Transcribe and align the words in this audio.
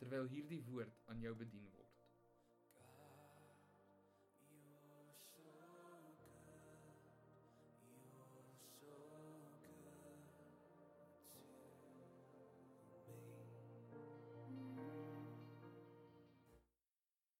terwyl 0.00 0.28
hierdie 0.28 0.62
woord 0.68 1.02
aan 1.10 1.20
jou 1.20 1.34
bedien 1.34 1.68
word. 1.72 1.86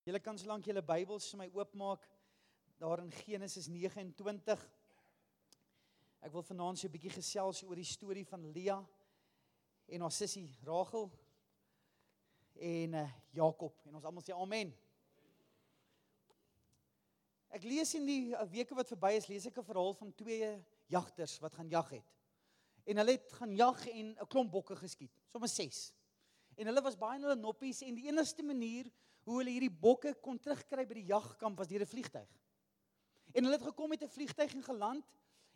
Julle 0.07 0.21
kan 0.23 0.39
solank 0.39 0.69
julle 0.69 0.85
Bybels 0.87 1.25
vir 1.33 1.41
my 1.41 1.47
oopmaak 1.51 2.05
daar 2.79 3.01
in 3.03 3.11
Genesis 3.11 3.67
29. 3.67 4.61
Ek 6.23 6.31
wil 6.33 6.45
vanaand 6.47 6.79
so 6.79 6.87
'n 6.87 6.93
bietjie 6.95 7.11
gesels 7.11 7.65
oor 7.67 7.75
die 7.75 7.85
storie 7.85 8.25
van 8.25 8.45
Lea 8.53 8.79
en 9.89 10.01
haar 10.01 10.15
sussie 10.15 10.47
Rachel 10.63 11.11
en 12.59 12.95
uh, 12.95 13.09
Jakob 13.31 13.75
en 13.87 13.95
ons 13.95 14.05
almal 14.05 14.25
sê 14.25 14.35
amen. 14.35 14.73
Ek 17.57 17.65
lees 17.65 17.95
in 17.95 18.07
die 18.09 18.23
uh, 18.35 18.45
weke 18.51 18.77
wat 18.77 18.89
verby 18.89 19.15
is, 19.17 19.29
lees 19.29 19.47
ek 19.47 19.59
'n 19.59 19.69
verhaal 19.69 19.95
van 19.95 20.13
twee 20.15 20.51
jagters 20.93 21.39
wat 21.41 21.55
gaan 21.55 21.69
jag 21.71 21.91
het. 21.91 22.15
En 22.87 22.97
hulle 22.97 23.17
het 23.17 23.33
gaan 23.33 23.57
jag 23.57 23.87
en 23.89 24.15
'n 24.15 24.29
klomp 24.29 24.51
bokke 24.53 24.77
geskiet, 24.77 25.13
sommer 25.33 25.49
6. 25.49 25.93
En 26.57 26.67
hulle 26.67 26.83
was 26.83 26.97
baie 26.97 27.19
in 27.19 27.27
hulle 27.27 27.41
noppies 27.41 27.83
en 27.83 27.95
die 27.95 28.09
enigste 28.09 28.43
manier 28.43 28.91
hoe 29.27 29.39
hulle 29.41 29.51
hierdie 29.51 29.71
bokke 29.73 30.15
kon 30.23 30.39
terugkry 30.39 30.87
by 30.87 30.95
die 30.95 31.11
jagkamp 31.11 31.59
was 31.59 31.69
deur 31.69 31.83
'n 31.83 31.93
vliegtyg. 31.93 32.29
En 33.35 33.45
hulle 33.45 33.57
het 33.59 33.69
gekom 33.69 33.89
met 33.89 34.03
'n 34.03 34.09
vliegtyg 34.09 34.55
en 34.55 34.63
geland 34.63 35.05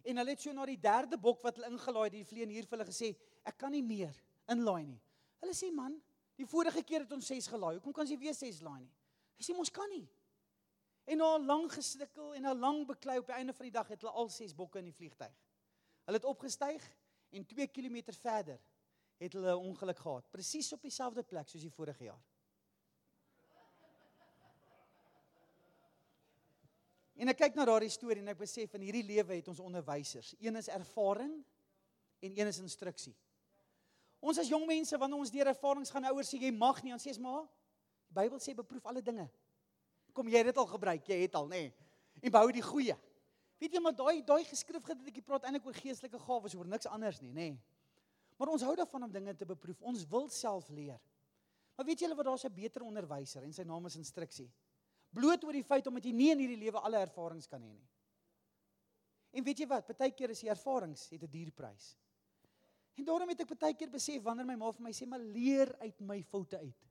en 0.03 0.17
hulle 0.17 0.31
het 0.31 0.41
so 0.41 0.53
na 0.53 0.67
die 0.67 0.81
derde 0.81 1.19
bok 1.19 1.43
wat 1.43 1.57
hulle 1.57 1.71
ingelaai 1.71 2.05
het, 2.05 2.13
die 2.13 2.25
vlieënier 2.25 2.67
vir 2.67 2.79
hulle 2.79 2.91
gesê, 2.91 3.17
"Ek 3.45 3.59
kan 3.59 3.71
nie 3.71 3.83
meer 3.83 4.15
inlaai 4.49 4.87
nie." 4.87 5.01
Hulle 5.41 5.55
sê, 5.55 5.73
"Man, 5.73 6.03
Die 6.41 6.49
vorige 6.49 6.83
keer 6.87 7.05
het 7.05 7.13
ons 7.13 7.29
6 7.29 7.51
gelaai. 7.53 7.75
Hoekom 7.77 7.93
kan 7.93 8.09
jy 8.09 8.17
weer 8.21 8.35
6 8.37 8.63
laai 8.65 8.81
nie? 8.81 8.93
Hy 9.37 9.45
sê 9.45 9.57
ons 9.57 9.73
kan 9.77 9.89
nie. 9.93 10.07
En 11.11 11.21
na 11.21 11.37
'n 11.37 11.47
lang 11.47 11.67
gesnikkel 11.73 12.35
en 12.35 12.47
'n 12.47 12.61
lang 12.61 12.87
beklei 12.87 13.19
op 13.19 13.27
die 13.27 13.37
einde 13.37 13.53
van 13.53 13.65
die 13.65 13.77
dag 13.77 13.89
het 13.89 14.01
hulle 14.01 14.13
al 14.13 14.29
6 14.29 14.55
bokke 14.55 14.79
in 14.79 14.85
die 14.85 14.97
vliegtyg. 14.97 15.35
Hulle 16.07 16.17
het 16.17 16.25
opgestyg 16.25 16.83
en 17.31 17.47
2 17.47 17.67
km 17.67 18.13
verder 18.13 18.61
het 19.19 19.33
hulle 19.33 19.53
'n 19.53 19.67
ongeluk 19.69 19.99
gehad, 19.99 20.31
presies 20.31 20.73
op 20.73 20.83
dieselfde 20.83 21.23
plek 21.23 21.49
soos 21.49 21.63
die 21.63 21.71
vorige 21.71 22.05
jaar. 22.05 22.23
En 27.15 27.29
ek 27.29 27.37
kyk 27.37 27.55
na 27.55 27.65
daardie 27.65 27.91
storie 27.91 28.23
en 28.23 28.29
ek 28.29 28.39
besef 28.39 28.75
in 28.75 28.81
hierdie 28.81 29.05
lewe 29.05 29.35
het 29.35 29.49
ons 29.49 29.61
onderwysers. 29.61 30.35
Een 30.39 30.57
is 30.57 30.69
ervaring 30.69 31.45
en 32.21 32.39
een 32.39 32.47
is 32.47 32.59
instruksie. 32.59 33.17
Ons 34.21 34.39
as 34.39 34.49
jong 34.49 34.67
mense 34.69 34.99
wanneer 35.01 35.19
ons 35.19 35.33
deur 35.33 35.47
ervarings 35.47 35.91
gaan 35.91 36.05
ouers 36.13 36.29
sê 36.29 36.39
jy 36.39 36.51
mag 36.53 36.83
nie, 36.85 36.93
dan 36.93 37.01
sê 37.01 37.15
ons 37.15 37.23
maar 37.25 37.45
die 37.45 37.59
Bybel 38.11 38.41
sê 38.43 38.55
beproef 38.59 38.87
alle 38.91 39.03
dinge. 39.03 39.29
Kom 40.13 40.29
jy 40.29 40.41
het 40.43 40.51
dit 40.51 40.59
al 40.59 40.67
gebruik, 40.67 41.07
jy 41.07 41.21
het 41.23 41.37
al 41.39 41.47
nê. 41.47 41.61
Nee. 41.69 41.89
En 42.27 42.33
behou 42.35 42.51
die 42.53 42.65
goeie. 42.65 42.97
Weet 43.63 43.77
jy 43.77 43.83
maar 43.85 43.95
daai 43.95 44.23
daai 44.27 44.43
geskrif 44.49 44.83
gedeeltjie 44.89 45.23
praat 45.23 45.47
eintlik 45.47 45.69
oor 45.69 45.77
geestelike 45.79 46.19
gawes, 46.19 46.57
oor 46.59 46.67
niks 46.67 46.91
anders 46.91 47.21
nie, 47.23 47.31
nê. 47.31 47.53
Nee. 47.53 47.59
Maar 48.41 48.55
ons 48.57 48.65
hou 48.65 48.75
daarvan 48.75 49.05
om 49.05 49.13
dinge 49.13 49.35
te 49.37 49.47
beproef. 49.47 49.83
Ons 49.85 50.07
wil 50.09 50.27
self 50.33 50.69
leer. 50.73 50.99
Maar 51.77 51.87
weet 51.87 52.03
julle 52.03 52.17
wat 52.17 52.27
daar's 52.27 52.45
'n 52.45 52.55
beter 52.55 52.83
onderwyser 52.83 53.43
en 53.43 53.53
sy 53.53 53.63
naam 53.63 53.87
is 53.87 53.97
instruksie. 53.97 54.51
Bloot 55.13 55.45
oor 55.45 55.53
die 55.53 55.65
feit 55.65 55.87
omdat 55.87 56.05
jy 56.05 56.13
nie 56.13 56.31
in 56.31 56.39
hierdie 56.39 56.57
lewe 56.57 56.81
alle 56.81 56.97
ervarings 56.97 57.47
kan 57.47 57.63
hê 57.63 57.73
nie. 57.73 57.89
En 59.31 59.45
weet 59.45 59.59
jy 59.59 59.67
wat? 59.67 59.87
Partykeer 59.87 60.31
is 60.31 60.41
die 60.41 60.51
ervarings 60.51 61.09
het 61.11 61.23
'n 61.23 61.31
duur 61.31 61.51
prys. 61.53 61.97
En 62.95 63.05
daarom 63.05 63.29
het 63.29 63.41
ek 63.41 63.53
baie 63.59 63.75
keer 63.75 63.91
besef 63.91 64.23
wanneer 64.23 64.47
my 64.47 64.57
ma 64.61 64.71
vir 64.73 64.85
my 64.85 64.93
sê, 64.93 65.07
"Maar 65.07 65.21
leer 65.21 65.75
uit 65.81 66.01
my 66.01 66.23
foute 66.23 66.59
uit." 66.59 66.87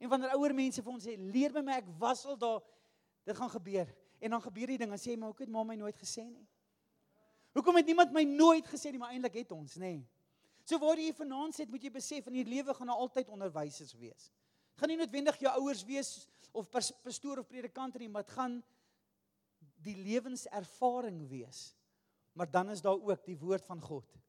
En 0.00 0.08
wanneer 0.08 0.34
ouer 0.34 0.54
mense 0.54 0.82
vir 0.82 0.92
ons 0.92 1.04
sê, 1.04 1.16
"Leer 1.16 1.52
by 1.52 1.60
my, 1.60 1.72
ek 1.72 1.88
was 1.98 2.24
al 2.24 2.36
daar, 2.36 2.62
dit 3.24 3.36
gaan 3.36 3.50
gebeur." 3.50 3.94
En 4.20 4.30
dan 4.30 4.42
gebeur 4.42 4.66
die 4.66 4.78
ding, 4.78 4.90
dan 4.90 4.98
sê 4.98 5.10
jy, 5.10 5.16
"Maar 5.16 5.28
hoekom 5.28 5.46
het 5.46 5.52
ma 5.52 5.64
my 5.64 5.74
nooit 5.74 5.96
gesê 5.96 6.24
nie?" 6.24 6.48
Hoekom 7.52 7.76
het 7.76 7.86
niemand 7.86 8.12
my 8.12 8.22
nooit 8.24 8.66
gesê 8.66 8.90
nie, 8.90 8.98
maar 8.98 9.10
eintlik 9.10 9.34
het 9.34 9.52
ons, 9.52 9.76
nê? 9.76 9.80
Nee. 9.80 10.08
So 10.64 10.78
waar 10.78 10.96
jy 10.96 11.12
vanaand 11.12 11.54
sit, 11.54 11.70
moet 11.70 11.82
jy 11.82 11.90
besef 11.90 12.26
in 12.26 12.38
hierdie 12.38 12.54
lewe 12.54 12.74
gaan 12.74 12.86
daar 12.86 13.02
altyd 13.02 13.28
onderwysers 13.28 13.92
wees. 13.98 14.30
Gaan 14.78 14.88
nie 14.88 14.96
noodwendig 14.96 15.40
jou 15.42 15.52
ouers 15.60 15.84
wees 15.84 16.28
of 16.52 16.70
pastoor 16.70 17.38
of 17.38 17.48
predikant 17.48 17.98
nie, 17.98 18.08
maar 18.08 18.22
dit 18.22 18.34
gaan 18.36 18.62
die 19.82 19.96
lewenservaring 19.96 21.28
wees. 21.28 21.74
Maar 22.32 22.50
dan 22.50 22.70
is 22.70 22.80
daar 22.80 23.00
ook 23.00 23.24
die 23.24 23.36
woord 23.36 23.66
van 23.66 23.80
God 23.80 24.21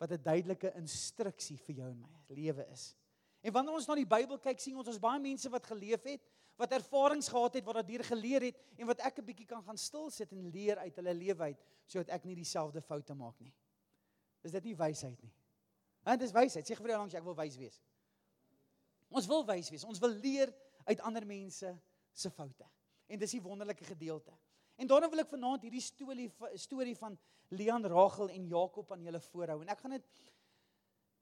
wat 0.00 0.12
'n 0.12 0.22
duidelike 0.22 0.72
instruksie 0.80 1.58
vir 1.58 1.74
jou 1.74 1.90
en 1.90 2.00
my 2.00 2.08
lewe 2.28 2.66
is. 2.72 2.96
En 3.40 3.52
wanneer 3.52 3.74
ons 3.74 3.86
na 3.86 3.94
die 3.94 4.06
Bybel 4.08 4.38
kyk, 4.38 4.60
sien 4.60 4.76
ons 4.76 4.88
ons 4.88 4.98
baie 4.98 5.20
mense 5.20 5.48
wat 5.52 5.66
geleef 5.66 6.02
het, 6.02 6.22
wat 6.56 6.72
ervarings 6.72 7.28
gehad 7.28 7.54
het, 7.54 7.64
wat 7.64 7.74
daardeur 7.74 8.04
geleer 8.04 8.42
het 8.42 8.56
en 8.76 8.86
wat 8.86 9.00
ek 9.00 9.18
'n 9.18 9.24
bietjie 9.24 9.46
kan 9.46 9.62
gaan 9.62 9.78
stil 9.78 10.10
sit 10.10 10.32
en 10.32 10.50
leer 10.50 10.78
uit 10.78 10.96
hulle 10.96 11.14
lewe 11.14 11.42
uit 11.42 11.60
sodat 11.86 12.08
ek 12.08 12.24
nie 12.24 12.34
dieselfde 12.34 12.80
foute 12.80 13.14
maak 13.14 13.40
nie. 13.40 13.54
Is 14.42 14.52
dit 14.52 14.64
nie 14.64 14.76
wysheid 14.76 15.22
nie? 15.22 15.32
Want 16.02 16.20
dit 16.20 16.28
is 16.28 16.34
wysheid. 16.34 16.64
Sê 16.64 16.76
vir 16.76 16.88
jou 16.88 16.98
langs 16.98 17.14
ek 17.14 17.24
wil 17.24 17.34
wys 17.34 17.56
wees. 17.56 17.80
Ons 19.10 19.26
wil 19.26 19.44
wys 19.44 19.70
wees. 19.70 19.84
Ons 19.84 19.98
wil 19.98 20.10
leer 20.10 20.54
uit 20.84 21.00
ander 21.00 21.26
mense 21.26 21.80
se 22.12 22.30
foute. 22.30 22.64
En 23.06 23.18
dis 23.18 23.30
die 23.30 23.42
wonderlike 23.42 23.84
gedeelte. 23.84 24.32
En 24.76 24.86
daarom 24.86 25.10
wil 25.10 25.20
ek 25.20 25.28
vanaand 25.28 25.62
hierdie 25.62 25.82
storie 25.84 26.30
storie 26.54 26.96
van 26.96 27.18
Leon 27.50 27.86
Rachel 27.86 28.30
en 28.30 28.46
Jakob 28.46 28.92
aan 28.92 29.02
julle 29.02 29.20
voorhou. 29.20 29.60
En 29.62 29.72
ek 29.74 29.82
gaan 29.84 29.96
dit 29.96 30.08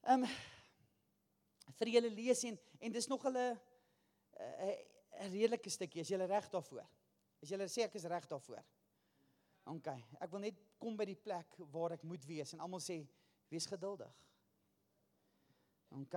ehm 0.09 0.25
um, 0.25 0.31
vir 1.79 1.91
julle 1.95 2.11
lees 2.11 2.43
en 2.49 2.57
en 2.81 2.93
dis 2.93 3.09
nog 3.11 3.23
hulle 3.29 3.47
'n 3.53 4.69
uh, 4.69 4.77
'n 5.25 5.31
redelike 5.33 5.71
stukkie. 5.71 6.01
Is 6.01 6.09
julle 6.09 6.27
reg 6.27 6.49
daarvoor? 6.51 6.87
As 7.43 7.49
julle 7.49 7.69
sê 7.69 7.87
ek 7.87 7.95
is 7.95 8.05
reg 8.05 8.27
daarvoor. 8.27 8.65
OK. 9.65 9.89
Ek 10.21 10.31
wil 10.31 10.41
net 10.41 10.61
kom 10.79 10.97
by 10.97 11.05
die 11.05 11.19
plek 11.19 11.57
waar 11.73 11.93
ek 11.97 12.03
moet 12.03 12.25
wees 12.25 12.53
en 12.53 12.61
almal 12.61 12.81
sê 12.81 13.01
wees 13.49 13.67
geduldig. 13.67 14.13
OK. 15.97 16.15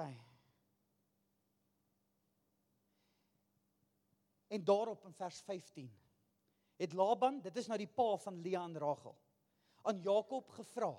En 4.52 4.64
daarop 4.64 5.06
in 5.06 5.14
vers 5.14 5.42
15 5.42 5.92
het 6.82 6.94
Laban, 6.94 7.42
dit 7.42 7.58
is 7.58 7.68
nou 7.70 7.78
die 7.78 7.88
pa 7.88 8.18
van 8.18 8.42
Lea 8.42 8.64
en 8.66 8.78
Rachel, 8.82 9.16
aan 9.84 10.02
Jakob 10.02 10.50
gevra: 10.58 10.94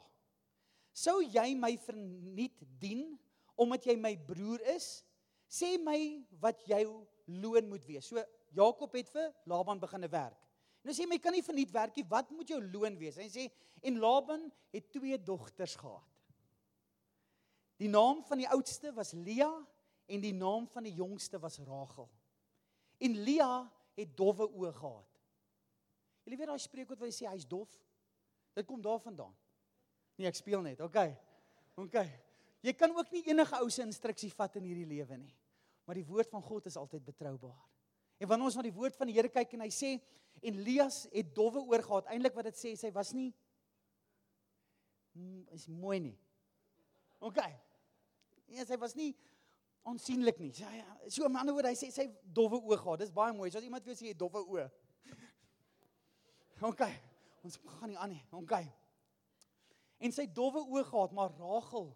"Sou 0.92 1.20
jy 1.22 1.54
my 1.54 1.76
verniet 1.78 2.62
dien 2.78 3.18
omdat 3.56 3.84
jy 3.86 3.96
my 3.96 4.16
broer 4.16 4.60
is? 4.74 5.04
Sê 5.48 5.78
my 5.78 6.24
wat 6.40 6.62
jou 6.66 7.06
loon 7.26 7.68
moet 7.68 7.84
wees." 7.86 8.06
So 8.06 8.24
Jakob 8.52 8.92
het 8.92 9.08
vir 9.08 9.32
Laban 9.44 9.80
begine 9.80 10.08
werk. 10.08 10.38
Hy 10.82 10.94
sê 10.96 11.06
my 11.06 11.18
kan 11.22 11.32
nie 11.32 11.44
verniet 11.46 11.70
werk 11.70 11.96
nie. 11.96 12.04
Wat 12.08 12.30
moet 12.34 12.48
jou 12.48 12.60
loon 12.60 12.96
wees? 12.98 13.16
Hy 13.16 13.28
sê 13.30 13.46
en 13.82 14.00
Laban 14.02 14.48
het 14.74 14.90
twee 14.90 15.18
dogters 15.18 15.76
gehad. 15.78 16.08
Die 17.78 17.90
naam 17.90 18.22
van 18.26 18.38
die 18.38 18.48
oudste 18.48 18.92
was 18.94 19.12
Lea 19.12 19.50
en 20.06 20.22
die 20.22 20.34
naam 20.34 20.66
van 20.70 20.86
die 20.86 20.94
jongste 20.94 21.38
was 21.42 21.58
Rachel. 21.66 22.10
En 23.02 23.16
Lea 23.24 23.62
het 23.98 24.12
dowwe 24.16 24.46
oë 24.50 24.72
gehad. 24.76 25.08
Julle 26.22 26.38
weet 26.38 26.50
daai 26.52 26.62
spreekwoord 26.62 27.00
wat 27.02 27.10
hy 27.10 27.16
sê 27.16 27.30
hy's 27.30 27.46
dof. 27.48 27.70
Dit 28.52 28.66
kom 28.68 28.82
daarvandaan. 28.84 29.34
Nee, 30.18 30.28
ek 30.28 30.36
speel 30.36 30.62
net. 30.64 30.80
OK. 30.84 30.98
OK. 31.80 31.98
Jy 32.62 32.74
kan 32.78 32.92
ook 32.94 33.10
nie 33.14 33.24
enige 33.32 33.58
ou 33.58 33.70
se 33.72 33.82
instruksie 33.82 34.30
vat 34.30 34.58
in 34.60 34.68
hierdie 34.68 34.86
lewe 34.86 35.16
nie. 35.18 35.34
Maar 35.88 35.98
die 35.98 36.06
woord 36.06 36.30
van 36.30 36.42
God 36.44 36.68
is 36.70 36.76
altyd 36.78 37.04
betroubaar. 37.04 37.58
En 38.22 38.28
wanneer 38.30 38.50
ons 38.52 38.58
na 38.58 38.62
die 38.62 38.74
woord 38.74 38.96
van 38.96 39.10
die 39.10 39.16
Here 39.16 39.30
kyk 39.32 39.56
en 39.56 39.64
hy 39.64 39.70
sê 39.74 39.96
en 40.42 40.58
Elias 40.60 41.06
het 41.12 41.32
dowwe 41.34 41.64
oor 41.68 41.82
gehad, 41.84 42.06
eintlik 42.12 42.36
wat 42.38 42.46
dit 42.50 42.60
sê, 42.60 42.74
sy 42.78 42.92
was 42.94 43.10
nie 43.16 43.32
is 45.52 45.66
mooi 45.68 45.98
nie. 46.00 46.14
OK. 47.20 47.40
Ja, 48.52 48.64
sy 48.68 48.78
was 48.80 48.94
nie 48.96 49.10
onsienlik 49.88 50.38
nie. 50.40 50.52
Sy 50.54 50.70
so 51.08 51.26
'n 51.26 51.36
ander 51.36 51.54
woord, 51.54 51.66
hy 51.66 51.76
sê 51.76 51.90
sy 51.90 52.06
dowwe 52.22 52.60
oë 52.62 52.78
gehad. 52.78 52.98
Dis 53.00 53.10
baie 53.10 53.32
mooi. 53.32 53.50
So 53.50 53.58
as 53.58 53.64
iemand 53.64 53.84
jou 53.84 53.94
sê 53.94 54.06
jy 54.12 54.14
dowwe 54.14 54.40
oë. 54.46 54.70
OK. 56.62 56.82
Ons 57.42 57.58
gaan 57.78 57.90
nie 57.90 57.98
aan 57.98 58.14
nie. 58.14 58.22
OK. 58.38 58.54
En 60.02 60.14
sy 60.14 60.26
dowwe 60.34 60.62
oë 60.62 60.84
gehad, 60.88 61.14
maar 61.14 61.34
Rachel 61.38 61.90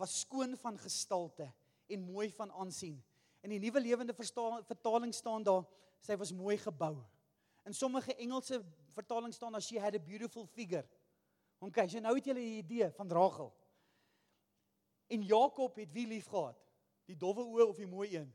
was 0.00 0.20
skoon 0.20 0.56
van 0.60 0.78
gestalte 0.80 1.48
en 1.92 2.08
mooi 2.08 2.30
van 2.36 2.52
aansien. 2.52 2.96
In 3.44 3.52
die 3.54 3.60
nuwe 3.62 3.80
lewende 3.80 4.14
vertaling 4.16 5.14
staan 5.14 5.44
daar 5.46 5.64
sy 6.04 6.16
was 6.20 6.32
mooi 6.32 6.56
gebou. 6.60 6.96
In 7.66 7.74
sommige 7.74 8.14
Engelse 8.14 8.60
vertalings 8.94 9.36
staan 9.36 9.52
daar 9.52 9.62
she 9.62 9.80
had 9.80 9.94
a 9.94 10.00
beautiful 10.00 10.46
figure. 10.46 10.86
OK, 11.58 11.78
so 11.88 12.00
nou 12.00 12.14
het 12.14 12.24
julle 12.24 12.40
'n 12.40 12.58
idee 12.62 12.90
van 12.90 13.10
Rachel. 13.10 13.52
En 15.06 15.22
Jakob 15.22 15.76
het 15.76 15.92
wie 15.92 16.06
lief 16.06 16.26
gehad? 16.26 16.58
Die 17.06 17.16
dowwe 17.16 17.42
oë 17.42 17.68
of 17.68 17.76
die 17.76 17.86
mooi 17.86 18.16
een? 18.16 18.34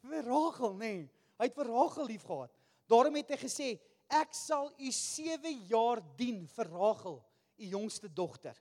Vir 0.00 0.24
Rachel, 0.24 0.74
nê. 0.74 0.78
Nee. 0.78 1.10
Hy 1.38 1.44
het 1.48 1.54
vir 1.54 1.66
Rachel 1.66 2.06
lief 2.06 2.22
gehad. 2.22 2.52
Daarom 2.86 3.14
het 3.14 3.28
hy 3.28 3.36
gesê, 3.36 3.68
"Ek 4.14 4.34
sal 4.34 4.70
u 4.78 4.90
7 4.92 5.50
jaar 5.66 6.02
dien 6.16 6.44
vir 6.46 6.70
Rachel, 6.70 7.18
u 7.56 7.64
jongste 7.64 8.12
dogter." 8.12 8.56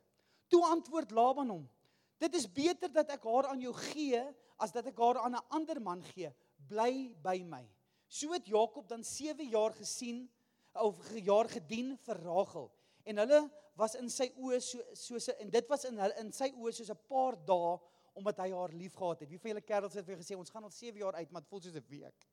Toe 0.48 0.64
antwoord 0.66 1.12
Laban 1.12 1.50
hom, 1.50 1.70
"Dit 2.18 2.36
is 2.36 2.48
beter 2.52 2.92
dat 2.92 3.10
ek 3.10 3.24
haar 3.24 3.48
aan 3.48 3.62
jou 3.62 3.74
gee 3.74 4.24
as 4.58 4.72
dat 4.72 4.86
ek 4.86 4.98
haar 4.98 5.20
aan 5.20 5.36
'n 5.36 5.48
ander 5.50 5.82
man 5.82 6.02
gee. 6.04 6.34
Bly 6.68 7.16
by 7.22 7.44
my." 7.44 7.70
So 8.08 8.32
het 8.32 8.46
Jakob 8.46 8.88
dan 8.88 9.04
7 9.04 9.50
jaar 9.50 9.74
gesien 9.74 10.30
of 10.74 10.98
jaar 11.18 11.50
gedien 11.50 11.98
vir 11.98 12.16
Rachel. 12.16 12.72
En 13.04 13.18
hulle 13.18 13.52
was 13.76 13.96
in 13.96 14.10
sy 14.10 14.30
oë 14.38 14.60
so 14.62 14.82
soos 14.94 15.28
en 15.34 15.50
dit 15.50 15.70
was 15.70 15.86
in 15.86 16.00
in 16.00 16.32
sy 16.32 16.52
oë 16.52 16.72
soos 16.72 16.90
'n 16.90 17.08
paar 17.08 17.36
dae 17.46 17.80
omdat 18.14 18.38
hy 18.38 18.52
haar 18.52 18.70
liefgehad 18.70 19.20
het. 19.20 19.30
Wie 19.30 19.40
van 19.40 19.50
julle 19.50 19.62
kerels 19.62 19.94
het 19.94 20.06
vir 20.06 20.18
gesê 20.18 20.38
ons 20.38 20.50
gaan 20.50 20.64
al 20.64 20.70
7 20.70 21.00
jaar 21.00 21.16
uit, 21.16 21.32
maar 21.32 21.42
dit 21.42 21.50
voel 21.50 21.62
soos 21.62 21.76
'n 21.76 21.86
week. 21.90 22.28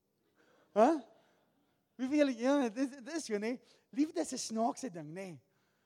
Hæ? 0.75 0.81
Huh? 0.81 1.01
Wie 2.01 2.09
van 2.09 2.17
julle 2.17 2.37
ja, 2.39 2.55
dit 2.73 2.93
dit 2.97 3.15
is 3.15 3.29
jo 3.29 3.39
nê. 3.39 3.55
Liefde 3.93 4.23
is 4.25 4.33
'n 4.33 4.39
snaakse 4.39 4.91
ding 4.91 5.11
nê. 5.13 5.39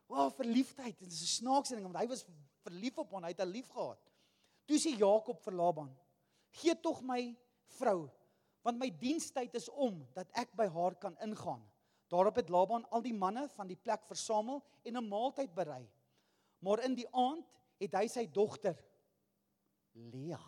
Wow, 0.06 0.30
verliefdheid, 0.30 0.98
dit 0.98 1.12
is 1.12 1.22
'n 1.22 1.42
snaakse 1.42 1.74
ding 1.74 1.82
want 1.82 1.98
hy 1.98 2.06
was 2.06 2.26
verlief 2.62 2.98
op 2.98 3.10
hom, 3.10 3.22
hy 3.24 3.32
het 3.32 3.38
haar 3.38 3.50
liefgehad. 3.50 4.00
Toe 4.66 4.78
sê 4.78 4.96
Jakob 4.96 5.40
vir 5.42 5.52
Laban: 5.52 5.96
"Gee 6.50 6.74
tog 6.80 7.02
my 7.02 7.36
vrou, 7.78 8.10
want 8.62 8.78
my 8.78 8.90
dienstyd 8.90 9.54
is 9.54 9.68
om 9.68 10.06
dat 10.14 10.30
ek 10.32 10.54
by 10.56 10.68
haar 10.68 10.94
kan 10.94 11.16
ingaan." 11.18 11.62
Daarop 12.08 12.36
het 12.36 12.48
Laban 12.48 12.84
al 12.90 13.02
die 13.02 13.14
manne 13.14 13.48
van 13.48 13.66
die 13.66 13.76
plek 13.76 14.04
versamel 14.06 14.62
en 14.84 14.96
'n 14.96 15.08
maaltyd 15.08 15.54
berei. 15.54 15.90
Maar 16.58 16.84
in 16.84 16.94
die 16.94 17.08
aand 17.10 17.46
het 17.80 17.92
hy 17.92 18.06
sy 18.06 18.26
dogter 18.26 18.76
Lea 19.92 20.40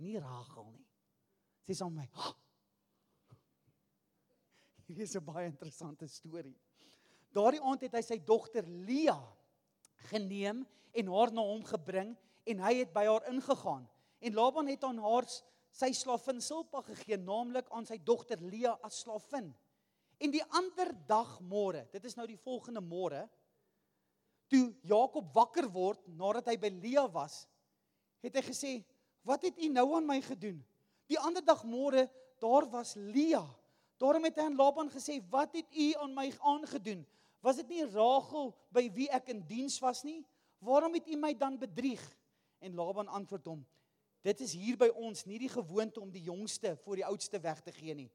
nie 0.00 0.18
Rachel 0.18 0.70
nie. 0.72 0.86
Sê 1.66 1.76
saam 1.76 1.94
my. 1.94 2.08
Hier 4.96 5.06
is 5.06 5.14
'n 5.14 5.24
baie 5.24 5.46
interessante 5.46 6.06
storie. 6.08 6.56
Daardie 7.30 7.62
aand 7.62 7.84
het 7.86 7.94
hy 7.94 8.02
sy 8.02 8.18
dogter 8.26 8.66
Lea 8.66 9.18
geneem 10.10 10.64
en 10.98 11.12
haar 11.14 11.30
na 11.32 11.44
hom 11.46 11.62
gebring 11.62 12.16
en 12.50 12.62
hy 12.64 12.72
het 12.80 12.92
by 12.92 13.04
haar 13.06 13.28
ingegaan. 13.30 13.86
En 14.20 14.34
Laban 14.34 14.66
het 14.66 14.84
aan 14.84 14.98
haar 14.98 15.28
sy 15.70 15.92
slavin 15.94 16.40
Silpa 16.42 16.82
gegee, 16.82 17.16
naamlik 17.16 17.70
aan 17.70 17.86
sy 17.86 18.00
dogter 18.02 18.40
Lea 18.42 18.72
as 18.82 19.04
slavin. 19.04 19.52
En 20.18 20.34
die 20.34 20.42
ander 20.50 20.90
dag 21.06 21.38
môre, 21.40 21.86
dit 21.92 22.04
is 22.04 22.16
nou 22.18 22.26
die 22.26 22.40
volgende 22.40 22.82
môre, 22.82 23.28
toe 24.50 24.74
Jakob 24.82 25.30
wakker 25.32 25.70
word 25.70 26.02
nadat 26.08 26.50
hy 26.50 26.56
by 26.58 26.72
Lea 26.82 27.06
was, 27.06 27.46
het 28.20 28.34
hy 28.34 28.42
gesê, 28.42 28.84
"Wat 29.22 29.42
het 29.42 29.56
u 29.56 29.68
nou 29.68 29.94
aan 29.94 30.06
my 30.06 30.20
gedoen?" 30.20 30.64
Die 31.06 31.18
ander 31.18 31.44
dag 31.44 31.62
môre, 31.64 32.10
daar 32.40 32.68
was 32.68 32.96
Lea. 32.96 33.46
Daarom 34.00 34.24
het 34.24 34.38
hy 34.40 34.46
aan 34.48 34.56
Laban 34.56 34.88
gesê, 34.88 35.20
"Wat 35.28 35.52
het 35.52 35.76
u 35.76 35.92
aan 35.94 36.14
my 36.14 36.32
aangedoen? 36.40 37.06
Was 37.40 37.56
dit 37.56 37.68
nie 37.68 37.84
Rachel 37.84 38.54
by 38.72 38.90
wie 38.92 39.10
ek 39.10 39.28
in 39.28 39.46
diens 39.46 39.78
was 39.78 40.02
nie? 40.02 40.24
Waarom 40.58 40.94
het 40.94 41.08
u 41.08 41.16
my 41.16 41.34
dan 41.34 41.58
bedrieg?" 41.58 42.16
En 42.58 42.74
Laban 42.74 43.08
antwoord 43.08 43.44
hom, 43.44 43.66
"Dit 44.22 44.40
is 44.40 44.52
hier 44.52 44.76
by 44.76 44.88
ons 44.88 45.24
nie 45.24 45.38
die 45.38 45.48
gewoonte 45.48 46.00
om 46.00 46.10
die 46.10 46.22
jongste 46.22 46.76
voor 46.76 46.96
die 46.96 47.04
oudste 47.04 47.40
weg 47.40 47.60
te 47.60 47.72
gee 47.72 47.94
nie." 47.94 48.10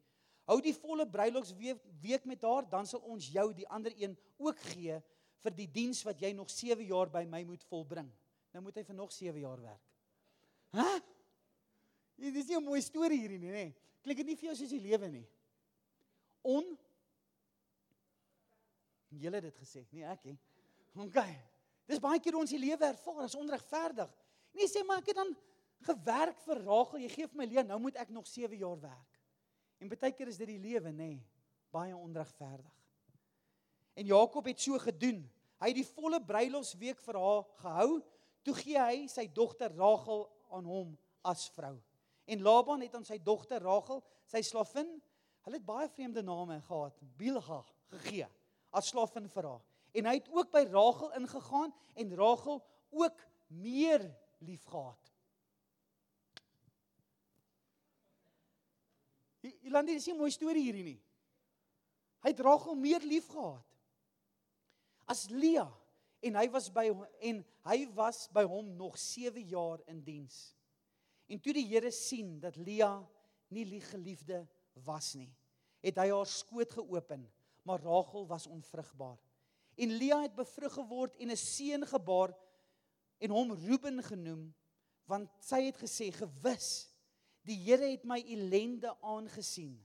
Hou 0.45 0.61
die 0.61 0.75
volle 0.75 1.07
bruilofsweek 1.09 1.81
week 2.01 2.25
met 2.25 2.41
haar, 2.41 2.69
dan 2.69 2.85
sal 2.85 2.99
ons 2.99 3.27
jou 3.27 3.53
die 3.53 3.67
ander 3.67 3.93
een 3.97 4.17
ook 4.37 4.59
gee 4.59 5.01
vir 5.41 5.51
die 5.51 5.67
diens 5.71 6.03
wat 6.03 6.21
jy 6.21 6.31
nog 6.33 6.49
7 6.49 6.85
jaar 6.85 7.09
by 7.09 7.25
my 7.25 7.43
moet 7.43 7.63
volbring. 7.63 8.11
Nou 8.53 8.63
moet 8.63 8.75
hy 8.75 8.83
vir 8.83 8.95
nog 8.95 9.11
7 9.11 9.39
jaar 9.39 9.61
werk. 9.61 9.81
Hæ? 10.69 11.01
Dit 12.15 12.35
is 12.35 12.47
nie 12.47 12.57
'n 12.57 12.63
mooi 12.63 12.81
storie 12.81 13.19
hierdie 13.19 13.39
nie, 13.39 13.51
nê? 13.51 13.73
Klink 14.01 14.17
dit 14.17 14.25
nie 14.25 14.35
vir 14.35 14.47
jou 14.49 14.55
soos 14.55 14.69
die 14.69 14.79
lewe 14.79 15.09
nie? 15.09 15.27
On 16.45 16.75
Julle 19.15 19.39
het 19.39 19.45
dit 19.47 19.59
gesê, 19.63 19.85
nie 19.95 20.03
ek 20.03 20.25
nie. 20.27 20.35
OK. 20.99 21.19
Dis 21.87 22.01
baie 22.03 22.19
keer 22.19 22.35
ons 22.35 22.51
die 22.51 22.59
lewe 22.59 22.87
ervaar 22.87 23.25
as 23.27 23.35
onregverdig. 23.37 24.09
Nee, 24.55 24.67
sê 24.71 24.81
maar 24.83 25.03
ek 25.03 25.13
het 25.13 25.19
dan 25.21 25.31
gewerk 25.85 26.41
vir 26.43 26.61
Rachel, 26.65 27.03
jy 27.03 27.11
gee 27.13 27.29
vir 27.29 27.39
my 27.39 27.47
lewe, 27.47 27.63
nou 27.69 27.79
moet 27.83 27.99
ek 28.01 28.11
nog 28.15 28.27
7 28.27 28.57
jaar 28.59 28.79
werk. 28.81 29.21
En 29.79 29.91
baie 29.91 30.11
keer 30.15 30.31
is 30.31 30.39
dit 30.41 30.49
die 30.55 30.61
lewe, 30.61 30.91
nê, 30.91 31.13
nee, 31.13 31.21
baie 31.75 31.95
onregverdig. 31.95 32.75
En 33.95 34.07
Jakob 34.07 34.47
het 34.49 34.59
so 34.59 34.79
gedoen. 34.81 35.21
Hy 35.61 35.71
het 35.71 35.77
die 35.77 35.87
volle 35.87 36.19
bruilofsweek 36.23 36.99
vir 37.03 37.19
haar 37.19 37.43
gehou. 37.61 37.89
Toe 38.43 38.55
gee 38.59 38.79
hy 38.79 39.05
sy 39.11 39.25
dogter 39.31 39.71
Rachel 39.75 40.25
aan 40.55 40.67
hom 40.67 40.95
as 41.25 41.47
vrou. 41.55 41.77
En 42.27 42.43
Laban 42.43 42.83
het 42.83 42.95
aan 42.97 43.07
sy 43.07 43.17
dogter 43.23 43.63
Rachel, 43.63 44.01
sy 44.27 44.41
slavin, 44.43 44.89
hulle 45.45 45.59
het 45.59 45.65
baie 45.65 45.89
vreemde 45.93 46.23
name 46.25 46.59
gehad, 46.65 46.99
Bilha 47.17 47.61
gegee 47.93 48.27
as 48.75 48.89
slavin 48.91 49.29
vir 49.31 49.47
haar. 49.47 49.63
En 49.95 50.09
hy 50.09 50.17
het 50.17 50.29
ook 50.33 50.51
by 50.51 50.65
Rachel 50.67 51.13
ingegaan 51.15 51.73
en 51.95 52.15
Rachel 52.19 52.59
ook 52.89 53.21
meer 53.47 54.03
liefgehad. 54.43 55.11
Nie 59.45 59.71
'n 59.71 60.17
mooi 60.17 60.31
storie 60.31 60.63
hierdie 60.63 60.83
nie. 60.83 61.01
Hy 62.23 62.29
het 62.29 62.39
Rachel 62.39 62.75
meer 62.75 62.99
liefgehad 62.99 63.63
as 65.05 65.29
Lea 65.29 65.69
en 66.19 66.35
hy 66.35 66.49
was 66.49 66.71
by 66.73 66.89
en 67.21 67.45
hy 67.69 67.87
was 67.93 68.27
by 68.33 68.43
hom 68.43 68.75
nog 68.75 68.97
7 68.97 69.45
jaar 69.45 69.81
in 69.85 70.03
diens. 70.03 70.55
En 71.27 71.39
toe 71.39 71.53
die 71.53 71.67
Here 71.67 71.91
sien 71.91 72.39
dat 72.39 72.55
Lea 72.55 73.07
nie 73.47 73.65
lief 73.65 73.89
geliefde 73.89 74.47
was 74.83 75.13
nie, 75.15 75.31
het 75.85 75.97
hy 75.97 76.09
haar 76.11 76.27
skoot 76.27 76.71
geopen, 76.71 77.25
maar 77.63 77.81
Rachel 77.81 78.27
was 78.27 78.47
onvrugbaar. 78.47 79.19
En 79.75 79.97
Lea 79.97 80.21
het 80.21 80.35
bevrug 80.35 80.73
geword 80.73 81.15
en 81.15 81.31
'n 81.31 81.37
seun 81.37 81.85
gebaar 81.87 82.35
en 83.17 83.29
hom 83.29 83.53
Reuben 83.53 84.03
genoem, 84.03 84.53
want 85.05 85.29
sy 85.39 85.65
het 85.65 85.77
gesê 85.77 86.11
gewis 86.11 86.95
Die 87.45 87.57
Here 87.61 87.91
het 87.91 88.05
my 88.07 88.17
ellende 88.25 88.95
aangesien, 89.05 89.75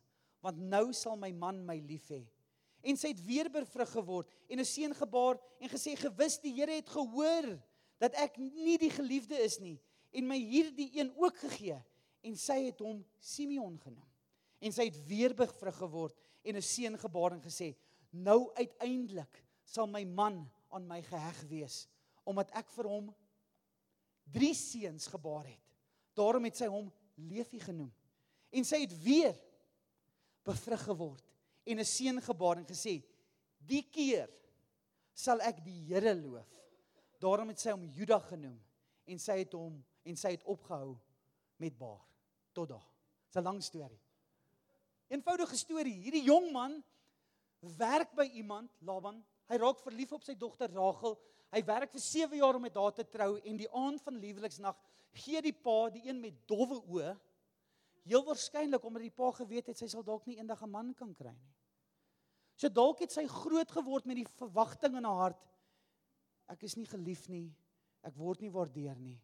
want 0.41 0.61
nou 0.73 0.95
sal 0.97 1.19
my 1.21 1.29
man 1.37 1.61
my 1.69 1.77
lief 1.85 2.09
hê. 2.13 2.23
En 2.81 2.97
sy 2.97 3.13
het 3.13 3.21
weer 3.27 3.51
bevrug 3.53 3.91
geword 3.93 4.31
en 4.49 4.61
'n 4.61 4.65
seun 4.65 4.95
gebaar 4.97 5.37
en 5.61 5.69
gesê 5.69 5.93
gewis 5.97 6.41
die 6.41 6.55
Here 6.57 6.73
het 6.73 6.89
gehoor 6.89 7.61
dat 8.01 8.15
ek 8.15 8.39
nie 8.39 8.79
die 8.79 8.91
geliefde 8.91 9.37
is 9.37 9.59
nie 9.61 9.79
en 10.13 10.27
my 10.27 10.39
hierdie 10.39 10.91
een 10.97 11.13
ook 11.17 11.37
gegee 11.37 11.77
en 12.23 12.37
sy 12.37 12.65
het 12.65 12.81
hom 12.81 13.05
Simeon 13.19 13.79
genoem. 13.79 14.10
En 14.61 14.73
sy 14.73 14.89
het 14.91 15.07
weer 15.07 15.35
bevrug 15.35 15.77
geword 15.77 16.17
en 16.43 16.57
'n 16.57 16.63
seun 16.63 16.99
gebaar 16.99 17.33
en 17.33 17.43
gesê 17.43 17.75
nou 18.11 18.51
uiteindelik 18.55 19.45
sal 19.65 19.87
my 19.87 20.05
man 20.05 20.51
aan 20.69 20.87
my 20.87 21.03
geheg 21.03 21.41
wees 21.49 21.89
omdat 22.25 22.51
ek 22.55 22.71
vir 22.71 22.87
hom 22.87 23.15
drie 24.31 24.55
seuns 24.55 25.07
gebaar 25.11 25.47
het. 25.47 25.63
Daarom 26.15 26.45
het 26.45 26.57
sy 26.57 26.69
hom 26.71 26.93
Leefie 27.17 27.61
genoem. 27.61 27.91
En 28.51 28.65
sy 28.65 28.81
het 28.85 28.95
weer 29.03 29.35
bevrug 30.47 30.83
geword 30.85 31.25
en 31.65 31.79
'n 31.79 31.85
seun 31.85 32.21
gebaar 32.23 32.57
en 32.59 32.67
gesê: 32.67 33.03
"Die 33.59 33.83
keer 33.83 34.31
sal 35.13 35.41
ek 35.41 35.65
die 35.65 35.85
Here 35.87 36.15
loof." 36.15 36.49
Daarom 37.19 37.49
het 37.49 37.61
sy 37.61 37.71
hom 37.71 37.85
Juda 37.85 38.19
genoem 38.19 38.61
en 39.07 39.19
sy 39.19 39.39
het 39.39 39.53
hom 39.53 39.85
en 40.03 40.17
sy 40.17 40.31
het 40.31 40.45
opgehou 40.45 40.99
met 41.57 41.79
baar 41.79 42.01
tot 42.53 42.69
daar. 42.69 42.89
Dis 43.27 43.37
'n 43.37 43.45
lang 43.45 43.63
storie. 43.63 44.01
Eenvoudige 45.11 45.59
storie. 45.59 45.97
Hierdie 46.05 46.23
jong 46.23 46.53
man 46.55 46.79
werk 47.77 48.15
by 48.17 48.29
iemand, 48.39 48.71
Laban. 48.87 49.19
Hy 49.51 49.59
raak 49.59 49.81
verlief 49.83 50.13
op 50.15 50.25
sy 50.25 50.37
dogter 50.39 50.71
Rachel. 50.71 51.17
Hy 51.51 51.65
werk 51.67 51.91
vir 51.91 52.03
7 52.05 52.39
jaar 52.39 52.57
om 52.57 52.63
met 52.63 52.79
haar 52.79 52.95
te 52.95 53.05
trou 53.11 53.33
en 53.43 53.59
die 53.59 53.69
aand 53.75 54.03
van 54.07 54.21
liefliksnag 54.23 54.79
gee 55.19 55.41
die 55.43 55.57
pa 55.57 55.89
die 55.91 56.05
een 56.07 56.21
met 56.23 56.37
dowwe 56.47 56.79
oë 56.87 57.15
heel 58.07 58.23
waarskynlik 58.27 58.85
omdat 58.87 59.03
die 59.03 59.15
pa 59.15 59.33
geweet 59.35 59.73
het 59.73 59.81
sy 59.81 59.89
sal 59.91 60.05
dalk 60.07 60.29
nie 60.31 60.39
eendag 60.39 60.63
'n 60.63 60.71
man 60.71 60.95
kan 60.95 61.15
kry 61.15 61.35
nie. 61.35 61.55
So 62.57 62.69
dalk 62.69 63.01
het 63.01 63.11
sy 63.11 63.27
groot 63.27 63.71
geword 63.71 64.07
met 64.07 64.17
die 64.17 64.27
verwagting 64.39 64.97
in 64.97 65.05
haar 65.05 65.23
hart 65.27 65.43
ek 66.51 66.63
is 66.63 66.77
nie 66.77 66.87
geliefd 66.87 67.29
nie, 67.29 67.49
ek 68.03 68.17
word 68.17 68.41
nie 68.41 68.51
waardeer 68.51 68.99
nie. 68.99 69.19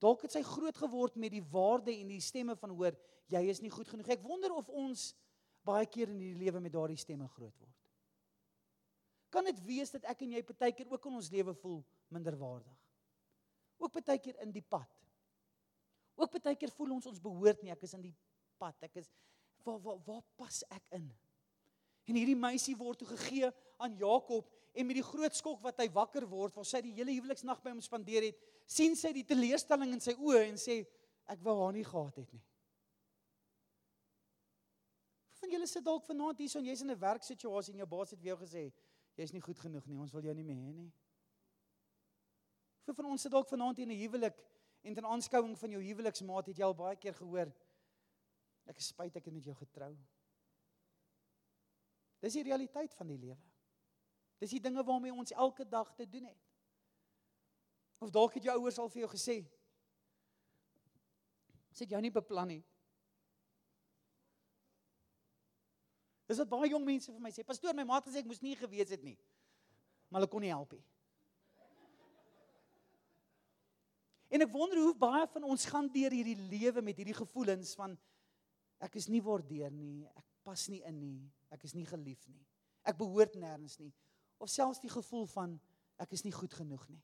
Dalk 0.00 0.24
het 0.24 0.32
sy 0.32 0.42
groot 0.46 0.76
geword 0.80 1.18
met 1.20 1.34
die 1.34 1.44
waarde 1.52 1.92
en 1.92 2.08
die 2.08 2.22
stemme 2.24 2.56
van 2.56 2.72
hoor 2.76 2.96
jy 3.30 3.42
is 3.52 3.60
nie 3.62 3.72
goed 3.72 3.88
genoeg. 3.88 4.08
Ek 4.16 4.24
wonder 4.24 4.54
of 4.56 4.68
ons 4.72 5.10
baie 5.66 5.86
keer 5.86 6.08
in 6.08 6.18
hierdie 6.18 6.46
lewe 6.46 6.62
met 6.64 6.72
daardie 6.72 6.98
stemme 6.98 7.28
groot 7.28 7.56
word. 7.60 7.76
Kan 9.30 9.46
dit 9.46 9.60
wees 9.66 9.92
dat 9.92 10.08
ek 10.10 10.24
en 10.24 10.32
jy 10.34 10.42
baie 10.50 10.72
keer 10.74 10.88
ook 10.90 11.04
in 11.06 11.20
ons 11.20 11.30
lewe 11.30 11.54
voel 11.60 11.82
minderwaardig? 12.10 12.78
Ook 13.80 14.00
baie 14.00 14.18
keer 14.18 14.40
in 14.42 14.56
die 14.56 14.64
pad 14.64 15.00
Ook 16.20 16.36
baie 16.36 16.56
keer 16.58 16.72
voel 16.76 16.96
ons 16.98 17.08
ons 17.08 17.22
behoort 17.22 17.62
nie, 17.64 17.72
ek 17.72 17.86
is 17.86 17.96
in 17.96 18.04
die 18.04 18.16
pad. 18.60 18.76
Ek 18.84 19.00
is 19.00 19.08
waar 19.64 19.80
waar 19.84 20.00
waar 20.04 20.24
pas 20.36 20.62
ek 20.76 20.84
in? 20.98 21.06
En 22.10 22.18
hierdie 22.18 22.38
meisie 22.38 22.74
word 22.78 22.98
toe 22.98 23.08
gegee 23.12 23.50
aan 23.78 23.94
Jakob 23.98 24.48
en 24.74 24.86
met 24.86 24.98
die 24.98 25.06
groot 25.06 25.34
skok 25.36 25.60
wat 25.62 25.78
hy 25.82 25.86
wakker 25.94 26.26
word, 26.30 26.54
waar 26.56 26.66
sy 26.66 26.82
die 26.82 26.94
hele 26.96 27.14
huweliksnag 27.14 27.62
by 27.62 27.72
hom 27.72 27.82
spandeer 27.84 28.26
het, 28.28 28.38
sien 28.66 28.96
sy 28.98 29.12
die 29.14 29.26
teleurstelling 29.26 29.94
in 29.94 30.02
sy 30.02 30.16
oë 30.18 30.44
en 30.48 30.58
sê 30.60 30.80
ek 31.30 31.42
wou 31.46 31.56
haar 31.62 31.74
nie 31.74 31.86
gehad 31.86 32.18
het 32.18 32.32
nie. 32.34 32.42
Van 35.40 35.54
julle 35.54 35.68
sit 35.70 35.86
dalk 35.86 36.04
vanaand 36.04 36.42
hier 36.42 36.50
son 36.52 36.66
jy's 36.66 36.82
in 36.84 36.90
'n 36.90 37.00
werksituasie 37.00 37.72
en 37.72 37.82
jou 37.82 37.88
baas 37.88 38.10
het 38.10 38.20
vir 38.20 38.34
jou 38.34 38.38
gesê 38.42 38.72
jy's 39.16 39.32
nie 39.32 39.40
goed 39.40 39.58
genoeg 39.58 39.86
nie, 39.86 39.98
ons 39.98 40.12
wil 40.12 40.22
jou 40.22 40.34
nie 40.34 40.44
meer 40.44 40.60
hê 40.60 40.72
nie. 40.74 40.92
Vir 42.86 42.94
van 42.94 43.06
ons 43.06 43.22
sit 43.22 43.32
dalk 43.32 43.48
vanaand 43.48 43.78
in 43.78 43.90
'n 43.90 44.00
huwelik 44.02 44.38
en 44.82 44.94
ten 44.94 45.04
aanskouing 45.04 45.58
van 45.58 45.70
jou 45.70 45.82
huweliksmaat 45.82 46.46
het 46.46 46.56
jy 46.56 46.64
al 46.64 46.74
baie 46.74 46.96
keer 46.96 47.14
gehoor 47.14 47.52
ek 48.66 48.78
is 48.78 48.88
spyt 48.92 49.16
ek 49.16 49.24
het 49.24 49.34
met 49.34 49.44
jou 49.44 49.54
getrou. 49.54 49.96
Dis 52.20 52.36
die 52.36 52.44
realiteit 52.44 52.94
van 52.94 53.08
die 53.08 53.18
lewe. 53.18 53.40
Dis 54.40 54.52
die 54.56 54.62
dinge 54.62 54.84
waarmee 54.84 55.12
ons 55.12 55.32
elke 55.32 55.66
dag 55.68 55.94
te 55.96 56.06
doen 56.08 56.28
het. 56.28 56.44
Of 58.00 58.12
dalk 58.12 58.36
het 58.36 58.46
jou 58.48 58.56
ouers 58.60 58.78
al 58.80 58.92
vir 58.92 59.04
jou 59.04 59.10
gesê 59.12 59.40
sit 61.80 61.92
jou 61.92 62.00
nie 62.02 62.10
beplan 62.12 62.48
nie. 62.50 62.62
Dis 66.28 66.38
wat 66.42 66.50
baie 66.50 66.68
jong 66.70 66.84
mense 66.84 67.12
vir 67.12 67.22
my 67.22 67.30
sê. 67.34 67.44
Pastoor, 67.46 67.74
my 67.78 67.86
maat 67.88 68.06
gesê 68.06 68.20
ek 68.20 68.28
moes 68.28 68.42
nie 68.42 68.56
geweet 68.58 68.90
het 68.92 69.04
nie. 69.06 69.16
Maar 70.10 70.20
hulle 70.20 70.30
kon 70.30 70.44
nie 70.44 70.52
help 70.52 70.74
nie. 70.76 70.82
En 74.30 74.44
ek 74.44 74.52
wonder 74.54 74.78
hoe 74.78 74.94
baie 74.94 75.24
van 75.32 75.46
ons 75.50 75.66
gaan 75.66 75.88
deur 75.90 76.14
hierdie 76.14 76.38
lewe 76.52 76.84
met 76.86 77.00
hierdie 77.00 77.16
gevoelens 77.18 77.72
van 77.78 77.96
ek 78.80 78.94
is 79.00 79.08
nie 79.10 79.22
waardeer 79.24 79.72
nie, 79.74 80.06
ek 80.06 80.29
pas 80.44 80.68
nie 80.68 80.82
in 80.88 80.98
nie, 81.00 81.32
ek 81.50 81.64
is 81.64 81.74
nie 81.74 81.86
geliefd 81.86 82.28
nie. 82.28 82.46
Ek 82.84 82.98
behoort 82.98 83.36
nêrens 83.36 83.78
nie 83.80 83.92
of 84.40 84.48
selfs 84.48 84.80
die 84.80 84.90
gevoel 84.90 85.26
van 85.34 85.54
ek 86.00 86.14
is 86.16 86.24
nie 86.24 86.32
goed 86.32 86.54
genoeg 86.56 86.86
nie. 86.88 87.00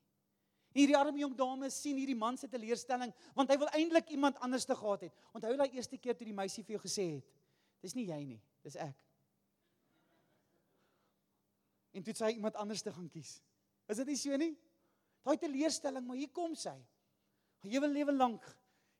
Hierdie 0.76 0.96
arme 0.96 1.20
jong 1.20 1.34
dame 1.36 1.68
sien 1.72 1.96
hierdie 2.00 2.16
man 2.16 2.36
se 2.40 2.48
teleurstelling 2.52 3.12
want 3.36 3.52
hy 3.52 3.58
wil 3.60 3.70
eintlik 3.76 4.10
iemand 4.16 4.40
anders 4.44 4.64
te 4.68 4.76
gehad 4.76 5.06
het. 5.06 5.18
Onthou 5.36 5.52
daai 5.56 5.76
eerste 5.76 5.98
keer 6.00 6.16
toe 6.16 6.28
die 6.28 6.36
meisie 6.36 6.64
vir 6.64 6.76
jou 6.76 6.82
gesê 6.84 7.06
het, 7.14 7.34
dis 7.84 7.96
nie 7.96 8.06
jy 8.08 8.22
nie, 8.24 8.40
dis 8.64 8.76
ek. 8.80 8.96
En 11.96 12.04
toe 12.04 12.16
sy 12.16 12.34
iemand 12.36 12.56
anders 12.60 12.84
te 12.84 12.92
gaan 12.92 13.08
kies. 13.12 13.38
Is 13.88 14.00
dit 14.02 14.12
nie 14.12 14.18
so 14.20 14.36
nie? 14.40 14.52
Daai 15.24 15.36
teleurstelling, 15.40 16.04
maar 16.04 16.18
hier 16.20 16.32
kom 16.34 16.54
sy. 16.56 16.74
Haar 17.64 17.72
hele 17.72 17.88
lewe 17.92 18.12
lank 18.16 18.44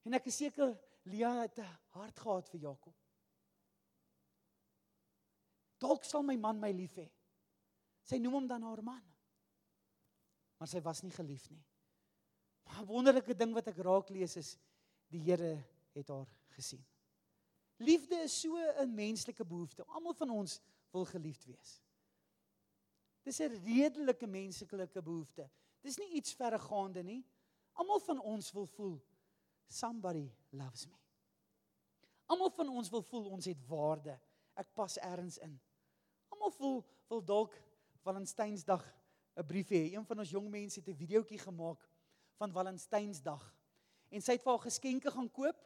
en 0.06 0.16
ek 0.16 0.28
is 0.30 0.38
seker 0.44 0.76
Lia 1.06 1.42
het 1.42 1.58
'n 1.58 1.68
hart 1.94 2.18
gehad 2.18 2.48
vir 2.48 2.60
Jakob. 2.60 2.94
Dalk 5.78 6.04
sal 6.04 6.22
my 6.22 6.36
man 6.36 6.60
my 6.60 6.72
lief 6.72 6.96
hê. 6.96 7.08
Sy 8.06 8.18
noem 8.22 8.40
hom 8.40 8.48
dan 8.48 8.62
haar 8.62 8.82
man. 8.82 9.02
Maar 10.56 10.70
sy 10.70 10.80
was 10.84 11.02
nie 11.04 11.12
geliefd 11.12 11.50
nie. 11.50 11.64
Maar 12.66 12.82
'n 12.82 12.86
wonderlike 12.86 13.34
ding 13.34 13.52
wat 13.54 13.68
ek 13.68 13.78
raak 13.78 14.08
lees 14.10 14.36
is 14.36 14.58
die 15.08 15.20
Here 15.20 15.64
het 15.94 16.08
haar 16.08 16.28
gesien. 16.56 16.84
Liefde 17.78 18.16
is 18.24 18.40
so 18.40 18.56
'n 18.56 18.94
menslike 18.94 19.44
behoefte. 19.44 19.84
Almal 19.84 20.14
van 20.14 20.30
ons 20.30 20.60
wil 20.90 21.04
geliefd 21.04 21.44
wees. 21.44 21.82
Dis 23.22 23.40
'n 23.40 23.60
redelike 23.64 24.26
menslike 24.26 25.02
behoefte. 25.02 25.50
Dis 25.80 25.96
nie 25.96 26.08
iets 26.08 26.34
verregaande 26.34 27.02
nie. 27.02 27.24
Almal 27.72 28.00
van 28.00 28.20
ons 28.20 28.52
wil 28.52 28.66
voel 28.66 29.02
somebody 29.66 30.30
loves 30.50 30.86
me. 30.86 30.96
Almal 32.26 32.50
van 32.50 32.68
ons 32.68 32.90
wil 32.90 33.02
voel 33.02 33.28
ons 33.30 33.44
het 33.44 33.66
waarde. 33.66 34.20
Ek 34.54 34.74
pas 34.74 34.98
elders 34.98 35.38
in. 35.38 35.60
Almal 36.36 36.52
voel 36.52 36.84
wil 37.08 37.22
dalk 37.24 37.54
Valentynsdag 38.04 38.84
'n 39.36 39.46
brief 39.46 39.68
hê. 39.68 39.92
Een 39.92 40.04
van 40.04 40.18
ons 40.18 40.30
jong 40.30 40.50
mense 40.50 40.80
het 40.80 40.88
'n 40.88 40.96
videoetjie 40.96 41.38
gemaak 41.38 41.88
van 42.36 42.52
Valentynsdag. 42.52 43.54
En 44.08 44.20
sy 44.20 44.32
het 44.32 44.42
vir 44.42 44.52
haar 44.52 44.60
geskenke 44.60 45.10
gaan 45.10 45.30
koop 45.30 45.56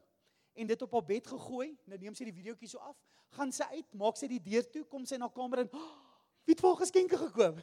en 0.55 0.67
dit 0.67 0.83
op 0.83 0.93
haar 0.93 1.05
bed 1.05 1.27
gegooi. 1.27 1.79
Nou 1.85 1.99
neem 1.99 2.15
sy 2.15 2.25
die 2.25 2.33
videoetjie 2.33 2.69
so 2.69 2.79
af, 2.79 2.97
gaan 3.29 3.53
sy 3.53 3.65
uit, 3.65 3.95
maak 3.95 4.17
sy 4.17 4.27
die 4.27 4.43
deur 4.43 4.71
toe, 4.71 4.85
kom 4.85 5.05
sy 5.07 5.17
na 5.17 5.29
kamer 5.29 5.59
en 5.59 5.73
oh, 5.73 5.99
wie 6.45 6.55
het 6.55 6.61
vir 6.61 6.69
haar 6.69 6.81
geskenke 6.81 7.17
gekoop? 7.17 7.59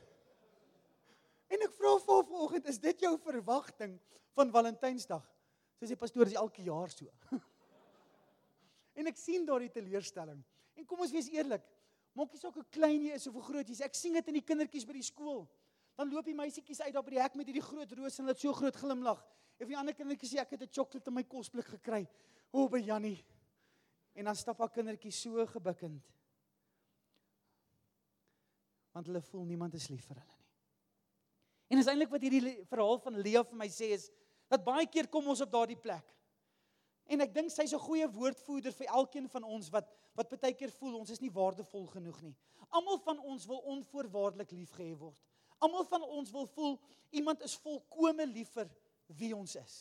En 1.47 1.61
ek 1.61 1.73
vra 1.73 1.99
vir 1.99 2.13
haar 2.13 2.25
vanoggend, 2.25 2.65
is 2.65 2.79
dit 2.79 2.99
jou 2.99 3.17
verwagting 3.17 3.99
van 4.33 4.51
Valentynsdag? 4.51 5.23
Sy 5.79 5.85
sê 5.85 5.95
pastoor, 5.95 6.25
dis 6.25 6.35
elke 6.35 6.61
jaar 6.61 6.89
so. 6.89 7.05
en 8.99 9.07
ek 9.07 9.17
sien 9.17 9.45
daardie 9.45 9.71
teleurstelling. 9.71 10.43
En 10.75 10.85
kom 10.85 10.99
ons 10.99 11.11
wees 11.11 11.29
eerlik, 11.29 11.63
maak 12.17 12.33
nie 12.33 12.41
saak 12.41 12.55
hoe 12.57 12.65
klein 12.73 13.05
jy 13.05 13.15
is 13.17 13.27
of 13.29 13.37
hoe 13.37 13.45
groot 13.45 13.67
jy 13.67 13.75
is. 13.77 13.83
Ek 13.85 13.97
sien 13.97 14.17
dit 14.17 14.29
in 14.31 14.39
die 14.39 14.45
kindertjies 14.45 14.87
by 14.89 14.95
die 14.97 15.05
skool. 15.05 15.43
Dan 15.97 16.11
loop 16.13 16.25
die 16.25 16.35
meisietjies 16.37 16.81
uit 16.85 16.93
daar 16.93 17.05
by 17.05 17.15
die 17.15 17.21
hek 17.21 17.37
met 17.37 17.49
hierdie 17.49 17.65
groot 17.65 17.93
roos 17.97 18.17
en 18.17 18.25
hulle 18.25 18.35
het 18.35 18.41
so 18.41 18.53
groot 18.57 18.77
glimlag. 18.77 19.21
En 19.57 19.69
die 19.69 19.77
ander 19.77 19.95
kindertjies 19.97 20.33
sê 20.33 20.41
ek 20.41 20.55
het 20.55 20.63
'n 20.65 20.73
sjokolade 20.73 21.07
in 21.07 21.13
my 21.13 21.23
kosblik 21.23 21.65
gekry. 21.65 22.07
O, 22.53 22.67
by 22.69 22.79
Jannie. 22.79 23.23
En 24.15 24.25
dan 24.25 24.35
stap 24.35 24.59
haar 24.59 24.69
kindertjie 24.69 25.11
so 25.11 25.45
gebukkend. 25.45 26.03
Want 28.93 29.05
hulle 29.05 29.21
voel 29.21 29.45
niemand 29.45 29.73
is 29.73 29.89
lief 29.89 30.05
vir 30.05 30.17
hulle 30.17 30.37
nie. 30.37 30.45
En 31.67 31.77
is 31.77 31.87
eintlik 31.87 32.09
wat 32.09 32.21
hierdie 32.21 32.65
verhaal 32.65 32.99
van 32.99 33.19
Lea 33.21 33.43
vir 33.43 33.57
my 33.59 33.67
sê 33.67 33.91
is 33.93 34.09
dat 34.47 34.63
baie 34.63 34.87
keer 34.87 35.07
kom 35.07 35.27
ons 35.27 35.41
op 35.41 35.51
daardie 35.51 35.77
plek. 35.77 36.05
En 37.07 37.21
ek 37.21 37.33
dink 37.33 37.51
sy's 37.51 37.73
'n 37.73 37.79
goeie 37.79 38.07
woordvoerder 38.07 38.73
vir 38.73 38.87
elkeen 38.87 39.29
van 39.29 39.43
ons 39.43 39.69
wat 39.69 39.91
wat 40.17 40.33
baie 40.41 40.55
keer 40.57 40.73
voel 40.79 40.97
ons 40.97 41.13
is 41.13 41.21
nie 41.21 41.31
waardevol 41.33 41.85
genoeg 41.93 42.19
nie. 42.25 42.35
Almal 42.75 42.97
van 43.05 43.19
ons 43.21 43.45
wil 43.47 43.61
onvoorwaardelik 43.75 44.51
liefgehê 44.57 44.95
word. 44.97 45.17
Almal 45.61 45.85
van 45.89 46.03
ons 46.03 46.31
wil 46.33 46.47
voel 46.55 46.75
iemand 47.15 47.43
is 47.45 47.55
volkome 47.61 48.25
lief 48.29 48.49
vir 48.57 48.69
wie 49.19 49.31
ons 49.35 49.55
is. 49.61 49.75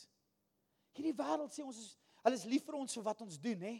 Hierdie 0.97 1.17
wêreld 1.17 1.53
sê 1.53 1.65
ons 1.65 1.79
is 1.81 1.95
hulle 2.27 2.39
is 2.39 2.47
lief 2.49 2.65
vir 2.67 2.75
ons 2.75 2.97
vir 2.99 3.05
wat 3.07 3.21
ons 3.23 3.37
doen, 3.39 3.61
hè. 3.63 3.75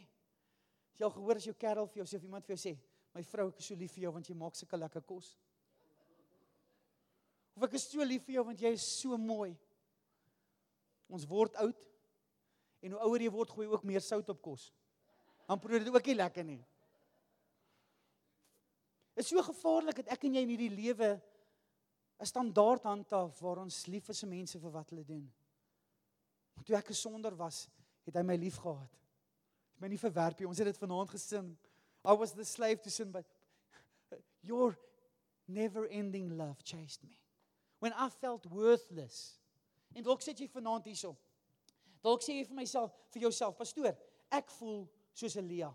Jy 0.97 1.03
al 1.05 1.13
gehoor 1.13 1.39
as 1.39 1.47
jou 1.49 1.53
kerel 1.59 1.89
vir 1.91 2.01
jou 2.01 2.07
sê 2.09 2.19
of 2.19 2.25
iemand 2.25 2.45
vir 2.47 2.55
jou 2.55 2.61
sê, 2.63 2.77
"My 3.13 3.21
vrou, 3.21 3.49
ek 3.49 3.59
is 3.59 3.65
so 3.65 3.75
lief 3.75 3.91
vir 3.91 4.03
jou 4.03 4.11
want 4.11 4.29
jy 4.29 4.35
maak 4.35 4.55
sulke 4.55 4.77
lekker 4.77 5.01
kos." 5.01 5.35
Of 7.55 7.63
ek 7.63 7.73
is 7.73 7.87
so 7.89 8.03
lief 8.03 8.23
vir 8.23 8.35
jou 8.35 8.43
want 8.43 8.59
jy 8.59 8.71
is 8.71 8.85
so 9.01 9.17
mooi. 9.17 9.57
Ons 11.09 11.25
word 11.25 11.55
oud 11.55 11.75
en 12.81 12.91
hoe 12.91 13.01
ouer 13.01 13.19
jy 13.21 13.31
word, 13.31 13.49
gooi 13.49 13.65
jy 13.67 13.73
ook 13.73 13.83
meer 13.83 14.01
sout 14.01 14.29
op 14.29 14.41
kos. 14.41 14.71
Dan 15.47 15.59
proe 15.63 15.79
dit 15.79 15.93
ook 15.93 16.09
nie 16.11 16.17
lekker 16.19 16.45
nie. 16.45 16.59
Dit 19.15 19.25
is 19.25 19.31
so 19.31 19.41
gevaarlik 19.41 20.03
dat 20.03 20.11
ek 20.13 20.27
en 20.27 20.35
jy 20.37 20.43
in 20.45 20.53
hierdie 20.53 20.73
lewe 20.75 21.15
'n 22.19 22.25
standaard 22.25 22.83
handhaaf 22.83 23.39
waar 23.39 23.61
ons 23.63 23.85
lief 23.87 24.09
is 24.09 24.19
vir 24.19 24.29
mense 24.29 24.59
vir 24.59 24.71
wat 24.71 24.89
hulle 24.89 25.05
doen. 25.05 25.25
Want 26.55 26.67
toe 26.67 26.75
ek 26.75 26.91
gesonder 26.91 27.35
was, 27.35 27.67
het 28.05 28.15
hy 28.15 28.23
my 28.25 28.35
lief 28.35 28.57
gehad. 28.57 28.93
Het 29.73 29.81
my 29.81 29.87
nie 29.87 30.01
verwerp 30.01 30.39
nie. 30.39 30.47
Ons 30.47 30.57
het 30.57 30.65
dit 30.65 30.77
vanaand 30.77 31.09
gesing. 31.09 31.57
I 32.05 32.13
was 32.13 32.33
the 32.33 32.45
slave 32.45 32.81
to 32.81 32.89
sin 32.89 33.11
but 33.11 33.25
your 34.41 34.77
never 35.47 35.87
ending 35.87 36.37
love 36.37 36.63
chased 36.63 37.03
me. 37.03 37.17
When 37.79 37.93
I 37.93 38.09
felt 38.09 38.45
worthless. 38.45 39.39
En 39.93 40.03
dalk 40.03 40.21
sit 40.21 40.39
jy 40.39 40.47
vanaand 40.49 40.85
hierso. 40.89 41.15
Dalk 42.01 42.23
sê 42.23 42.37
jy 42.37 42.45
vir 42.45 42.55
myself, 42.55 42.93
vir 43.13 43.27
jouself, 43.27 43.57
pastoor, 43.57 43.95
ek 44.31 44.49
voel 44.57 44.85
soos 45.17 45.37
Elia. 45.39 45.71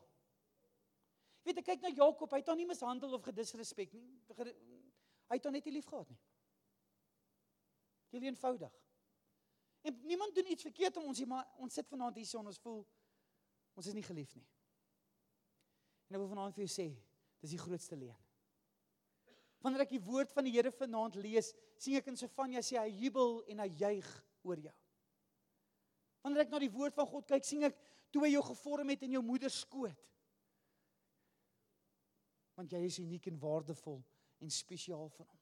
Jy 1.43 1.51
weet 1.51 1.61
ek 1.63 1.69
kyk 1.73 1.83
na 1.83 1.91
Jakob, 1.91 2.31
hy 2.31 2.39
het 2.43 2.51
hom 2.53 2.61
nie 2.61 2.69
mishandel 2.69 3.17
of 3.17 3.25
gedisrespek 3.27 3.95
nie. 3.97 4.07
Hy 4.39 5.39
het 5.39 5.49
hom 5.49 5.57
net 5.57 5.67
nie 5.67 5.75
lief 5.75 5.89
gehad 5.91 6.11
nie. 6.13 6.21
Heel 8.13 8.29
eenvoudig. 8.29 8.75
En 9.83 9.99
niemand 10.07 10.35
doen 10.35 10.51
iets 10.55 10.63
verkeerd 10.63 10.97
om 11.01 11.09
ons 11.11 11.19
hier, 11.19 11.27
maar 11.27 11.49
ons 11.59 11.75
sit 11.75 11.89
vanaand 11.91 12.21
hierso 12.21 12.39
en 12.39 12.51
ons 12.53 12.61
voel 12.63 12.83
ons 13.75 13.89
is 13.89 13.97
nie 13.97 14.05
geliefd 14.07 14.37
nie. 14.37 14.47
En 16.07 16.19
ek 16.19 16.23
wil 16.23 16.31
vanaand 16.31 16.55
vir 16.55 16.67
jou 16.67 16.71
sê, 16.71 16.87
dis 17.43 17.55
die 17.57 17.63
grootste 17.63 17.97
leuen. 17.99 18.19
Wanneer 19.65 19.87
ek 19.87 19.95
die 19.95 20.03
woord 20.05 20.31
van 20.35 20.47
die 20.47 20.53
Here 20.55 20.71
vanaand 20.75 21.17
lees, 21.23 21.51
sien 21.81 21.97
ek 21.99 22.11
in 22.13 22.19
Sofanja 22.21 22.63
sê 22.63 22.77
hy 22.79 22.91
jubel 23.01 23.41
en 23.51 23.63
hy 23.65 23.69
juig 23.81 24.11
oor 24.47 24.61
jou. 24.61 24.75
Wanneer 26.23 26.45
ek 26.45 26.53
na 26.53 26.61
die 26.63 26.71
woord 26.71 26.95
van 26.95 27.09
God 27.09 27.27
kyk, 27.33 27.47
sien 27.47 27.67
ek 27.67 27.81
toe 28.13 28.25
hy 28.27 28.35
jou 28.35 28.43
gevorm 28.47 28.93
het 28.93 29.03
in 29.07 29.17
jou 29.17 29.23
moeder 29.25 29.51
skoot. 29.51 30.09
Want 32.59 32.73
jy 32.73 32.83
is 32.87 33.01
uniek 33.01 33.27
en 33.31 33.41
waardevol 33.41 34.03
en 34.43 34.53
spesiaal 34.53 35.09
vir 35.17 35.27
hom. 35.27 35.39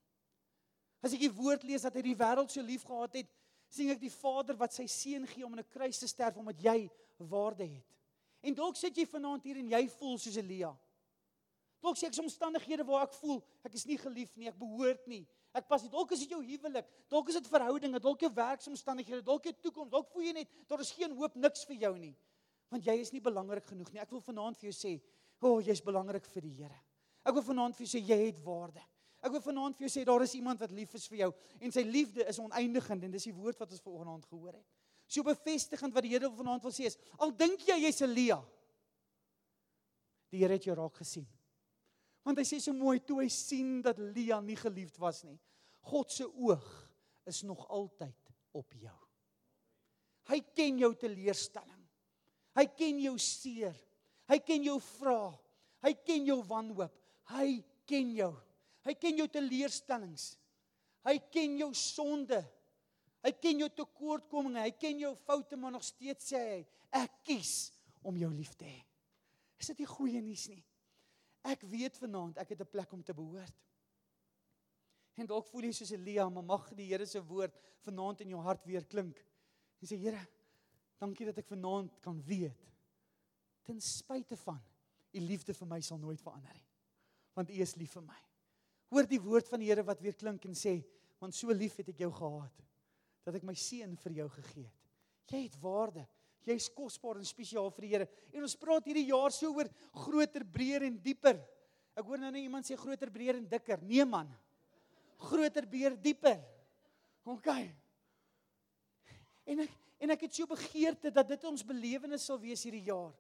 As 1.00 1.14
ek 1.16 1.24
die 1.24 1.32
woord 1.32 1.64
lees 1.66 1.86
dat 1.86 1.96
hy 1.96 2.04
die 2.04 2.18
wêreld 2.18 2.52
so 2.52 2.62
lief 2.62 2.84
gehad 2.86 3.22
het, 3.22 3.30
sien 3.70 3.90
ek 3.92 4.02
die 4.02 4.12
Vader 4.12 4.58
wat 4.58 4.74
sy 4.74 4.86
seun 4.90 5.26
gee 5.30 5.46
om 5.46 5.54
in 5.54 5.62
'n 5.62 5.72
kruis 5.72 5.98
te 5.98 6.08
sterf 6.08 6.36
omdat 6.36 6.60
jy 6.60 6.90
waarde 7.18 7.66
het. 7.66 7.86
En 8.42 8.54
dalk 8.54 8.76
sit 8.76 8.96
jy 8.96 9.06
vanaand 9.06 9.44
hier 9.44 9.56
en 9.56 9.68
jy 9.68 9.88
voel 9.88 10.18
soos 10.18 10.36
Elia. 10.36 10.72
Dalk 11.80 11.96
sê 11.96 12.06
ek 12.06 12.12
is 12.12 12.22
omstandighede 12.22 12.84
waar 12.84 13.06
ek 13.06 13.14
voel 13.14 13.42
ek 13.64 13.74
is 13.74 13.86
nie 13.86 13.98
geliefd 13.98 14.36
nie, 14.36 14.48
ek 14.48 14.58
behoort 14.58 15.06
nie. 15.06 15.26
Ek 15.52 15.66
pas 15.66 15.82
nie. 15.82 15.90
Dalk 15.90 16.12
is 16.12 16.20
dit 16.20 16.30
jou 16.30 16.40
huwelik, 16.44 16.86
dalk 17.10 17.28
is 17.28 17.34
dit 17.34 17.48
verhoudinge, 17.50 17.98
dalk 17.98 18.20
jou 18.20 18.30
werksomstandighede, 18.34 19.22
dalk 19.26 19.44
jou 19.44 19.52
toekoms, 19.52 19.90
dalk 19.90 20.10
voel 20.12 20.28
jy 20.28 20.32
net 20.32 20.48
daar 20.68 20.80
is 20.80 20.92
geen 20.94 21.16
hoop 21.16 21.34
niks 21.34 21.64
vir 21.64 21.76
jou 21.76 21.98
nie. 21.98 22.14
Want 22.70 22.86
jy 22.86 22.96
is 23.02 23.12
nie 23.12 23.22
belangrik 23.22 23.66
genoeg 23.66 23.90
nie. 23.92 24.00
Ek 24.02 24.12
wil 24.14 24.22
vanaand 24.22 24.58
vir 24.60 24.70
jou 24.70 24.76
sê, 24.76 24.94
o, 25.40 25.56
oh, 25.56 25.58
jy's 25.64 25.82
belangrik 25.82 26.26
vir 26.30 26.46
die 26.46 26.54
Here. 26.62 26.80
Ek 27.26 27.34
wil 27.36 27.44
vanaand 27.44 27.76
vir 27.76 27.86
jou 27.86 27.92
sê 27.98 28.02
jy 28.04 28.18
het 28.28 28.38
waarde. 28.44 28.82
Ek 29.20 29.34
wil 29.34 29.42
vanaand 29.44 29.76
vir 29.76 29.86
jou 29.86 29.92
sê 29.92 30.04
daar 30.08 30.22
is 30.24 30.34
iemand 30.38 30.62
wat 30.62 30.72
lief 30.72 30.94
is 30.96 31.04
vir 31.10 31.26
jou 31.26 31.30
en 31.60 31.74
sy 31.74 31.82
liefde 31.84 32.24
is 32.30 32.38
oneindigend 32.40 33.04
en 33.04 33.12
dis 33.12 33.26
die 33.28 33.36
woord 33.36 33.58
wat 33.60 33.74
ons 33.74 33.82
vanoggend 33.84 34.30
gehoor 34.30 34.54
het. 34.54 34.64
So 35.10 35.26
bevestigend 35.26 35.92
wat 35.92 36.06
die 36.06 36.14
Here 36.14 36.30
vanaand 36.32 36.64
wil 36.64 36.72
sê 36.72 36.86
is, 36.88 36.96
al 37.18 37.34
dink 37.36 37.66
jy 37.66 37.76
jy's 37.82 38.00
'n 38.06 38.14
Lia, 38.14 38.38
die 40.30 40.40
Here 40.40 40.54
het 40.56 40.64
jou 40.64 40.76
raak 40.78 40.96
gesien. 41.02 41.26
Want 42.24 42.38
hy 42.38 42.44
sê 42.44 42.60
so 42.60 42.72
mooi 42.72 43.00
toe 43.00 43.20
hy 43.22 43.28
sien 43.28 43.82
dat 43.82 43.98
Lia 43.98 44.40
nie 44.40 44.56
geliefd 44.56 44.98
was 44.98 45.24
nie. 45.24 45.38
God 45.82 46.10
se 46.10 46.24
oog 46.24 46.66
is 47.26 47.42
nog 47.42 47.66
altyd 47.68 48.32
op 48.52 48.72
jou. 48.72 48.98
Hy 50.30 50.40
ken 50.54 50.78
jou 50.78 50.94
teleurstelling. 50.94 51.79
Hy 52.58 52.66
ken 52.76 52.98
jou 53.00 53.16
seer. 53.18 53.76
Hy 54.30 54.38
ken 54.44 54.64
jou 54.64 54.78
vrae. 54.80 55.34
Hy 55.84 55.92
ken 56.04 56.26
jou 56.26 56.40
wanhoop. 56.44 56.94
Hy 57.32 57.60
ken 57.88 58.14
jou. 58.16 58.32
Hy 58.86 58.94
ken 58.94 59.20
jou 59.20 59.28
teleurstellings. 59.28 60.34
Hy 61.06 61.16
ken 61.32 61.58
jou 61.60 61.70
sonde. 61.76 62.40
Hy 63.20 63.32
ken 63.36 63.60
jou 63.60 63.68
tekortkominge, 63.76 64.62
hy 64.64 64.72
ken 64.80 65.00
jou 65.02 65.12
foute, 65.26 65.56
maar 65.60 65.74
nog 65.74 65.84
steeds 65.84 66.30
sê 66.32 66.40
hy, 66.40 66.60
ek 67.02 67.18
kies 67.28 67.54
om 68.06 68.16
jou 68.16 68.30
lief 68.32 68.54
te 68.56 68.64
hê. 68.64 68.78
Is 69.60 69.68
dit 69.72 69.82
nie 69.82 69.88
goeie 69.90 70.22
nuus 70.24 70.46
nie? 70.48 70.62
Ek 71.44 71.62
weet 71.68 71.98
vanaand 72.00 72.40
ek 72.40 72.54
het 72.54 72.62
'n 72.64 72.72
plek 72.72 72.92
om 72.92 73.02
te 73.04 73.14
behoort. 73.14 73.56
En 75.16 75.26
dalk 75.26 75.46
voel 75.46 75.68
jy 75.68 75.72
soos 75.72 75.92
Elia, 75.92 76.28
maar 76.28 76.42
mag 76.42 76.72
die 76.74 76.86
Here 76.86 77.06
se 77.06 77.20
woord 77.20 77.54
vanaand 77.84 78.20
in 78.20 78.30
jou 78.30 78.40
hart 78.40 78.64
weer 78.64 78.84
klink. 78.84 79.18
En 79.82 79.88
sê 79.88 79.96
Here, 79.96 80.26
dankie 81.00 81.26
dat 81.28 81.38
ek 81.40 81.48
vanaand 81.48 81.96
kan 82.04 82.18
weet 82.26 82.66
ten 83.64 83.80
spyte 83.80 84.36
van 84.44 84.60
u 85.14 85.20
liefde 85.24 85.54
vir 85.56 85.68
my 85.68 85.80
sal 85.82 85.98
nooit 85.98 86.20
verander 86.22 86.54
nie. 86.54 86.66
Want 87.34 87.50
u 87.50 87.60
is 87.62 87.76
lief 87.78 87.94
vir 87.96 88.04
my. 88.06 88.18
Hoor 88.90 89.06
die 89.10 89.20
woord 89.22 89.48
van 89.50 89.62
die 89.62 89.70
Here 89.70 89.84
wat 89.86 90.02
weer 90.02 90.16
klink 90.18 90.44
en 90.46 90.56
sê, 90.58 90.80
want 91.22 91.34
so 91.36 91.52
lief 91.54 91.76
het 91.78 91.90
ek 91.92 92.02
jou 92.04 92.10
gehad 92.14 92.62
dat 93.26 93.36
ek 93.36 93.44
my 93.46 93.54
seun 93.58 93.96
vir 94.00 94.16
jou 94.22 94.26
gegee 94.38 94.66
het. 94.66 94.76
Jy 95.30 95.44
het 95.44 95.56
waarde. 95.62 96.06
Jy's 96.46 96.70
kosbaar 96.74 97.20
en 97.20 97.26
spesiaal 97.28 97.68
vir 97.74 97.84
die 97.84 97.90
Here. 97.92 98.06
En 98.32 98.46
ons 98.46 98.56
praat 98.58 98.86
hierdie 98.88 99.06
jaar 99.10 99.34
so 99.34 99.52
oor 99.54 99.68
groter, 100.06 100.46
breër 100.46 100.88
en 100.88 100.96
dieper. 101.04 101.38
Ek 101.94 102.06
hoor 102.06 102.22
nou 102.22 102.30
net 102.32 102.42
iemand 102.42 102.66
sê 102.66 102.78
groter, 102.80 103.12
breër 103.12 103.38
en 103.38 103.46
dikker. 103.50 103.82
Nee 103.86 104.06
man. 104.08 104.30
Groter, 105.20 105.66
breër, 105.68 105.98
dieper. 106.00 106.40
OK. 107.28 107.50
En 109.52 109.62
ek 109.66 109.76
en 110.00 110.10
ek 110.16 110.26
het 110.26 110.34
so 110.34 110.48
begeerte 110.48 111.12
dat 111.12 111.28
dit 111.28 111.44
ons 111.44 111.64
belewenis 111.66 112.24
sal 112.26 112.40
wees 112.40 112.64
hierdie 112.64 112.88
jaar 112.88 113.12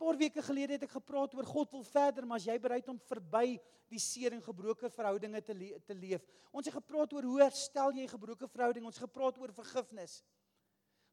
paar 0.00 0.16
weke 0.16 0.42
gelede 0.42 0.78
het 0.78 0.86
ek 0.86 0.94
gepraat 0.96 1.34
oor 1.36 1.46
God 1.46 1.74
wil 1.76 1.84
verder, 1.84 2.24
maar 2.24 2.40
as 2.40 2.48
jy 2.48 2.56
bereid 2.62 2.88
om 2.88 2.98
verby 3.10 3.58
die 3.90 4.00
seer 4.00 4.32
en 4.32 4.42
gebroke 4.44 4.88
verhoudinge 4.94 5.42
te 5.44 5.56
le 5.56 5.80
te 5.84 5.96
leef. 5.96 6.24
Ons 6.56 6.70
het 6.70 6.76
gepraat 6.78 7.12
oor 7.12 7.26
hoe 7.28 7.40
herstel 7.42 7.92
jy 7.98 8.06
gebroke 8.08 8.48
verhouding? 8.48 8.86
Ons 8.88 8.96
het 8.96 9.04
gepraat 9.04 9.36
oor 9.42 9.52
vergifnis. 9.52 10.20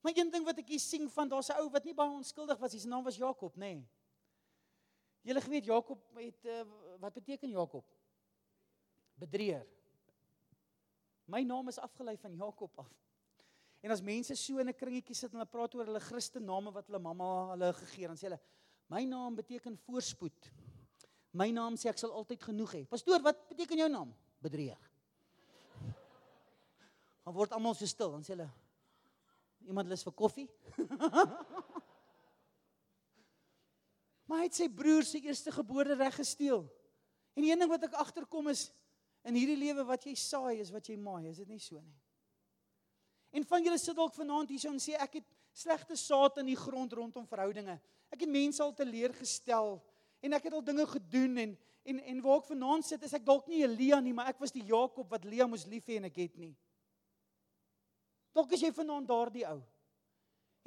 Maar 0.05 0.15
een 0.15 0.31
ding 0.31 0.45
wat 0.47 0.62
ek 0.62 0.71
hier 0.71 0.83
sien 0.83 1.10
van 1.12 1.27
daar's 1.29 1.49
'n 1.51 1.60
ou 1.60 1.69
wat 1.73 1.83
nie 1.83 1.93
baie 1.93 2.15
onskuldig 2.15 2.60
was, 2.60 2.71
sy 2.71 2.88
naam 2.88 3.03
was 3.03 3.17
Jakob, 3.17 3.55
nê. 3.55 3.75
Nee. 3.75 3.88
Julle 5.23 5.41
geweet 5.41 5.65
Jakob 5.65 5.99
het 6.15 6.45
uh, 6.45 6.63
wat 6.99 7.13
beteken 7.13 7.49
Jakob? 7.49 7.83
Bedrieër. 9.19 9.67
My 11.25 11.43
naam 11.43 11.67
is 11.67 11.79
afgelei 11.79 12.15
van 12.17 12.36
Jakob 12.36 12.71
af. 12.79 13.07
En 13.85 13.91
as 13.93 14.01
mense 14.01 14.35
so 14.35 14.57
in 14.57 14.69
'n 14.69 14.73
kringetjie 14.73 15.15
sit 15.15 15.31
en 15.31 15.39
hulle 15.39 15.49
praat 15.49 15.75
oor 15.75 15.85
hulle 15.85 15.99
Christen 15.99 16.45
name 16.45 16.71
wat 16.71 16.87
hulle 16.87 16.99
mamma 16.99 17.51
hulle 17.51 17.73
gegee 17.73 18.07
het, 18.07 18.09
dan 18.09 18.17
sê 18.17 18.29
hulle 18.29 18.41
My 18.87 19.03
naam 19.03 19.35
beteken 19.35 19.77
voorspoed. 19.83 20.51
My 21.35 21.51
naam 21.51 21.75
sê 21.75 21.89
ek 21.91 21.99
sal 21.99 22.13
altyd 22.15 22.39
genoeg 22.47 22.71
hê. 22.73 22.85
Pastoor, 22.87 23.19
wat 23.25 23.49
beteken 23.49 23.77
jou 23.83 23.89
naam? 23.91 24.13
Bedrieger. 24.43 24.79
Dan 27.25 27.35
word 27.35 27.51
almal 27.51 27.75
so 27.75 27.85
stil, 27.89 28.13
dan 28.15 28.23
sê 28.23 28.31
hulle 28.37 28.47
iemand 29.67 29.89
lus 29.91 30.05
vir 30.07 30.15
koffie? 30.15 30.47
maar 34.27 34.39
hy 34.39 34.47
het 34.47 34.55
sy 34.55 34.69
broer 34.71 35.03
se 35.03 35.19
eerste 35.19 35.51
gebore 35.51 35.97
reg 35.99 36.15
gesteel. 36.15 36.63
En 37.35 37.43
die 37.43 37.51
een 37.51 37.59
ding 37.59 37.71
wat 37.71 37.83
ek 37.83 37.99
agterkom 37.99 38.47
is 38.53 38.69
in 39.27 39.35
hierdie 39.35 39.59
lewe 39.59 39.83
wat 39.89 40.07
jy 40.07 40.15
saai 40.15 40.61
is 40.63 40.71
wat 40.71 40.87
jy 40.87 40.95
maai, 40.95 41.27
is 41.27 41.43
dit 41.43 41.51
nie 41.51 41.59
so 41.59 41.81
nie? 41.81 41.97
En 43.38 43.45
van 43.45 43.63
julle 43.63 43.78
sit 43.78 43.97
dalk 43.97 44.15
vanaand 44.17 44.50
hier 44.50 44.62
so 44.62 44.71
en 44.73 44.82
sê 44.82 44.95
ek 44.97 45.19
het 45.19 45.28
slegte 45.54 45.97
saad 46.00 46.39
in 46.41 46.50
die 46.50 46.58
grond 46.58 46.93
rondom 46.97 47.26
verhoudinge. 47.30 47.78
Ek 48.10 48.23
het 48.23 48.32
mense 48.32 48.63
al 48.63 48.73
teleurgestel 48.73 49.76
en 50.26 50.34
ek 50.34 50.47
het 50.47 50.56
al 50.58 50.65
dinge 50.65 50.88
gedoen 50.97 51.41
en 51.45 51.58
en 51.88 52.00
en 52.04 52.17
waar 52.19 52.41
ek 52.41 52.50
vanaand 52.50 52.84
sit 52.84 53.04
is 53.08 53.13
ek 53.15 53.23
dalk 53.23 53.45
nie 53.47 53.62
Elia 53.63 54.02
nie, 54.04 54.12
maar 54.12 54.28
ek 54.28 54.41
was 54.43 54.52
die 54.52 54.65
Jakob 54.67 55.08
wat 55.08 55.23
Lea 55.23 55.45
moes 55.47 55.63
lief 55.71 55.86
hê 55.88 56.02
en 56.02 56.10
ek 56.10 56.17
het 56.19 56.34
nie. 56.36 56.52
Dalk 58.36 58.52
is 58.58 58.65
jy 58.65 58.73
vanaand 58.76 59.08
daardie 59.08 59.45
ou. 59.47 59.62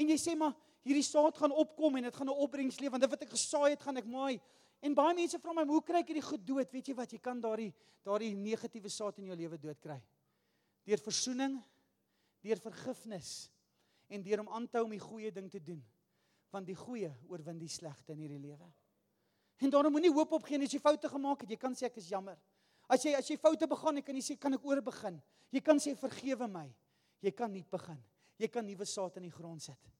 En 0.01 0.09
jy 0.09 0.17
sê 0.17 0.33
maar 0.39 0.55
hierdie 0.87 1.05
saad 1.05 1.37
gaan 1.37 1.53
opkom 1.53 1.99
en 1.99 2.09
dit 2.09 2.17
gaan 2.17 2.31
'n 2.31 2.41
opbrengs 2.47 2.81
lewe 2.81 2.95
want 2.95 3.03
dit 3.03 3.11
wat 3.11 3.23
ek 3.23 3.35
gesaai 3.37 3.71
het 3.75 3.83
gaan 3.83 3.97
ek 3.99 4.07
maai. 4.07 4.41
En 4.81 4.95
baie 4.95 5.15
mense 5.15 5.39
vra 5.39 5.53
my, 5.53 5.67
"Hoe 5.67 5.83
kry 5.83 5.99
ek 5.99 6.09
hierdie 6.09 6.31
goed 6.31 6.47
dood?" 6.47 6.73
Weet 6.73 6.89
jy 6.89 6.95
wat? 6.95 7.13
Jy 7.13 7.19
kan 7.19 7.41
daardie 7.41 7.75
daardie 8.03 8.35
negatiewe 8.35 8.89
saad 8.89 9.19
in 9.19 9.27
jou 9.27 9.37
lewe 9.37 9.59
dood 9.59 9.79
kry. 9.81 10.01
Deur 10.87 10.99
versoening, 10.99 11.63
deur 12.45 12.61
vergifnis 12.61 13.51
en 14.09 14.23
deur 14.23 14.43
om 14.45 14.53
aan 14.57 14.69
te 14.69 14.79
hou 14.79 14.87
om 14.87 14.95
die 14.95 15.03
goeie 15.03 15.33
ding 15.35 15.51
te 15.51 15.63
doen 15.63 15.83
want 16.51 16.67
die 16.67 16.75
goeie 16.75 17.11
oorwin 17.31 17.61
die 17.61 17.71
slegte 17.71 18.11
in 18.11 18.25
hierdie 18.25 18.41
lewe. 18.43 18.67
En 19.63 19.71
daarom 19.71 19.93
moenie 19.95 20.11
hoop 20.11 20.33
opgee 20.35 20.59
as 20.59 20.73
jy 20.75 20.81
foute 20.83 21.09
gemaak 21.13 21.45
het. 21.45 21.53
Jy 21.55 21.59
kan 21.61 21.77
sê 21.79 21.87
ek 21.87 22.01
is 22.01 22.09
jammer. 22.11 22.39
As 22.91 23.05
jy 23.07 23.13
as 23.15 23.29
jy 23.31 23.37
foute 23.39 23.69
begaan 23.71 24.01
het, 24.01 24.07
kan 24.07 24.17
jy 24.19 24.25
sê 24.25 24.37
kan 24.41 24.57
ek 24.57 24.65
oor 24.67 24.81
begin. 24.83 25.21
Jy 25.55 25.63
kan 25.63 25.79
sê 25.83 25.95
vergewe 25.99 26.49
my. 26.51 26.65
Jy 27.23 27.33
kan 27.37 27.53
nie 27.53 27.63
begin. 27.71 28.01
Jy 28.41 28.49
kan 28.51 28.67
nuwe 28.67 28.87
saad 28.89 29.21
in 29.21 29.29
die 29.29 29.35
grond 29.35 29.63
sit. 29.63 29.91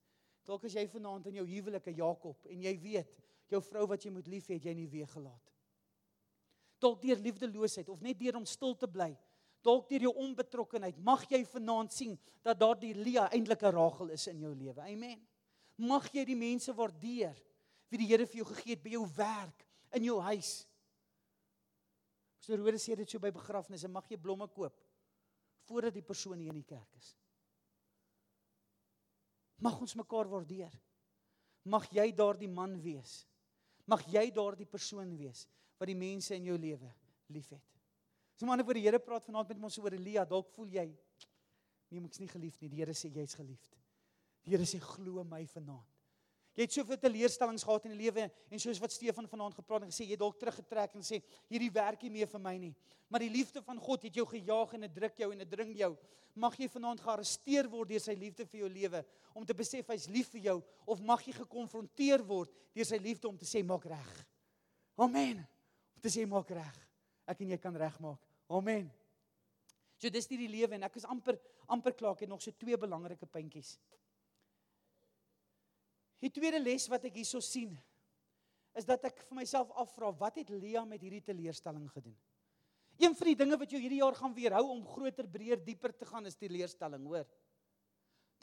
Dalk 0.47 0.65
as 0.65 0.75
jy 0.75 0.87
vanaand 0.89 1.29
in 1.29 1.39
jou 1.39 1.45
huwelike 1.45 1.93
Jakob 1.93 2.49
en 2.49 2.63
jy 2.65 2.73
weet 2.81 3.11
jou 3.51 3.61
vrou 3.63 3.85
wat 3.91 4.03
jy 4.03 4.11
moet 4.11 4.27
lief 4.31 4.47
hê, 4.49 4.57
jy 4.57 4.73
nie 4.75 4.87
weer 4.89 5.07
gelaat. 5.11 5.51
Dalk 6.81 7.03
deur 7.03 7.19
liefdeloosheid 7.21 7.91
of 7.93 8.01
net 8.01 8.17
deur 8.19 8.39
om 8.39 8.47
stil 8.49 8.73
te 8.79 8.89
bly. 8.89 9.11
Dalk 9.61 9.89
deur 9.89 10.07
jou 10.07 10.13
onbetrokkenheid. 10.17 10.97
Mag 10.97 11.27
jy 11.29 11.43
vanaand 11.45 11.93
sien 11.93 12.15
dat 12.41 12.59
daardie 12.59 12.95
Lia 12.95 13.29
eintlik 13.29 13.63
'n 13.63 13.75
Rachel 13.75 14.09
is 14.09 14.27
in 14.27 14.39
jou 14.39 14.55
lewe. 14.55 14.81
Amen 14.81 15.21
mag 15.81 16.07
jy 16.13 16.23
die 16.27 16.37
mense 16.37 16.73
waardeer 16.75 17.37
wie 17.91 17.99
die 18.03 18.09
Here 18.11 18.27
vir 18.29 18.41
jou 18.41 18.47
gegee 18.53 18.75
het 18.75 18.83
by 18.83 18.93
jou 18.93 19.05
werk, 19.17 19.65
in 19.97 20.05
jou 20.07 20.19
huis. 20.23 20.61
So 22.41 22.55
Rode 22.55 22.79
sê 22.79 22.95
dit 22.97 23.09
so 23.09 23.19
by 23.21 23.31
begrafnisse, 23.33 23.89
mag 23.91 24.07
jy 24.09 24.19
blomme 24.21 24.47
koop 24.53 24.77
voordat 25.67 25.93
die 25.95 26.05
persoon 26.05 26.39
hier 26.39 26.51
in 26.51 26.61
die 26.61 26.67
kerk 26.67 26.87
is. 26.97 27.11
Mag 29.61 29.77
ons 29.83 29.93
mekaar 29.99 30.29
waardeer. 30.31 30.71
Mag 31.69 31.85
jy 31.93 32.07
daardie 32.17 32.49
man 32.49 32.79
wees. 32.81 33.21
Mag 33.85 34.01
jy 34.09 34.23
daardie 34.33 34.65
persoon 34.65 35.11
wees 35.19 35.45
wat 35.77 35.91
die 35.91 35.97
mense 35.97 36.33
in 36.35 36.47
jou 36.49 36.57
lewe 36.57 36.89
liefhet. 37.33 37.80
So 38.41 38.47
manne 38.49 38.63
voor 38.65 38.73
die 38.73 38.81
Here 38.81 38.97
praat 38.97 39.21
vanaand 39.21 39.51
met 39.51 39.65
ons 39.67 39.75
oor 39.77 39.93
Elia, 39.93 40.23
dalk 40.25 40.47
voel 40.55 40.71
jy 40.73 40.87
nee, 40.89 41.99
ek's 42.01 42.17
nie 42.17 42.29
geliefd 42.31 42.63
nie. 42.63 42.71
Die 42.71 42.79
Here 42.79 42.95
sê 42.97 43.11
jy's 43.13 43.35
geliefd. 43.37 43.75
Die 44.41 44.55
Here 44.55 44.65
sê 44.65 44.79
glo 44.81 45.21
my 45.29 45.43
vanaand. 45.51 45.91
Jy 46.57 46.65
het 46.65 46.73
soveel 46.73 46.97
teleurstellings 47.03 47.61
gehad 47.67 47.85
in 47.85 47.93
die 47.93 47.99
lewe 47.99 48.23
en 48.25 48.63
soos 48.63 48.79
wat 48.81 48.95
Stefan 48.95 49.29
vanaand 49.29 49.59
gepraat 49.59 49.85
en 49.85 49.91
gesê 49.93 50.07
jy 50.09 50.17
dalk 50.17 50.39
teruggetrek 50.41 50.95
en 50.97 51.05
sê 51.05 51.19
hierdie 51.51 51.69
werk 51.75 52.01
nie 52.07 52.09
meer 52.15 52.31
vir 52.31 52.41
my 52.41 52.55
nie. 52.63 52.71
Maar 53.13 53.27
die 53.27 53.29
liefde 53.35 53.61
van 53.67 53.77
God 53.85 54.07
het 54.09 54.17
jou 54.17 54.25
gejaag 54.31 54.73
en 54.73 54.87
dit 54.87 54.97
druk 54.97 55.21
jou 55.21 55.29
en 55.35 55.45
dit 55.45 55.53
dring 55.53 55.75
jou. 55.83 55.91
Mag 56.41 56.57
jy 56.57 56.71
vanaand 56.73 57.05
gearresteer 57.05 57.69
word 57.69 57.93
deur 57.93 58.03
sy 58.07 58.17
liefde 58.17 58.49
vir 58.49 58.63
jou 58.63 58.71
lewe 58.73 59.03
om 59.37 59.45
te 59.45 59.59
besef 59.61 59.93
hy's 59.93 60.09
lief 60.09 60.33
vir 60.33 60.47
jou 60.47 60.57
of 60.89 61.05
mag 61.13 61.21
jy 61.29 61.37
gekonfronteer 61.43 62.25
word 62.25 62.57
deur 62.73 62.89
sy 62.89 62.97
liefde 63.05 63.29
om 63.29 63.37
te 63.37 63.45
sê 63.45 63.61
maak 63.61 63.85
reg. 63.93 64.11
Amen. 64.97 65.45
Om 65.93 66.09
te 66.09 66.15
sê 66.17 66.25
maak 66.25 66.49
reg. 66.57 66.83
Ek 67.29 67.45
en 67.45 67.53
jy 67.53 67.61
kan 67.61 67.77
regmaak. 67.77 68.30
Amen. 68.51 68.89
So 70.01 70.09
dis 70.09 70.27
die 70.27 70.49
lewe 70.49 70.75
en 70.75 70.87
ek 70.87 70.97
is 70.99 71.07
amper 71.07 71.37
amper 71.71 71.93
klaar 71.95 72.17
ek 72.17 72.25
het 72.25 72.31
nog 72.31 72.41
so 72.43 72.51
twee 72.57 72.77
belangrike 72.77 73.27
puntjies. 73.29 73.77
Die 76.21 76.31
tweede 76.33 76.59
les 76.61 76.87
wat 76.91 77.05
ek 77.07 77.21
hierso 77.21 77.39
sien 77.41 77.77
is 78.77 78.87
dat 78.87 79.05
ek 79.07 79.23
vir 79.27 79.37
myself 79.39 79.71
afvra 79.79 80.11
wat 80.19 80.39
het 80.41 80.51
Lia 80.53 80.83
met 80.87 81.01
hierdie 81.03 81.23
teleurstelling 81.25 81.87
gedoen? 81.91 82.17
Een 83.01 83.15
van 83.17 83.29
die 83.31 83.37
dinge 83.39 83.57
wat 83.57 83.71
jou 83.71 83.79
hierdie 83.81 84.01
jaar 84.01 84.15
gaan 84.15 84.33
weerhou 84.35 84.65
om 84.75 84.83
groter, 84.85 85.27
breër, 85.27 85.61
dieper 85.65 85.93
te 85.97 86.05
gaan 86.05 86.27
is 86.29 86.37
teleurstelling, 86.37 87.05
hoor. 87.07 87.25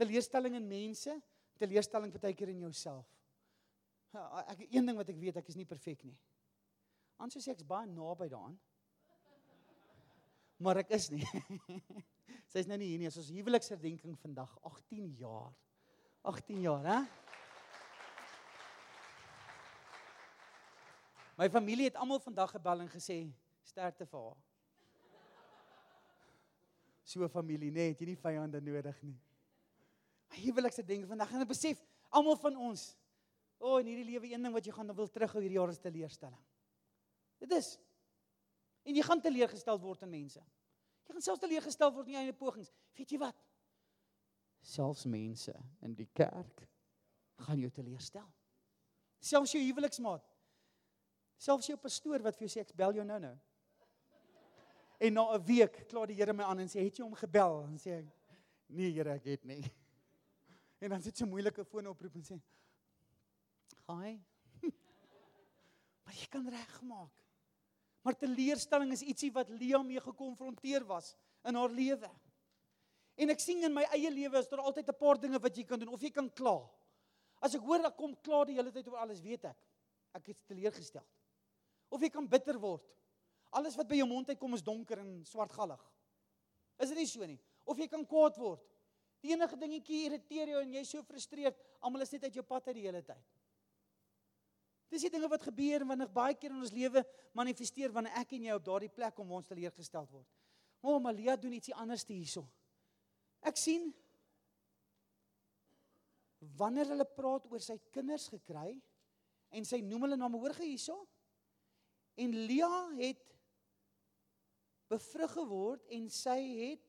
Teleurstelling 0.00 0.56
in 0.58 0.66
mense, 0.68 1.14
teleurstelling 1.60 2.14
baie 2.18 2.34
keer 2.34 2.50
in 2.50 2.64
jouself. 2.66 3.06
Ek 4.48 4.64
een 4.66 4.88
ding 4.88 4.98
wat 4.98 5.12
ek 5.12 5.20
weet, 5.20 5.38
ek 5.38 5.52
is 5.52 5.58
nie 5.58 5.68
perfek 5.68 6.02
nie. 6.08 6.16
Anders 7.22 7.44
sê 7.44 7.52
ek's 7.54 7.66
baie 7.66 7.86
naby 7.90 8.28
daaraan. 8.32 8.56
Maar 10.58 10.82
ek 10.82 10.90
is 10.96 11.08
nie. 11.14 11.26
Sy's 12.52 12.66
nou 12.66 12.78
nie 12.80 12.90
hier 12.90 13.00
nie. 13.00 13.10
Ons 13.10 13.30
huweliksherdenking 13.30 14.16
vandag 14.18 14.50
18 14.66 15.12
jaar. 15.20 15.52
18 16.26 16.60
jaar, 16.64 16.84
hè? 16.88 16.98
My 21.38 21.46
familie 21.54 21.86
het 21.86 21.98
almal 22.02 22.18
vandag 22.18 22.50
gebel 22.56 22.82
en 22.82 22.90
gesê 22.90 23.20
sterkte 23.62 24.06
vir 24.10 24.24
haar. 24.26 24.38
So 27.08 27.24
'n 27.24 27.30
familie, 27.32 27.70
nee, 27.72 27.94
het 27.94 28.00
jy 28.00 28.10
nie 28.10 28.20
vyande 28.20 28.60
nodig 28.60 29.02
nie. 29.02 29.16
My 30.28 30.42
huweliksherdenking 30.42 31.08
vandag 31.08 31.30
en 31.32 31.46
ek 31.46 31.54
besef 31.54 31.80
almal 32.10 32.36
van 32.36 32.56
ons 32.56 32.90
O, 33.58 33.72
oh, 33.74 33.78
in 33.82 33.88
hierdie 33.90 34.06
lewe 34.06 34.28
een 34.30 34.44
ding 34.46 34.54
wat 34.54 34.66
jy 34.66 34.72
gaan 34.74 34.92
wil 34.94 35.08
terughou 35.10 35.40
hierdie 35.42 35.58
jaar 35.58 35.72
is 35.72 35.80
teleurstelling. 35.82 36.42
Dit 37.42 37.54
is. 37.56 37.72
En 38.88 38.96
jy 38.96 39.04
gaan 39.04 39.20
teleurgestel 39.20 39.80
word 39.82 40.06
in 40.06 40.12
mense. 40.12 40.40
Jy 41.04 41.12
gaan 41.12 41.24
selfs 41.24 41.42
teleurgestel 41.42 41.92
word 41.92 42.08
in 42.08 42.16
jou 42.16 42.22
eie 42.24 42.36
pogings. 42.36 42.70
Weet 42.96 43.12
jy 43.12 43.20
wat? 43.20 43.36
Selfs 44.64 45.04
mense 45.08 45.52
in 45.84 45.94
die 45.96 46.08
kerk 46.16 46.64
gaan 47.44 47.60
jou 47.60 47.70
teleurstel. 47.74 48.26
Selfs 49.20 49.52
jou 49.52 49.60
huweliksmaat. 49.60 50.24
Selfs 51.38 51.68
jou 51.68 51.76
pastoor 51.80 52.24
wat 52.24 52.38
vir 52.38 52.46
jou 52.46 52.54
sê 52.54 52.64
ek 52.64 52.72
bel 52.78 52.96
jou 52.96 53.04
nou-nou. 53.06 53.34
En 54.98 55.14
na 55.14 55.24
'n 55.36 55.44
week 55.46 55.84
kla 55.88 56.06
die 56.06 56.16
Here 56.16 56.32
my 56.32 56.44
aan 56.44 56.60
en 56.60 56.68
sê 56.68 56.82
het 56.82 56.96
jy 56.96 57.04
hom 57.04 57.14
gebel? 57.14 57.64
En 57.68 57.78
sê 57.78 58.00
ek 58.00 58.06
nee 58.68 58.90
Here, 58.90 59.12
ek 59.12 59.24
het 59.24 59.44
nie. 59.44 59.62
En 60.80 60.90
dan 60.90 61.02
sit 61.02 61.18
jy 61.18 61.26
'n 61.26 61.30
moeilike 61.30 61.64
foonoproep 61.64 62.14
en 62.14 62.24
sê 62.24 62.40
Haai. 63.86 64.24
maar 66.04 66.14
jy 66.14 66.26
kan 66.26 66.48
regmaak. 66.48 67.27
Maar 68.08 68.16
teleurstelling 68.16 68.94
is 68.94 69.02
ietsie 69.04 69.28
wat 69.36 69.50
Lia 69.52 69.82
mee 69.84 70.00
gekonfronteer 70.00 70.86
was 70.88 71.10
in 71.44 71.58
haar 71.60 71.68
lewe. 71.68 72.08
En 73.20 73.28
ek 73.34 73.42
sien 73.42 73.60
in 73.66 73.74
my 73.74 73.82
eie 73.92 74.08
lewe 74.08 74.40
is 74.40 74.48
daar 74.48 74.62
altyd 74.64 74.88
'n 74.88 74.96
paar 74.96 75.20
dinge 75.20 75.38
wat 75.38 75.56
jy 75.56 75.64
kan 75.68 75.78
doen 75.78 75.92
of 75.92 76.00
jy 76.00 76.08
kan 76.10 76.30
kla. 76.32 76.56
As 77.42 77.54
ek 77.54 77.60
hoor 77.60 77.82
dat 77.82 77.96
kom 77.96 78.16
kla 78.22 78.44
die 78.44 78.56
hele 78.56 78.72
tyd 78.72 78.88
oor 78.88 78.96
alles, 79.04 79.20
weet 79.20 79.44
ek 79.44 79.58
ek 80.14 80.26
het 80.32 80.38
teleurgestel. 80.46 81.04
Of 81.90 82.00
jy 82.00 82.08
kan 82.08 82.26
bitter 82.26 82.58
word. 82.58 82.82
Alles 83.50 83.76
wat 83.76 83.88
by 83.88 83.96
jou 83.96 84.08
mond 84.08 84.28
uitkom 84.28 84.54
is 84.54 84.62
donker 84.62 84.98
en 84.98 85.24
swartgallig. 85.24 85.84
Is 86.78 86.88
dit 86.88 86.98
nie 86.98 87.06
so 87.06 87.26
nie? 87.26 87.38
Of 87.66 87.76
jy 87.76 87.88
kan 87.88 88.06
kwaad 88.06 88.36
word. 88.36 88.64
Die 89.20 89.32
enige 89.32 89.56
dingetjie 89.56 90.06
irriteer 90.06 90.48
jou 90.48 90.62
en 90.62 90.72
jy's 90.72 90.88
so 90.88 91.02
frustreerd, 91.02 91.56
almal 91.80 92.00
is 92.02 92.12
net 92.12 92.24
uit 92.24 92.34
jou 92.34 92.42
pad 92.42 92.68
uit 92.68 92.74
die 92.74 92.86
hele 92.86 93.02
tyd. 93.02 93.24
Dis 94.88 95.04
die 95.04 95.12
dinge 95.12 95.28
wat 95.28 95.44
gebeur 95.44 95.84
wanneer 95.88 96.10
baie 96.12 96.34
keer 96.34 96.54
in 96.54 96.62
ons 96.62 96.72
lewe 96.72 97.04
manifesteer 97.36 97.92
wanneer 97.92 98.16
ek 98.22 98.32
en 98.36 98.48
jy 98.48 98.56
op 98.56 98.64
daardie 98.64 98.92
plek 98.92 99.20
waar 99.20 99.40
ons 99.40 99.50
teleurgestel 99.50 100.08
word. 100.08 100.28
O, 100.80 100.94
oh, 100.94 101.00
Malia 101.02 101.36
doen 101.36 101.56
ietsie 101.58 101.74
anders 101.76 102.06
te 102.06 102.14
hierso. 102.14 102.46
Ek 103.44 103.58
sien 103.58 103.90
wanneer 106.58 106.88
hulle 106.92 107.06
praat 107.18 107.48
oor 107.50 107.62
sy 107.62 107.76
kinders 107.92 108.28
gekry 108.32 108.76
en 109.54 109.66
sy 109.66 109.80
noem 109.84 110.06
hulle 110.06 110.18
name 110.20 110.38
hoor 110.40 110.54
ge 110.56 110.68
hierso? 110.70 110.96
En 112.18 112.34
Lia 112.48 112.70
het 112.98 113.24
bevrug 114.88 115.34
geword 115.36 115.84
en 115.94 116.08
sy 116.10 116.38
het 116.62 116.84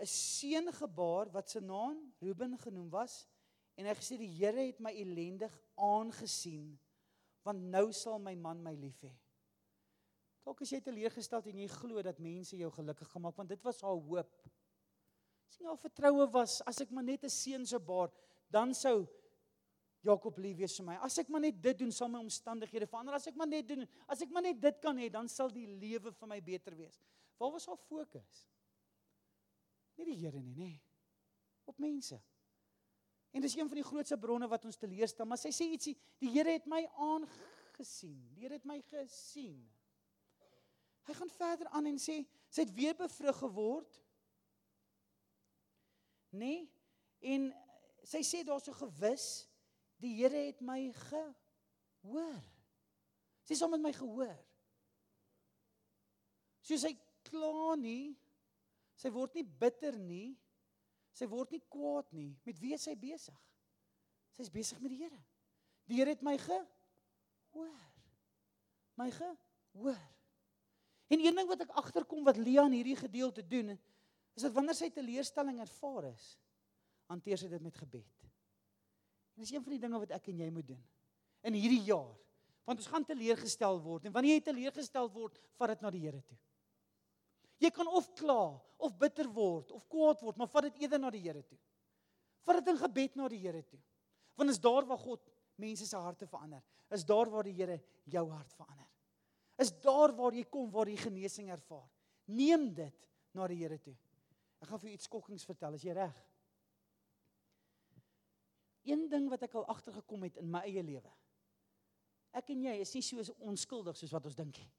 'n 0.00 0.08
seun 0.08 0.72
gebaar 0.72 1.30
wat 1.30 1.50
se 1.50 1.60
naam 1.60 2.14
Ruben 2.20 2.58
genoem 2.58 2.88
was 2.90 3.28
En 3.76 3.88
hy 3.88 3.94
gesê 3.98 4.18
die 4.20 4.30
Here 4.36 4.66
het 4.68 4.80
my 4.80 4.92
ellendig 4.92 5.52
aangesien 5.80 6.74
want 7.42 7.58
nou 7.72 7.88
sal 7.96 8.20
my 8.22 8.34
man 8.38 8.60
my 8.62 8.74
lief 8.78 9.00
hê. 9.02 9.10
Dalk 10.46 10.60
as 10.62 10.70
jy 10.74 10.78
teleurgesteld 10.82 11.48
en 11.50 11.62
jy 11.62 11.68
glo 11.70 12.02
dat 12.02 12.20
mense 12.22 12.58
jou 12.58 12.68
gelukkig 12.74 13.08
gemaak 13.14 13.38
want 13.38 13.50
dit 13.50 13.64
was 13.66 13.80
haar 13.82 13.98
hoop. 13.98 14.36
Sien 15.50 15.66
haar 15.66 15.80
vertroue 15.80 16.28
was 16.34 16.60
as 16.66 16.80
ek 16.84 16.94
maar 16.94 17.06
net 17.06 17.24
'n 17.24 17.30
seun 17.30 17.66
sou 17.66 17.80
baar, 17.80 18.10
dan 18.50 18.74
sou 18.74 19.08
Jakob 20.02 20.38
lief 20.42 20.56
wees 20.58 20.74
vir 20.76 20.86
my. 20.86 20.96
As 21.06 21.18
ek 21.18 21.28
maar 21.30 21.40
net 21.44 21.60
dit 21.62 21.78
doen, 21.78 21.92
sal 21.94 22.08
my 22.08 22.18
omstandighede 22.18 22.88
verander. 22.90 23.14
As 23.14 23.28
ek 23.30 23.36
maar 23.38 23.46
net 23.46 23.68
doen, 23.68 23.86
as 24.08 24.22
ek 24.24 24.32
maar 24.34 24.42
net 24.42 24.60
dit 24.60 24.80
kan 24.82 24.98
hê, 24.98 25.08
dan 25.08 25.28
sal 25.28 25.50
die 25.54 25.66
lewe 25.66 26.10
vir 26.10 26.28
my 26.28 26.40
beter 26.40 26.74
wees. 26.74 26.98
Waar 27.38 27.52
was 27.52 27.66
haar 27.66 27.78
fokus? 27.86 28.48
Nie 29.96 30.08
die 30.08 30.18
Here 30.18 30.40
nie, 30.42 30.56
nê. 30.58 30.72
Op 31.70 31.78
mense. 31.78 32.18
En 33.32 33.40
dis 33.40 33.54
een 33.56 33.68
van 33.68 33.78
die 33.80 33.86
grootste 33.86 34.18
bronne 34.20 34.48
wat 34.48 34.64
ons 34.68 34.76
teleurstel, 34.76 35.26
maar 35.28 35.40
sy 35.40 35.50
sê 35.56 35.70
ietsie, 35.72 35.94
die 36.20 36.30
Here 36.34 36.52
het 36.52 36.66
my 36.68 36.82
aangesien. 37.00 38.18
Die 38.34 38.44
Here 38.44 38.58
het 38.58 38.68
my 38.68 38.78
gesien. 38.90 39.62
Hy 41.08 41.16
gaan 41.18 41.32
verder 41.34 41.70
aan 41.72 41.88
en 41.90 41.98
sê 41.98 42.20
sy 42.52 42.66
het 42.66 42.74
weer 42.76 42.94
bevrug 42.98 43.38
geword. 43.40 43.98
Nee, 46.36 46.66
en 47.32 47.48
sy 48.06 48.22
sê 48.26 48.42
daar's 48.46 48.68
so 48.68 48.76
gewis 48.76 49.26
die 50.02 50.12
Here 50.20 50.46
het 50.50 50.60
my 50.64 50.84
gehoor. 51.08 52.42
Sy 53.46 53.56
sê 53.56 53.64
hom 53.64 53.74
met 53.76 53.86
my 53.88 53.94
gehoor. 53.96 54.36
So 56.62 56.78
sy 56.78 56.92
kla 57.26 57.74
nie. 57.80 58.12
Sy 58.98 59.10
word 59.14 59.34
nie 59.34 59.46
bitter 59.46 59.96
nie. 59.98 60.34
Sy 61.16 61.28
word 61.28 61.52
nie 61.52 61.62
kwaad 61.72 62.08
nie. 62.16 62.30
Met 62.46 62.60
wie 62.60 62.72
is 62.76 62.86
sy 62.88 62.94
besig? 62.98 63.38
Sy's 64.36 64.50
besig 64.52 64.80
met 64.80 64.92
die 64.94 65.02
Here. 65.04 65.20
Die 65.90 65.98
Here 65.98 66.14
het 66.14 66.24
my 66.24 66.36
gehoor. 66.40 67.88
My 69.00 69.10
gehoor. 69.12 70.00
En 71.12 71.20
een 71.20 71.36
ding 71.36 71.48
wat 71.48 71.66
ek 71.66 71.74
agterkom 71.76 72.24
wat 72.24 72.38
in 72.40 72.72
hierdie 72.72 72.96
gedeelte 72.96 73.44
doen, 73.44 73.74
is 74.32 74.46
dat 74.46 74.54
wanneer 74.56 74.76
sy 74.76 74.88
teleurstelling 74.88 75.60
ervaar 75.60 76.08
is, 76.08 76.38
hanteer 77.12 77.36
sy 77.36 77.50
dit 77.52 77.60
met 77.60 77.76
gebed. 77.76 78.28
En 79.36 79.44
dis 79.44 79.52
een 79.52 79.62
van 79.64 79.74
die 79.74 79.82
dinge 79.82 80.00
wat 80.00 80.14
ek 80.16 80.30
en 80.32 80.40
jy 80.40 80.50
moet 80.50 80.66
doen 80.72 80.82
in 81.42 81.58
hierdie 81.58 81.82
jaar. 81.84 82.14
Want 82.64 82.78
ons 82.78 82.88
gaan 82.88 83.04
teleurgestel 83.04 83.80
word 83.82 84.06
en 84.06 84.14
wanneer 84.14 84.38
jy 84.38 84.44
teleurgestel 84.46 85.10
word, 85.12 85.38
vat 85.58 85.74
dit 85.74 85.82
na 85.82 85.90
die 85.90 86.02
Here 86.04 86.22
toe. 86.22 86.38
Jy 87.62 87.70
kan 87.70 87.86
of 87.86 88.08
kla 88.18 88.40
of 88.82 88.96
bitter 88.98 89.28
word 89.30 89.70
of 89.70 89.86
kwaad 89.90 90.22
word, 90.24 90.38
maar 90.40 90.50
vat 90.50 90.66
dit 90.70 90.82
eerder 90.84 91.00
na 91.00 91.12
die 91.14 91.22
Here 91.22 91.42
toe. 91.46 91.58
Vat 92.42 92.58
dit 92.58 92.72
in 92.72 92.80
gebed 92.80 93.18
na 93.18 93.28
die 93.30 93.40
Here 93.44 93.62
toe. 93.62 93.78
Want 94.38 94.50
is 94.50 94.60
daar 94.62 94.86
waar 94.88 94.98
God 94.98 95.28
mense 95.60 95.86
se 95.86 95.96
harte 95.96 96.26
verander. 96.26 96.62
Is 96.90 97.06
daar 97.06 97.30
waar 97.30 97.46
die 97.46 97.54
Here 97.54 97.78
jou 98.10 98.24
hart 98.32 98.52
verander. 98.58 98.88
Is 99.62 99.70
daar 99.84 100.14
waar 100.16 100.34
jy 100.34 100.44
kom 100.50 100.70
waar 100.74 100.90
jy 100.90 100.98
genesing 100.98 101.52
ervaar. 101.54 101.86
Neem 102.26 102.72
dit 102.74 103.08
na 103.36 103.46
die 103.50 103.60
Here 103.62 103.78
toe. 103.78 103.94
Ek 104.62 104.70
gaan 104.70 104.80
vir 104.82 104.92
jou 104.92 104.98
iets 104.98 105.08
skokkings 105.10 105.46
vertel, 105.46 105.74
as 105.74 105.84
jy 105.86 105.94
reg. 105.96 106.18
Een 108.86 109.06
ding 109.10 109.28
wat 109.30 109.42
ek 109.46 109.54
al 109.58 109.66
agtergekom 109.70 110.26
het 110.26 110.38
in 110.42 110.50
my 110.50 110.62
eie 110.66 110.82
lewe. 110.82 111.10
Ek 112.34 112.50
en 112.54 112.62
jy 112.66 112.76
is 112.82 112.94
nie 112.96 113.02
so 113.04 113.34
onskuldig 113.46 113.98
soos 113.98 114.14
wat 114.14 114.26
ons 114.30 114.38
dink 114.38 114.58
nie. 114.58 114.70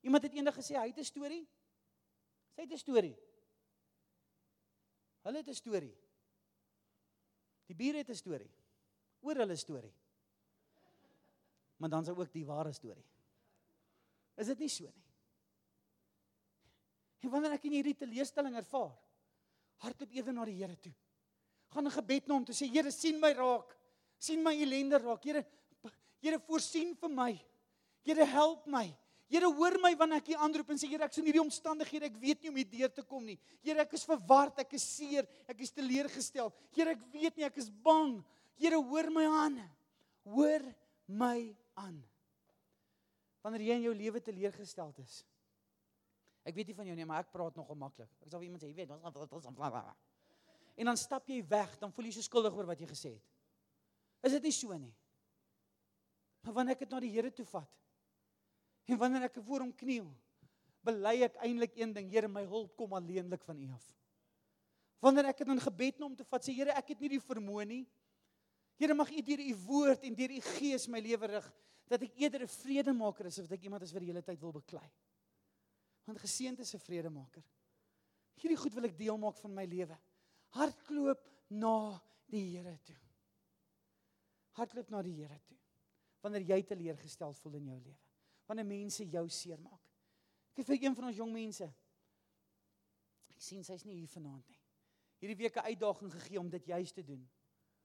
Iemand 0.00 0.22
het 0.22 0.34
eendag 0.34 0.54
gesê 0.54 0.76
hy 0.76 0.88
het 0.88 0.98
'n 0.98 1.04
storie. 1.04 1.46
Sy 2.54 2.60
het 2.62 2.72
'n 2.72 2.78
storie. 2.78 3.16
Hulle 5.22 5.38
het 5.38 5.48
'n 5.48 5.54
storie. 5.54 5.96
Die 7.66 7.76
bure 7.76 7.98
het 7.98 8.10
'n 8.10 8.14
storie. 8.14 8.50
Oor 9.20 9.36
hulle 9.36 9.56
storie. 9.56 9.94
Maar 11.76 11.88
dan 11.88 12.02
is 12.02 12.08
ook 12.08 12.32
die 12.32 12.46
ware 12.46 12.72
storie. 12.72 13.06
Is 14.34 14.46
dit 14.46 14.58
nie 14.58 14.68
so 14.68 14.84
nie? 14.84 15.04
En 17.20 17.30
wanneer 17.30 17.52
ek 17.52 17.64
in 17.64 17.72
hierdie 17.72 17.96
teleurstelling 17.98 18.54
ervaar, 18.56 18.94
hardloop 19.82 20.12
eerder 20.14 20.32
na 20.32 20.44
die 20.44 20.56
Here 20.60 20.76
toe. 20.78 20.94
Gaan 21.74 21.86
'n 21.86 21.90
gebed 21.90 22.26
na 22.26 22.34
hom 22.34 22.44
toe 22.44 22.54
sê 22.54 22.70
Here, 22.70 22.90
sien 22.90 23.20
my 23.20 23.32
raak. 23.32 23.76
sien 24.18 24.42
my 24.42 24.54
ellende 24.62 24.98
raak. 24.98 25.22
Here, 25.24 25.46
Here 26.20 26.38
voorsien 26.38 26.96
vir 26.96 27.10
my. 27.10 27.32
Here 28.02 28.24
help 28.24 28.66
my. 28.66 28.96
Here 29.28 29.48
hoor 29.52 29.76
my 29.82 29.92
wanneer 30.00 30.22
ek 30.22 30.30
U 30.32 30.36
aanroep 30.40 30.70
en 30.72 30.80
sê 30.80 30.88
Here 30.88 31.04
ek 31.04 31.12
is 31.12 31.20
in 31.20 31.28
hierdie 31.28 31.42
omstandighede 31.44 32.08
ek 32.08 32.18
weet 32.20 32.42
nie 32.42 32.50
hoe 32.50 32.54
om 32.54 32.60
hier 32.62 32.70
deur 32.72 32.92
te 32.96 33.04
kom 33.04 33.24
nie. 33.28 33.36
Here 33.64 33.84
ek 33.84 33.92
is 33.98 34.06
verward, 34.08 34.60
ek 34.64 34.72
is 34.78 34.86
seer, 34.96 35.28
ek 35.48 35.64
is 35.64 35.74
teleurgestel. 35.76 36.52
Here 36.76 36.96
ek 36.96 37.02
weet 37.12 37.36
nie, 37.36 37.46
ek 37.48 37.58
is 37.60 37.68
bang. 37.70 38.18
Here 38.58 38.80
hoor 38.80 39.10
my 39.14 39.26
aan. 39.44 39.58
Hoor 40.28 40.64
my 41.06 41.36
aan. 41.78 41.98
Wanneer 43.44 43.68
jy 43.68 43.80
in 43.80 43.88
jou 43.90 43.96
lewe 43.96 44.22
teleurgestel 44.24 44.94
is. 45.04 45.20
Ek 46.48 46.56
weet 46.56 46.70
nie 46.70 46.76
van 46.78 46.88
jou 46.88 46.96
nie, 46.96 47.06
maar 47.08 47.22
ek 47.22 47.32
praat 47.34 47.56
nogal 47.60 47.76
maklik. 47.76 48.08
Ek 48.24 48.32
sal 48.32 48.40
vir 48.40 48.48
iemand 48.48 48.64
sê, 48.64 48.70
jy 48.72 48.80
weet, 48.80 48.92
ons 48.96 49.18
ons 49.36 49.50
En 50.78 50.86
dan 50.86 50.96
stap 50.96 51.26
jy 51.26 51.42
weg, 51.50 51.72
dan 51.80 51.90
voel 51.92 52.06
jy 52.06 52.14
so 52.16 52.24
skuldig 52.24 52.54
oor 52.54 52.68
wat 52.70 52.78
jy 52.78 52.86
gesê 52.86 53.10
het. 53.16 53.24
Is 54.22 54.34
dit 54.36 54.46
nie 54.46 54.54
so 54.54 54.76
nie? 54.78 54.92
Maar 56.46 56.54
wanneer 56.60 56.78
ek 56.78 56.84
dit 56.84 56.94
na 56.94 57.00
die 57.02 57.10
Here 57.10 57.32
toe 57.34 57.46
vat, 57.50 57.72
En 58.88 58.96
wanneer 58.96 59.28
ek 59.28 59.36
voor 59.44 59.66
hom 59.66 59.72
kniel, 59.76 60.08
bely 60.86 61.18
ek 61.26 61.36
eintlik 61.44 61.76
een 61.76 61.92
ding, 61.92 62.08
Here, 62.10 62.28
my 62.28 62.46
hulp 62.48 62.72
kom 62.78 62.94
alleenlik 62.96 63.44
van 63.44 63.60
U 63.60 63.68
af. 63.76 63.86
Wanneer 65.04 65.28
ek 65.30 65.42
dit 65.42 65.52
in 65.52 65.60
gebed 65.62 65.98
na 65.98 66.08
hom 66.08 66.16
te 66.16 66.26
vat, 66.26 66.44
sê 66.44 66.54
Here, 66.56 66.72
ek 66.78 66.94
het 66.94 67.04
nie 67.04 67.12
die 67.18 67.22
vermoë 67.22 67.66
nie. 67.68 67.82
Here 68.80 68.96
mag 68.96 69.10
U 69.12 69.22
deur 69.26 69.42
U 69.44 69.54
woord 69.66 70.06
en 70.08 70.16
deur 70.16 70.32
U 70.38 70.40
gees 70.54 70.88
my 70.88 71.02
lewe 71.04 71.28
rig 71.34 71.52
dat 71.88 72.02
ek 72.04 72.16
eerder 72.20 72.42
'n 72.44 72.52
vredemaker 72.52 73.26
is 73.26 73.38
of 73.38 73.48
dat 73.48 73.58
ek 73.58 73.64
iemand 73.64 73.82
is 73.82 73.92
wat 73.92 74.00
die 74.00 74.10
hele 74.12 74.22
tyd 74.22 74.40
wil 74.40 74.52
beklei. 74.52 74.88
Want 76.04 76.18
geseënd 76.20 76.60
is 76.60 76.74
'n 76.74 76.80
vredemaker. 76.80 77.44
Hierdie 78.40 78.56
goed 78.56 78.74
wil 78.74 78.84
ek 78.84 78.96
deel 78.96 79.18
maak 79.18 79.36
van 79.36 79.54
my 79.54 79.64
lewe. 79.64 79.98
Hardloop 80.54 81.28
na 81.50 82.00
die 82.26 82.56
Here 82.56 82.78
toe. 82.84 82.96
Hardloop 84.52 84.90
na 84.90 85.02
die 85.02 85.14
Here 85.14 85.40
toe. 85.46 85.58
Wanneer 86.22 86.42
jy 86.42 86.62
teleurgestel 86.62 87.34
voel 87.34 87.54
in 87.54 87.66
jou 87.66 87.80
lewe. 87.80 88.07
Wanneer 88.48 88.66
mense 88.66 89.04
jou 89.04 89.24
seermaak. 89.28 89.84
Ek 90.56 90.66
vir 90.66 90.80
een 90.82 90.96
van 90.96 91.10
ons 91.10 91.18
jong 91.20 91.32
mense. 91.32 91.68
Ek 93.30 93.42
sien 93.44 93.62
sy's 93.66 93.84
nie 93.86 94.00
hier 94.00 94.10
vanaand 94.10 94.48
nie. 94.48 94.62
Hierdie 95.20 95.36
week 95.36 95.56
'n 95.56 95.68
uitdaging 95.70 96.12
gegee 96.12 96.40
om 96.40 96.48
dit 96.50 96.64
juis 96.66 96.92
te 96.92 97.04
doen 97.04 97.28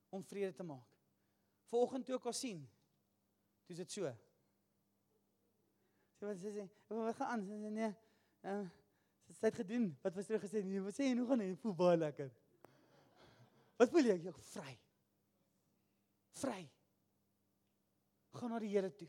om 0.09 0.23
vrede 0.23 0.53
te 0.53 0.63
maak. 0.63 0.87
Vanoggend 1.69 2.05
toe 2.05 2.15
ek 2.15 2.23
haar 2.23 2.33
sien, 2.33 2.69
Dis 3.67 3.79
dit 3.79 3.95
so. 3.95 4.09
Sy 6.19 6.27
wat 6.27 6.39
sê 6.39 6.67
"Wat 6.89 7.15
gaan 7.15 7.27
aan?" 7.27 7.45
Sy 7.47 7.57
sê, 7.63 7.71
"Nee. 7.71 7.95
Ehm, 8.43 8.67
sy 9.31 9.45
het 9.45 9.55
gedoen. 9.55 9.97
Wat 10.03 10.15
was 10.15 10.27
jy 10.27 10.39
gesê? 10.39 10.63
Nee, 10.63 10.81
wat 10.81 10.93
sê 10.93 11.03
jy? 11.03 11.17
Hoe 11.17 11.27
gaan 11.27 11.39
dit? 11.39 11.59
Voel 11.59 11.73
baie 11.73 11.97
lekker." 11.97 12.31
Wat 13.77 13.89
voel 13.89 14.05
jy? 14.05 14.27
Ek 14.27 14.37
vry. 14.37 14.79
Vry. 16.31 16.69
Gaan 18.33 18.49
na 18.49 18.59
die 18.59 18.69
Here 18.69 18.95
toe. 18.95 19.07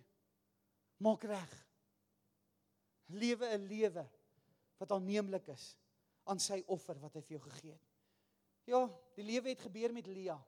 Maak 1.05 1.25
reg. 1.29 1.55
Lewe 3.13 3.47
'n 3.57 3.67
lewe 3.69 4.05
wat 4.79 4.93
aanneemlik 4.93 5.49
is 5.49 5.77
aan 6.25 6.41
sy 6.41 6.63
offer 6.67 6.99
wat 7.01 7.15
hy 7.15 7.21
vir 7.21 7.37
jou 7.37 7.43
gegee 7.51 7.73
het. 7.73 7.91
Ja, 8.65 8.81
die 9.17 9.25
lewe 9.25 9.53
het 9.53 9.61
gebeur 9.61 9.93
met 9.93 10.07
Lia, 10.07 10.39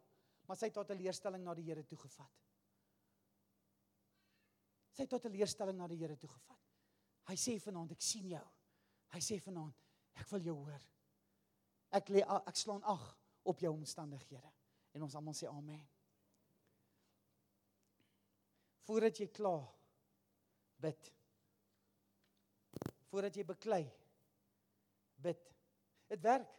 maar 0.49 0.57
sy 0.57 0.71
het 0.71 0.75
tot 0.75 0.91
'n 0.91 0.97
leerstelling 0.97 1.45
na 1.45 1.55
die 1.55 1.65
Here 1.65 1.85
toe 1.85 1.99
gevat. 1.99 2.33
Sy 4.93 5.03
het 5.03 5.11
tot 5.11 5.27
'n 5.27 5.33
leerstelling 5.33 5.77
na 5.77 5.87
die 5.87 5.99
Here 5.99 6.17
toe 6.17 6.31
gevat. 6.31 6.63
Hy 7.29 7.35
sê 7.35 7.61
vanaand 7.61 7.93
ek 7.93 8.01
sien 8.01 8.29
jou. 8.29 8.47
Hy 9.13 9.19
sê 9.19 9.41
vanaand 9.41 9.75
ek 10.15 10.29
wil 10.29 10.41
jou 10.41 10.57
hoor. 10.57 10.83
Ek 11.91 12.09
lê 12.09 12.23
ek 12.47 12.57
slaan 12.57 12.83
ag 12.83 13.19
op 13.43 13.61
jou 13.61 13.73
omstandighede. 13.73 14.53
En 14.93 15.03
ons 15.03 15.15
almal 15.15 15.35
sê 15.35 15.49
amen. 15.49 15.89
Voordat 18.87 19.19
jy 19.19 19.27
klaar 19.27 19.76
bid. 20.81 21.13
Voordat 23.11 23.37
jy 23.37 23.45
beklei 23.45 23.85
bid. 25.23 25.43
Dit 26.09 26.23
werk. 26.23 26.53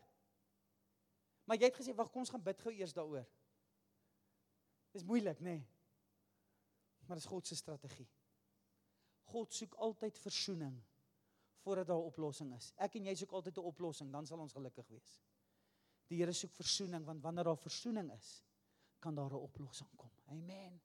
Maar 1.48 1.60
jy 1.62 1.70
het 1.70 1.80
gesê 1.80 1.96
wag 1.96 2.12
kom 2.12 2.26
ons 2.26 2.34
gaan 2.34 2.44
bid 2.44 2.62
gou 2.62 2.74
eers 2.74 2.96
daaroor. 2.96 3.28
Dis 4.96 5.06
moeilik, 5.08 5.40
nê? 5.40 5.58
Nee. 5.60 5.66
Maar 7.08 7.20
dis 7.22 7.30
God 7.30 7.48
se 7.48 7.56
strategie. 7.56 8.08
God 9.32 9.54
soek 9.56 9.76
altyd 9.84 10.18
versoening 10.20 10.76
voordat 11.64 11.88
daar 11.88 12.00
'n 12.00 12.10
oplossing 12.12 12.54
is. 12.56 12.74
Ek 12.76 12.96
en 12.96 13.06
jy 13.06 13.16
soek 13.16 13.32
altyd 13.32 13.58
'n 13.58 13.70
oplossing, 13.72 14.12
dan 14.12 14.26
sal 14.26 14.40
ons 14.40 14.54
gelukkig 14.54 14.88
wees. 14.88 15.22
Die 16.08 16.18
Here 16.18 16.34
soek 16.34 16.52
versoening 16.52 17.06
want 17.06 17.22
wanneer 17.22 17.44
daar 17.44 17.58
versoening 17.58 18.12
is, 18.12 18.44
kan 19.00 19.16
daar 19.16 19.32
'n 19.32 19.44
oplossing 19.50 19.90
kom. 19.96 20.12
Amen. 20.26 20.82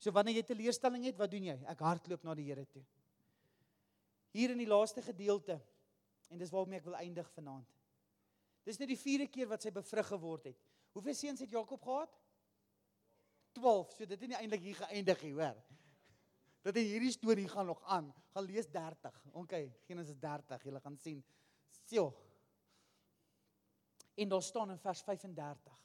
So 0.00 0.12
wanneer 0.16 0.40
jy 0.40 0.46
teleurstelling 0.48 1.04
het, 1.10 1.18
wat 1.20 1.32
doen 1.32 1.50
jy? 1.50 1.56
Ek 1.68 1.82
hardloop 1.84 2.24
na 2.24 2.34
die 2.38 2.46
Here 2.48 2.64
toe. 2.68 2.82
Hier 4.32 4.54
in 4.54 4.62
die 4.62 4.68
laaste 4.68 5.02
gedeelte 5.04 5.58
en 6.30 6.40
dis 6.40 6.52
waarmee 6.54 6.80
ek 6.80 6.86
wil 6.86 6.96
eindig 6.96 7.28
vanaand. 7.34 7.68
Dis 8.64 8.78
net 8.80 8.92
die 8.92 9.00
4de 9.00 9.26
keer 9.32 9.48
wat 9.50 9.64
sy 9.64 9.72
bevrug 9.74 10.08
geword 10.12 10.50
het. 10.52 10.60
Hoeveel 10.94 11.16
seuns 11.16 11.42
het 11.42 11.52
Jakob 11.52 11.82
gehad? 11.82 12.14
12. 13.58 13.96
So 13.96 14.06
dit 14.06 14.20
het 14.20 14.30
nie 14.30 14.38
eintlik 14.38 14.62
hier 14.64 14.78
geëindig 14.78 15.26
nie, 15.26 15.34
hoor 15.36 15.58
dat 16.62 16.76
hierdie 16.76 17.12
storie 17.12 17.48
gaan 17.48 17.66
nog 17.66 17.82
aan. 17.88 18.12
Gaan 18.34 18.44
lees 18.44 18.68
30. 18.70 19.22
OK, 19.32 19.54
Genesis 19.86 20.18
30. 20.18 20.64
Jy 20.64 20.80
gaan 20.80 20.96
sien. 20.96 21.22
Sjoe. 21.88 22.12
En 24.14 24.28
daar 24.28 24.42
staan 24.42 24.70
in 24.70 24.78
vers 24.78 25.02
35. 25.02 25.78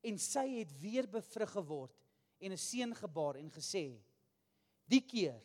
En 0.00 0.18
sy 0.18 0.46
het 0.60 0.72
weer 0.80 1.08
bevrug 1.10 1.50
geword 1.50 2.03
en 2.44 2.52
'n 2.52 2.58
seun 2.60 2.94
gebaar 2.94 3.36
en 3.40 3.50
gesê: 3.50 4.02
"Die 4.84 5.00
keer 5.00 5.40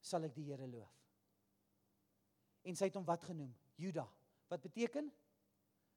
sal 0.00 0.24
ek 0.24 0.34
die 0.34 0.50
Here 0.50 0.66
loof." 0.66 0.92
En 2.64 2.76
sy 2.76 2.88
het 2.88 2.94
hom 2.94 3.04
wat 3.04 3.22
genoem? 3.22 3.54
Juda. 3.76 4.06
Wat 4.48 4.60
beteken? 4.60 5.12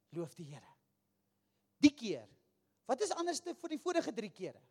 Loof 0.10 0.36
die 0.36 0.46
Here. 0.46 0.74
Die 1.80 1.94
keer. 1.94 2.28
Wat 2.86 3.02
is 3.02 3.12
anders 3.12 3.40
te 3.40 3.54
vir 3.54 3.70
die 3.70 3.82
vorige 3.82 4.14
3 4.14 4.30
kere? 4.30 4.62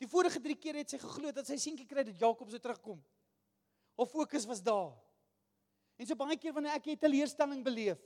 Die 0.00 0.08
vorige 0.08 0.40
3 0.40 0.56
keer 0.56 0.80
het 0.80 0.90
sy 0.90 0.98
geglo 0.98 1.32
dat 1.32 1.46
sy 1.46 1.58
seentjie 1.60 1.86
kry 1.86 2.04
dat 2.06 2.18
Jakob 2.18 2.50
sou 2.50 2.60
terugkom. 2.62 3.02
Haar 3.98 4.08
fokus 4.08 4.46
was 4.48 4.62
daar. 4.62 4.94
En 6.00 6.08
so 6.08 6.16
baie 6.16 6.38
keer 6.40 6.54
wanneer 6.56 6.78
ek 6.78 6.86
'n 6.86 6.96
teleurstelling 6.96 7.62
beleef 7.64 8.00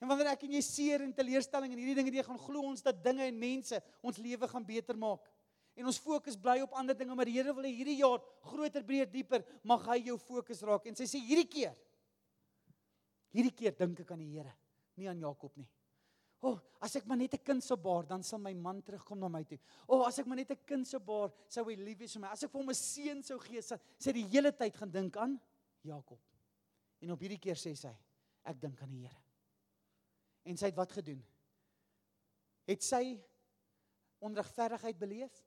en 0.00 0.08
wanneer 0.08 0.32
ek 0.34 0.44
en 0.44 0.52
jy 0.52 0.60
seer 0.60 1.02
en 1.02 1.12
teleurstelling 1.12 1.72
en 1.72 1.78
hierdie 1.78 1.96
dinge 1.96 2.12
die 2.12 2.22
gaan 2.22 2.38
glo 2.38 2.60
ons 2.60 2.82
dat 2.82 3.02
dinge 3.02 3.24
en 3.24 3.38
mense 3.38 3.82
ons 4.02 4.18
lewe 4.18 4.48
gaan 4.48 4.64
beter 4.64 4.96
maak. 4.96 5.24
En 5.74 5.86
ons 5.90 5.98
fokus 5.98 6.36
bly 6.38 6.60
op 6.62 6.76
ander 6.78 6.96
dinge, 6.96 7.14
maar 7.14 7.26
die 7.26 7.34
Here 7.34 7.54
wil 7.54 7.66
hierdie 7.66 7.98
jaar 7.98 8.22
groter, 8.46 8.84
breër, 8.86 9.10
dieper 9.10 9.42
mag 9.66 9.82
hy 9.90 10.04
jou 10.06 10.18
fokus 10.18 10.62
raak. 10.62 10.86
En 10.86 10.94
sy 10.94 11.08
sê 11.10 11.18
hierdie 11.18 11.48
keer 11.50 11.74
hierdie 13.34 13.54
keer 13.54 13.74
dink 13.76 14.04
ek 14.04 14.12
aan 14.14 14.22
die 14.22 14.36
Here, 14.36 14.52
nie 15.00 15.08
aan 15.10 15.22
Jakob 15.22 15.56
nie. 15.58 15.66
O, 16.44 16.52
oh, 16.52 16.58
as 16.84 16.94
ek 16.98 17.06
maar 17.08 17.16
net 17.16 17.34
'n 17.34 17.42
kind 17.42 17.64
sou 17.64 17.76
baar, 17.76 18.04
dan 18.06 18.22
sal 18.22 18.38
my 18.38 18.52
man 18.52 18.82
terugkom 18.82 19.18
na 19.18 19.28
my 19.28 19.42
toe. 19.44 19.58
O, 19.88 19.96
oh, 19.96 20.06
as 20.06 20.18
ek 20.18 20.26
maar 20.26 20.36
net 20.36 20.50
'n 20.50 20.64
kind 20.66 20.86
sou 20.86 21.00
baar, 21.00 21.32
sou 21.48 21.64
hy 21.64 21.74
lief 21.74 21.98
wees 21.98 22.12
vir 22.12 22.20
my. 22.20 22.28
As 22.28 22.44
ek 22.44 22.50
vir 22.52 22.60
hom 22.60 22.70
'n 22.70 22.74
seun 22.74 23.22
sou 23.22 23.38
gee, 23.38 23.60
sê 23.60 23.80
sy 23.98 24.12
die 24.12 24.28
hele 24.28 24.52
tyd 24.52 24.76
gaan 24.76 24.90
dink 24.90 25.16
aan 25.16 25.40
Jakob. 25.82 26.20
En 27.00 27.10
op 27.10 27.20
hierdie 27.20 27.40
keer 27.40 27.56
sê 27.56 27.74
sy, 27.74 27.96
ek 28.44 28.60
dink 28.60 28.80
aan 28.82 28.90
die 28.90 29.08
Here. 29.08 29.22
En 30.44 30.56
sy 30.56 30.66
het 30.66 30.76
wat 30.76 30.92
gedoen? 30.92 31.24
Het 32.66 32.82
sy 32.82 33.18
onregverdigheid 34.20 34.98
beleef? 34.98 35.42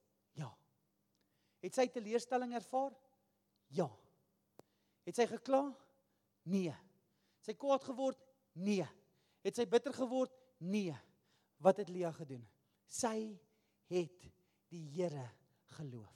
Het 1.67 1.75
sy 1.75 1.87
teleurstelling 1.91 2.53
ervaar? 2.55 2.93
Ja. 3.75 3.89
Het 5.03 5.19
sy 5.19 5.25
gekla? 5.27 5.65
Nee. 6.47 6.71
Het 6.71 7.51
sy 7.51 7.55
kwaad 7.59 7.83
geword? 7.83 8.21
Nee. 8.55 8.87
Het 9.43 9.59
sy 9.59 9.65
bitter 9.67 9.95
geword? 9.95 10.31
Nee. 10.63 10.95
Wat 11.59 11.81
het 11.83 11.91
Lia 11.91 12.13
gedoen? 12.15 12.45
Sy 12.87 13.35
het 13.91 14.29
die 14.71 14.85
Here 14.95 15.25
geloof. 15.75 16.15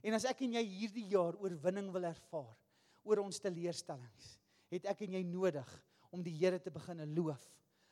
En 0.00 0.16
as 0.16 0.24
ek 0.28 0.40
en 0.46 0.56
jy 0.56 0.64
hierdie 0.64 1.06
jaar 1.12 1.36
oorwinning 1.40 1.90
wil 1.92 2.08
ervaar 2.08 2.56
oor 3.04 3.20
ons 3.20 3.40
teleurstellings, 3.44 4.30
het 4.72 4.86
ek 4.88 5.04
en 5.04 5.18
jy 5.18 5.22
nodig 5.28 5.68
om 6.16 6.24
die 6.24 6.32
Here 6.38 6.60
te 6.62 6.72
begin 6.72 7.02
loof 7.12 7.44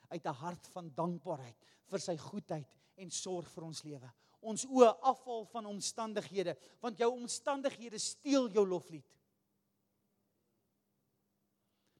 uit 0.09 0.25
'n 0.25 0.41
hart 0.41 0.67
van 0.73 0.89
dankbaarheid 0.97 1.69
vir 1.91 2.01
sy 2.01 2.17
goedheid 2.17 2.69
en 2.97 3.11
sorg 3.11 3.51
vir 3.53 3.65
ons 3.65 3.83
lewe. 3.85 4.11
Ons 4.49 4.65
oë 4.65 4.89
afval 5.11 5.45
van 5.53 5.69
omstandighede, 5.69 6.55
want 6.81 6.99
jou 7.01 7.11
omstandighede 7.13 8.01
steel 8.01 8.49
jou 8.55 8.65
loflied. 8.67 9.07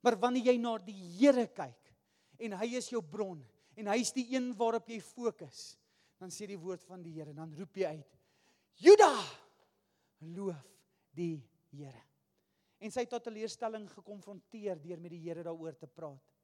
Maar 0.01 0.17
wanneer 0.23 0.53
jy 0.53 0.57
na 0.63 0.77
die 0.81 0.97
Here 1.19 1.45
kyk, 1.53 1.93
en 2.39 2.55
hy 2.61 2.69
is 2.79 2.91
jou 2.93 3.03
bron 3.03 3.41
en 3.79 3.91
hy 3.93 4.01
is 4.03 4.11
die 4.15 4.25
een 4.33 4.51
waarop 4.59 4.89
jy 4.91 4.99
fokus. 5.03 5.77
Dan 6.19 6.33
sê 6.35 6.49
die 6.51 6.59
woord 6.59 6.83
van 6.87 7.03
die 7.03 7.15
Here, 7.15 7.35
dan 7.35 7.53
roep 7.55 7.79
jy 7.79 7.93
uit: 7.95 8.17
Juda, 8.83 9.13
loof 10.35 10.65
die 11.15 11.37
Here. 11.71 12.03
En 12.83 12.95
sy 12.95 13.05
het 13.05 13.11
tot 13.11 13.27
'n 13.27 13.35
leerstelling 13.35 13.87
gekonfronteer 13.91 14.81
deur 14.83 14.99
met 14.99 15.11
die 15.11 15.23
Here 15.23 15.43
daaroor 15.43 15.77
te 15.77 15.87
praat. 15.87 16.35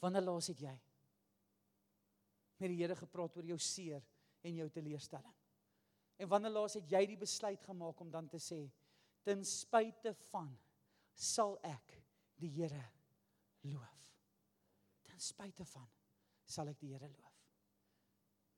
Wanneer 0.00 0.22
laas 0.22 0.46
het 0.46 0.60
jy 0.60 0.76
met 2.58 2.68
die 2.70 2.80
Here 2.80 2.96
gepraat 2.96 3.36
oor 3.36 3.44
jou 3.44 3.58
seer 3.58 4.02
en 4.44 4.60
jou 4.60 4.68
teleurstelling? 4.70 5.34
En 6.20 6.28
wanneer 6.28 6.54
laas 6.54 6.78
het 6.78 6.90
jy 6.90 7.04
die 7.10 7.18
besluit 7.18 7.62
gemaak 7.64 8.00
om 8.00 8.10
dan 8.10 8.28
te 8.30 8.38
sê 8.38 8.60
ten 9.24 9.44
spyte 9.44 10.14
van 10.30 10.52
sal 11.14 11.56
ek 11.64 11.98
die 12.38 12.52
Here 12.60 12.84
loof? 13.62 14.04
ten 15.14 15.22
spyte 15.22 15.64
van 15.70 15.86
sal 16.50 16.70
ek 16.72 16.80
die 16.82 16.90
Here 16.92 17.08
loof. 17.08 17.36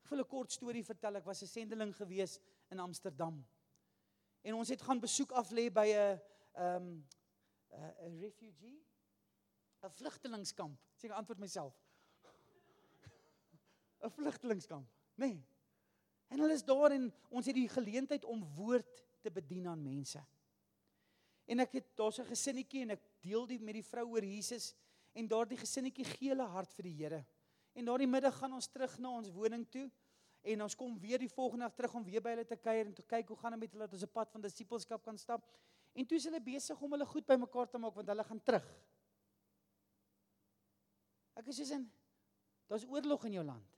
Ek 0.04 0.10
wil 0.10 0.22
'n 0.22 0.28
kort 0.30 0.52
storie 0.52 0.84
vertel. 0.84 1.16
Ek 1.16 1.26
was 1.26 1.42
'n 1.42 1.46
sendeling 1.46 1.92
gewees 1.94 2.38
in 2.70 2.80
Amsterdam. 2.80 3.44
En 4.42 4.54
ons 4.54 4.68
het 4.68 4.82
gaan 4.82 5.00
besoek 5.00 5.32
af 5.32 5.50
lê 5.50 5.70
by 5.70 5.86
'n 5.92 6.20
ehm 6.54 7.04
'n 8.06 8.20
refugee 8.20 8.80
'n 9.82 9.90
vlugtelingkamp. 9.90 10.80
Sê 10.96 11.04
ek 11.06 11.12
antwoord 11.12 11.38
myself. 11.38 11.74
'n 14.04 14.10
Vlugtelingkamp, 14.10 14.88
nê? 15.16 15.26
Nee. 15.26 15.55
En 16.28 16.40
hulle 16.40 16.54
is 16.54 16.64
daar 16.64 16.92
en 16.96 17.12
ons 17.30 17.46
het 17.46 17.54
die 17.54 17.68
geleentheid 17.68 18.24
om 18.24 18.42
woord 18.56 19.04
te 19.22 19.30
bedien 19.30 19.66
aan 19.66 19.82
mense. 19.82 20.22
En 21.46 21.62
ek 21.62 21.72
het 21.72 21.96
daar's 21.96 22.18
'n 22.18 22.30
gesinnetjie 22.32 22.82
en 22.82 22.90
ek 22.90 23.02
deel 23.20 23.46
die 23.46 23.58
met 23.58 23.74
die 23.74 23.84
vrou 23.84 24.06
oor 24.10 24.24
Jesus 24.24 24.74
en 25.12 25.28
daardie 25.28 25.58
gesinnetjie 25.58 26.04
gee 26.04 26.28
hulle 26.28 26.46
hart 26.46 26.72
vir 26.74 26.82
die 26.82 26.96
Here. 26.96 27.24
En 27.74 27.84
daardie 27.84 28.06
middag 28.06 28.38
gaan 28.38 28.52
ons 28.52 28.66
terug 28.66 28.98
na 28.98 29.10
ons 29.10 29.30
woning 29.30 29.68
toe 29.70 29.90
En 30.46 30.62
ons 30.62 30.76
kom 30.78 30.92
weer 31.02 31.18
die 31.18 31.30
volgende 31.30 31.66
dag 31.66 31.74
terug 31.74 31.94
om 31.98 32.04
weer 32.06 32.22
by 32.22 32.36
hulle 32.36 32.46
te 32.46 32.56
kuier 32.56 32.86
en 32.86 32.94
te 32.94 33.02
kyk 33.02 33.32
hoe 33.32 33.38
gaan 33.40 33.56
dit 33.56 33.64
met 33.64 33.72
hulle 33.74 33.86
dat 33.88 33.96
ons 33.98 34.04
'n 34.06 34.12
pad 34.14 34.30
van 34.30 34.40
disippelskap 34.40 35.02
kan 35.02 35.18
stap. 35.18 35.42
En 35.92 36.06
toe 36.06 36.16
is 36.16 36.24
hulle 36.24 36.40
besig 36.40 36.80
om 36.80 36.90
hulle 36.90 37.06
goed 37.06 37.26
bymekaar 37.26 37.68
te 37.70 37.78
maak 37.78 37.94
want 37.94 38.08
hulle 38.08 38.24
gaan 38.24 38.42
terug. 38.42 38.66
Ek 41.34 41.46
is 41.46 41.56
soos 41.56 41.70
in 41.70 41.90
daar's 42.68 42.84
oorlog 42.84 43.24
in 43.24 43.32
jou 43.32 43.44
land. 43.44 43.75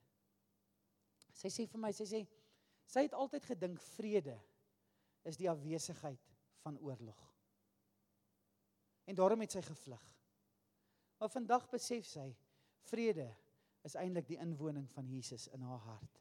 Sy 1.38 1.50
sê 1.54 1.66
vir 1.70 1.82
my, 1.82 1.92
sy 1.94 2.06
sê 2.08 2.24
sy 2.88 3.04
het 3.06 3.14
altyd 3.14 3.44
gedink 3.46 3.80
vrede 3.94 4.34
is 5.28 5.36
die 5.38 5.50
afwesigheid 5.50 6.30
van 6.64 6.78
oorlog. 6.82 7.18
En 9.08 9.16
daarom 9.16 9.40
het 9.44 9.54
sy 9.54 9.62
gevlug. 9.62 10.04
Maar 11.18 11.30
vandag 11.32 11.68
besef 11.70 12.06
sy 12.06 12.30
vrede 12.88 13.28
is 13.86 13.96
eintlik 13.98 14.26
die 14.28 14.40
inwoning 14.42 14.88
van 14.92 15.08
Jesus 15.08 15.46
in 15.54 15.62
haar 15.66 15.84
hart. 15.84 16.20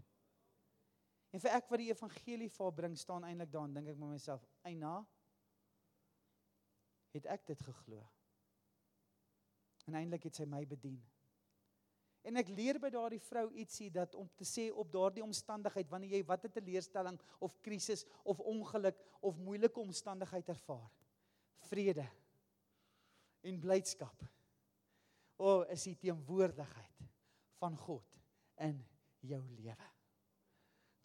En 1.35 1.43
vir 1.43 1.57
ek 1.57 1.67
wat 1.71 1.81
die 1.81 1.89
evangelie 1.91 2.49
vir 2.49 2.65
haar 2.65 2.75
bring, 2.77 2.95
staan 2.97 3.25
eintlik 3.27 3.51
daarin 3.53 3.75
dink 3.75 3.91
ek 3.91 3.99
met 3.99 4.13
myself, 4.15 4.45
"Eina, 4.63 5.05
het 7.13 7.25
ek 7.25 7.45
dit 7.47 7.61
geglo?" 7.61 8.07
En 9.87 9.95
eintlik 9.95 10.23
het 10.23 10.35
sy 10.35 10.45
my 10.45 10.65
bedien. 10.65 11.03
En 12.27 12.35
ek 12.41 12.49
leer 12.51 12.75
by 12.83 12.89
daardie 12.91 13.21
vrou 13.23 13.45
ietsie 13.55 13.87
dat 13.93 14.15
om 14.19 14.27
te 14.35 14.45
sê 14.47 14.67
op 14.75 14.89
daardie 14.91 15.23
omstandigheid 15.23 15.87
wanneer 15.91 16.17
jy 16.17 16.25
watter 16.27 16.51
teleurstelling 16.51 17.15
of 17.45 17.55
krisis 17.63 18.03
of 18.27 18.41
ongeluk 18.43 18.99
of 19.23 19.39
moeilike 19.39 19.79
omstandigheid 19.79 20.49
ervaar, 20.51 20.89
vrede 21.69 22.03
en 23.47 23.61
blydskap. 23.63 24.25
O, 25.37 25.61
oh, 25.61 25.63
is 25.71 25.85
die 25.87 25.95
teenwoordigheid 26.01 27.07
van 27.61 27.77
God 27.79 28.19
in 28.65 28.81
jou 29.23 29.41
lewe. 29.61 29.89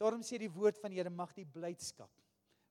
Daarom 0.02 0.24
sê 0.26 0.40
die 0.42 0.50
woord 0.50 0.80
van 0.82 0.90
die 0.90 0.98
Here 0.98 1.12
mag 1.12 1.30
die 1.37 1.46
blydskap 1.46 2.11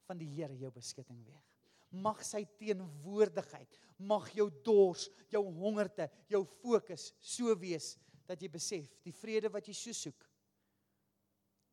van 0.09 0.19
die 0.19 0.27
Here 0.33 0.57
jou 0.59 0.73
beskutting 0.75 1.21
wees. 1.23 1.47
Mag 1.91 2.19
sy 2.23 2.43
teenwoordigheid, 2.59 3.79
mag 4.07 4.27
jou 4.35 4.49
dors, 4.65 5.07
jou 5.31 5.43
hongerte, 5.55 6.09
jou 6.31 6.43
fokus 6.59 7.11
so 7.19 7.55
wees 7.59 7.93
dat 8.31 8.41
jy 8.41 8.49
besef 8.51 8.89
die 9.05 9.15
vrede 9.15 9.51
wat 9.51 9.67
jy 9.67 9.75
so 9.77 9.95
soek 9.95 10.27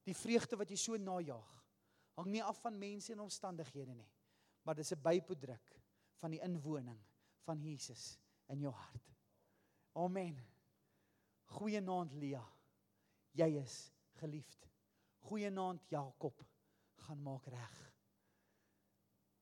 die 0.09 0.17
vreugde 0.17 0.59
wat 0.59 0.71
jy 0.71 0.79
so 0.81 1.01
najag 1.01 1.57
hang 2.19 2.33
nie 2.33 2.45
af 2.45 2.61
van 2.65 2.79
mense 2.79 3.13
en 3.15 3.27
omstandighede 3.27 3.95
nie 3.95 4.11
maar 4.69 4.77
dis 4.77 4.93
'n 4.93 5.03
byproduk 5.03 5.79
van 6.21 6.35
die 6.35 6.43
inwoning 6.45 6.99
van 7.47 7.63
Jesus 7.63 8.19
in 8.53 8.61
jou 8.61 8.73
hart. 8.73 9.15
Amen. 9.93 10.37
Goeienaand 11.57 12.13
Lia. 12.13 12.43
Jy 13.33 13.49
is 13.63 13.77
geliefd. 14.21 14.69
Goeienaand 15.29 15.89
Jakob. 15.89 16.43
Gaan 17.07 17.23
maak 17.23 17.47
reg. 17.47 17.77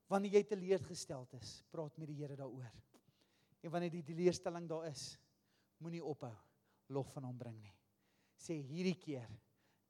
Wanneer 0.06 0.38
jy 0.38 0.42
teleurgesteld 0.46 1.32
is 1.40 1.62
praat 1.70 1.96
met 1.98 2.06
die 2.12 2.20
Here 2.20 2.36
daaroor. 2.38 2.70
En 3.60 3.70
wanneer 3.70 3.90
die 3.90 4.04
teleurstelling 4.06 4.68
daar 4.70 4.86
is 4.92 5.16
moenie 5.82 6.04
ophou 6.04 6.34
lof 6.88 7.12
van 7.16 7.24
hom 7.28 7.38
bring 7.38 7.58
nie. 7.60 7.74
Sê 8.36 8.58
hierdie 8.62 8.98
keer 9.00 9.30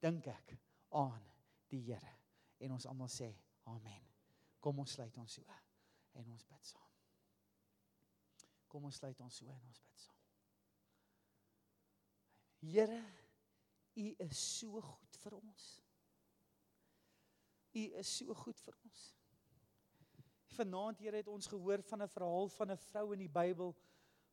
dink 0.02 0.28
ek 0.30 0.56
aan 0.96 1.22
die 1.70 1.82
Here 1.88 2.12
en 2.62 2.76
ons 2.76 2.86
almal 2.86 3.10
sê 3.12 3.28
amen. 3.72 4.04
Kom 4.60 4.78
ons 4.82 4.96
sluit 4.96 5.16
ons 5.18 5.38
oë 5.42 5.58
en 6.20 6.30
ons 6.32 6.46
bid 6.48 6.68
saam. 6.70 6.92
Kom 8.68 8.86
ons 8.88 9.00
sluit 9.02 9.20
ons 9.20 9.42
oë 9.42 9.54
en 9.54 9.66
ons 9.68 9.82
bid 9.82 10.04
saam. 10.04 10.22
Here, 12.66 13.02
U 13.96 14.06
is 14.20 14.38
so 14.38 14.80
goed 14.84 15.18
vir 15.22 15.36
ons. 15.38 15.66
U 17.76 17.84
is 18.00 18.10
so 18.18 18.34
goed 18.36 18.58
vir 18.60 18.74
ons. 18.84 19.04
Vanaand 20.56 21.00
Here 21.00 21.20
het 21.22 21.30
ons 21.32 21.48
gehoor 21.48 21.82
van 21.90 22.02
'n 22.02 22.08
verhaal 22.08 22.48
van 22.48 22.70
'n 22.72 22.82
vrou 22.88 23.12
in 23.12 23.24
die 23.24 23.32
Bybel 23.32 23.74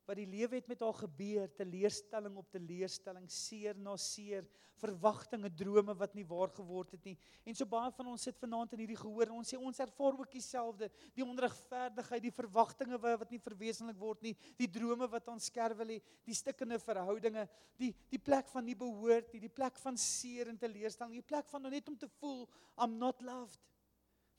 wat 0.07 0.19
die 0.19 0.27
lewe 0.27 0.57
het 0.59 0.67
met 0.67 0.81
haar 0.83 0.97
gebeur, 0.97 1.47
teleurstelling 1.57 2.35
op 2.39 2.51
teleurstelling, 2.51 3.29
seer 3.31 3.77
na 3.79 3.95
seer, 3.99 4.45
verwagtinge, 4.81 5.47
drome 5.55 5.93
wat 5.95 6.15
nie 6.17 6.25
waar 6.27 6.51
geword 6.51 6.95
het 6.95 7.05
nie. 7.07 7.15
En 7.47 7.55
so 7.55 7.67
baie 7.69 7.91
van 7.95 8.09
ons 8.11 8.25
sit 8.27 8.37
vanaand 8.41 8.73
in 8.75 8.83
hierdie 8.83 8.99
gehoor 8.99 9.29
en 9.29 9.37
ons 9.39 9.53
sê 9.53 9.59
ons 9.59 9.81
ervaar 9.85 10.17
ook 10.19 10.31
dieselfde, 10.33 10.89
die 11.15 11.25
onregverdigheid, 11.25 12.23
die 12.25 12.33
verwagtinge 12.35 12.99
wat 13.03 13.31
nie 13.31 13.41
verwesenlik 13.43 13.99
word 13.99 14.23
nie, 14.25 14.33
die 14.59 14.69
drome 14.71 15.07
wat 15.11 15.29
ons 15.31 15.47
skerwe 15.51 15.87
lê, 15.87 15.99
die 16.27 16.35
stikkende 16.35 16.79
verhoudinge, 16.83 17.47
die 17.79 17.93
die 18.11 18.19
plek 18.19 18.49
van 18.51 18.65
nie 18.67 18.77
behoort 18.77 19.31
nie, 19.33 19.43
die 19.45 19.53
plek 19.53 19.77
van 19.81 19.97
seer 19.99 20.51
en 20.51 20.59
teleurstelling, 20.59 21.15
die 21.21 21.31
plek 21.33 21.47
van 21.51 21.69
net 21.69 21.87
om 21.89 21.97
te 21.97 22.09
voel 22.19 22.43
I'm 22.75 22.97
not 22.99 23.21
loved. 23.21 23.61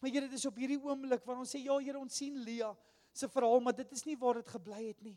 Maar 0.00 0.12
Here, 0.12 0.28
dit 0.28 0.36
is 0.36 0.44
op 0.44 0.58
hierdie 0.60 0.80
oomblik 0.82 1.24
waar 1.24 1.38
ons 1.40 1.54
sê 1.54 1.62
ja, 1.64 1.78
Here, 1.80 1.96
ons 1.96 2.18
sien 2.20 2.36
Lia 2.44 2.74
se 3.14 3.28
verhaal, 3.30 3.62
maar 3.62 3.76
dit 3.78 3.92
is 3.94 4.02
nie 4.04 4.18
waar 4.20 4.40
dit 4.42 4.50
gebly 4.52 4.82
het 4.90 5.00
nie. 5.06 5.14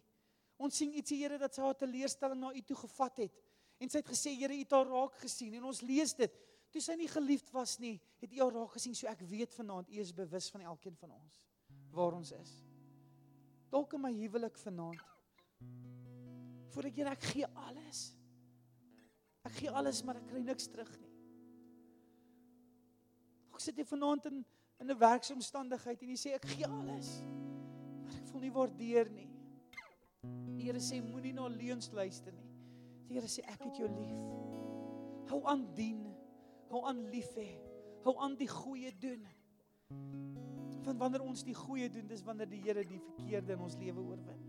Ons 0.58 0.80
sien 0.80 0.94
ietsie 0.98 1.20
Here 1.22 1.38
dat 1.38 1.54
sy 1.54 1.62
haar 1.62 1.78
teleurstelling 1.78 2.40
na 2.42 2.52
U 2.54 2.62
toe 2.66 2.78
gevat 2.82 3.24
het. 3.26 3.42
En 3.78 3.90
sy 3.90 4.02
het 4.02 4.10
gesê 4.10 4.34
Here, 4.34 4.56
U 4.56 4.64
het 4.64 4.74
haar 4.74 4.90
raak 4.90 5.20
gesien 5.22 5.54
en 5.60 5.68
ons 5.70 5.82
lees 5.86 6.16
dit. 6.18 6.40
Toe 6.74 6.82
sy 6.84 6.98
nie 7.00 7.10
geliefd 7.10 7.52
was 7.56 7.78
nie, 7.80 7.96
het 8.22 8.34
U 8.34 8.42
haar 8.42 8.56
raak 8.58 8.74
gesien. 8.76 8.96
So 8.98 9.10
ek 9.12 9.22
weet 9.30 9.54
vanaand 9.56 9.92
U 9.94 10.02
is 10.02 10.14
bewus 10.16 10.50
van 10.54 10.66
elkeen 10.74 10.98
van 11.00 11.14
ons 11.18 11.44
waar 11.98 12.14
ons 12.14 12.32
is. 12.36 12.52
Dalk 13.74 13.96
in 13.98 14.04
my 14.04 14.12
huwelik 14.14 14.58
vanaand. 14.62 15.02
Voor 16.74 16.90
ek 16.90 17.00
Here 17.00 17.14
ek 17.16 17.30
gee 17.32 17.48
alles. 17.68 18.04
Ek 19.48 19.56
gee 19.62 19.72
alles 19.72 20.04
maar 20.06 20.20
ek 20.20 20.28
kry 20.30 20.44
niks 20.44 20.70
terug 20.72 20.92
nie. 21.00 21.14
Ek 23.54 23.64
sit 23.64 23.80
hier 23.80 23.90
vanaand 23.90 24.30
in 24.30 24.46
in 24.78 24.92
'n 24.92 25.00
werksomstandigheid 25.00 26.02
en 26.02 26.10
jy 26.10 26.18
sê 26.22 26.34
ek 26.36 26.46
gee 26.46 26.68
alles. 26.68 27.08
Maar 28.04 28.14
ek 28.14 28.28
voel 28.30 28.42
nie 28.42 28.54
waardeer 28.54 29.10
nie. 29.10 29.27
Die 30.58 30.68
Here 30.68 30.82
sê 30.84 31.00
moenie 31.04 31.34
na 31.38 31.48
leuns 31.52 31.92
luister 31.94 32.34
nie. 32.36 32.52
Die 33.08 33.18
Here 33.18 33.30
sê 33.32 33.46
ek 33.48 33.64
het 33.68 33.80
jou 33.80 33.90
lief. 33.92 34.20
Hou 35.32 35.42
aan 35.48 35.68
dien. 35.78 36.04
Hou 36.72 36.84
aan 36.90 37.06
lief 37.12 37.30
hê. 37.40 37.50
Hou 38.06 38.18
aan 38.24 38.38
die 38.40 38.50
goeie 38.52 38.92
doen. 39.00 39.24
Want 40.88 41.00
wanneer 41.00 41.24
ons 41.24 41.44
die 41.44 41.56
goeie 41.56 41.90
doen, 41.92 42.08
dis 42.08 42.24
wanneer 42.24 42.50
die 42.52 42.62
Here 42.64 42.84
die 42.88 43.00
verkeerde 43.04 43.58
in 43.58 43.64
ons 43.64 43.76
lewe 43.80 44.04
oorwin. 44.04 44.46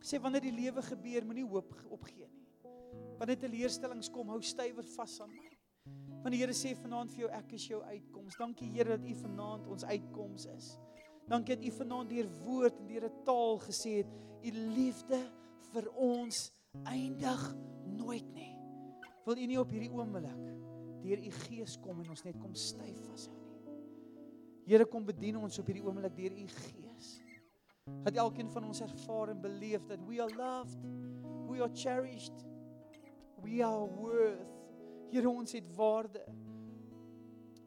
Sê 0.00 0.20
wanneer 0.20 0.44
die 0.44 0.56
lewe 0.56 0.82
gebeur, 0.84 1.24
moenie 1.28 1.46
hoop 1.48 1.72
opgee 1.92 2.28
nie. 2.28 2.46
Wanneer 3.20 3.40
teleurstellings 3.40 4.08
kom, 4.12 4.32
hou 4.32 4.40
stywer 4.44 4.86
vas 4.96 5.16
aan 5.24 5.32
my. 5.32 5.50
Want 6.20 6.34
die 6.34 6.40
Here 6.42 6.56
sê 6.56 6.74
vanaand 6.76 7.12
vir 7.14 7.24
jou 7.24 7.32
ek 7.36 7.52
is 7.56 7.66
jou 7.68 7.80
uitkoms. 7.84 8.36
Dankie 8.40 8.68
Here 8.74 8.96
dat 8.96 9.04
U 9.08 9.16
vanaand 9.22 9.68
ons 9.72 9.84
uitkoms 9.88 10.46
is. 10.52 10.70
Dankie 11.30 11.54
dat 11.54 11.64
U 11.64 11.70
vanaand 11.70 12.10
deur 12.10 12.28
woord 12.42 12.78
en 12.80 12.86
deur 12.90 13.04
'n 13.06 13.22
taal 13.24 13.58
gesê 13.62 13.90
het, 14.02 14.10
U 14.42 14.50
liefde 14.50 15.20
vir 15.72 15.86
ons 15.94 16.52
eindig 16.82 17.56
nooit 17.86 18.32
nie. 18.34 18.56
Wil 19.24 19.36
U 19.36 19.46
nie 19.46 19.60
op 19.60 19.70
hierdie 19.70 19.92
oomblik 19.92 20.42
deur 21.04 21.18
U 21.18 21.30
Gees 21.30 21.78
kom 21.80 22.00
en 22.00 22.10
ons 22.10 22.24
net 22.24 22.36
kom 22.38 22.54
styf 22.54 22.98
vashou 23.06 23.34
nie. 23.36 23.76
Here 24.66 24.84
kom 24.84 25.04
bedien 25.04 25.36
ons 25.36 25.58
op 25.58 25.66
hierdie 25.66 25.84
oomblik 25.86 26.16
deur 26.16 26.32
U 26.32 26.46
Gees. 26.46 27.22
Dat 28.02 28.16
elkeen 28.16 28.50
van 28.50 28.64
ons 28.64 28.80
ervaar 28.80 29.28
en 29.28 29.40
beleef 29.40 29.86
dat 29.86 30.02
we 30.06 30.20
are 30.22 30.34
loved, 30.34 30.78
we 31.48 31.62
are 31.62 31.74
cherished, 31.74 32.44
we 33.42 33.62
are 33.64 33.86
worth. 33.86 34.58
Here 35.10 35.30
ons 35.30 35.52
het 35.52 35.76
waarde. 35.76 36.26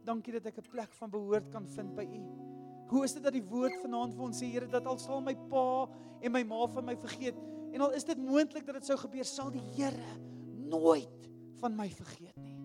Dankie 0.04 0.34
dat 0.34 0.46
ek 0.46 0.58
'n 0.58 0.70
plek 0.70 0.94
van 0.94 1.10
behoort 1.10 1.50
kan 1.50 1.68
vind 1.68 1.96
by 1.96 2.04
U. 2.04 2.53
Hoe 2.94 3.04
is 3.04 3.16
dit 3.16 3.24
dat 3.26 3.34
die 3.34 3.46
woord 3.50 3.80
vanaand 3.82 4.14
vir 4.14 4.26
ons 4.28 4.38
sê 4.38 4.52
Here 4.54 4.68
dat 4.70 4.86
al 4.86 5.00
sal 5.02 5.22
my 5.26 5.34
pa 5.50 5.90
en 6.22 6.34
my 6.36 6.44
ma 6.46 6.66
van 6.70 6.86
my 6.86 6.96
vergeet 7.02 7.40
en 7.74 7.82
al 7.82 7.96
is 7.98 8.06
dit 8.06 8.20
moontlik 8.22 8.68
dat 8.68 8.78
dit 8.78 8.86
sou 8.86 8.98
gebeur 9.02 9.26
sal 9.26 9.50
die 9.54 9.64
Here 9.74 10.18
nooit 10.70 11.30
van 11.62 11.74
my 11.76 11.88
vergeet 11.90 12.38
nie. 12.38 12.60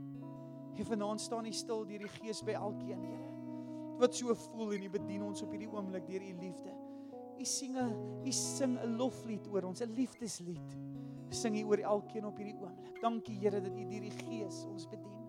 En 0.78 0.86
vanaand 0.86 1.22
staan 1.24 1.48
U 1.48 1.52
stil 1.56 1.86
deur 1.88 2.04
die 2.04 2.12
Gees 2.18 2.42
by 2.44 2.58
elkeen 2.58 3.00
Here 3.06 3.34
wat 3.98 4.14
so 4.14 4.34
voel 4.44 4.76
en 4.76 4.84
U 4.86 4.90
bedien 4.94 5.24
ons 5.26 5.42
op 5.42 5.50
hierdie 5.54 5.70
oomblik 5.72 6.04
deur 6.06 6.22
U 6.22 6.34
liefde. 6.42 6.74
U 7.38 7.44
sing 7.48 7.78
'n 7.78 7.94
U 8.26 8.32
sing 8.32 8.76
'n 8.78 8.96
loflied 9.00 9.48
oor 9.48 9.64
ons, 9.64 9.80
'n 9.82 9.94
liefdeslied. 9.96 10.76
Sing 11.30 11.56
U 11.58 11.64
oor 11.64 11.78
elkeen 11.78 12.26
op 12.26 12.36
hierdie 12.36 12.54
oomblik. 12.60 13.00
Dankie 13.00 13.38
Here 13.38 13.60
dat 13.60 13.72
U 13.72 13.84
deur 13.90 14.04
die 14.06 14.16
Gees 14.22 14.64
ons 14.70 14.86
bedien. 14.86 15.24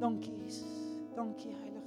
Dankie 0.00 0.36
Jesus. 0.42 0.98
Dankie 1.14 1.54
Heilige 1.54 1.81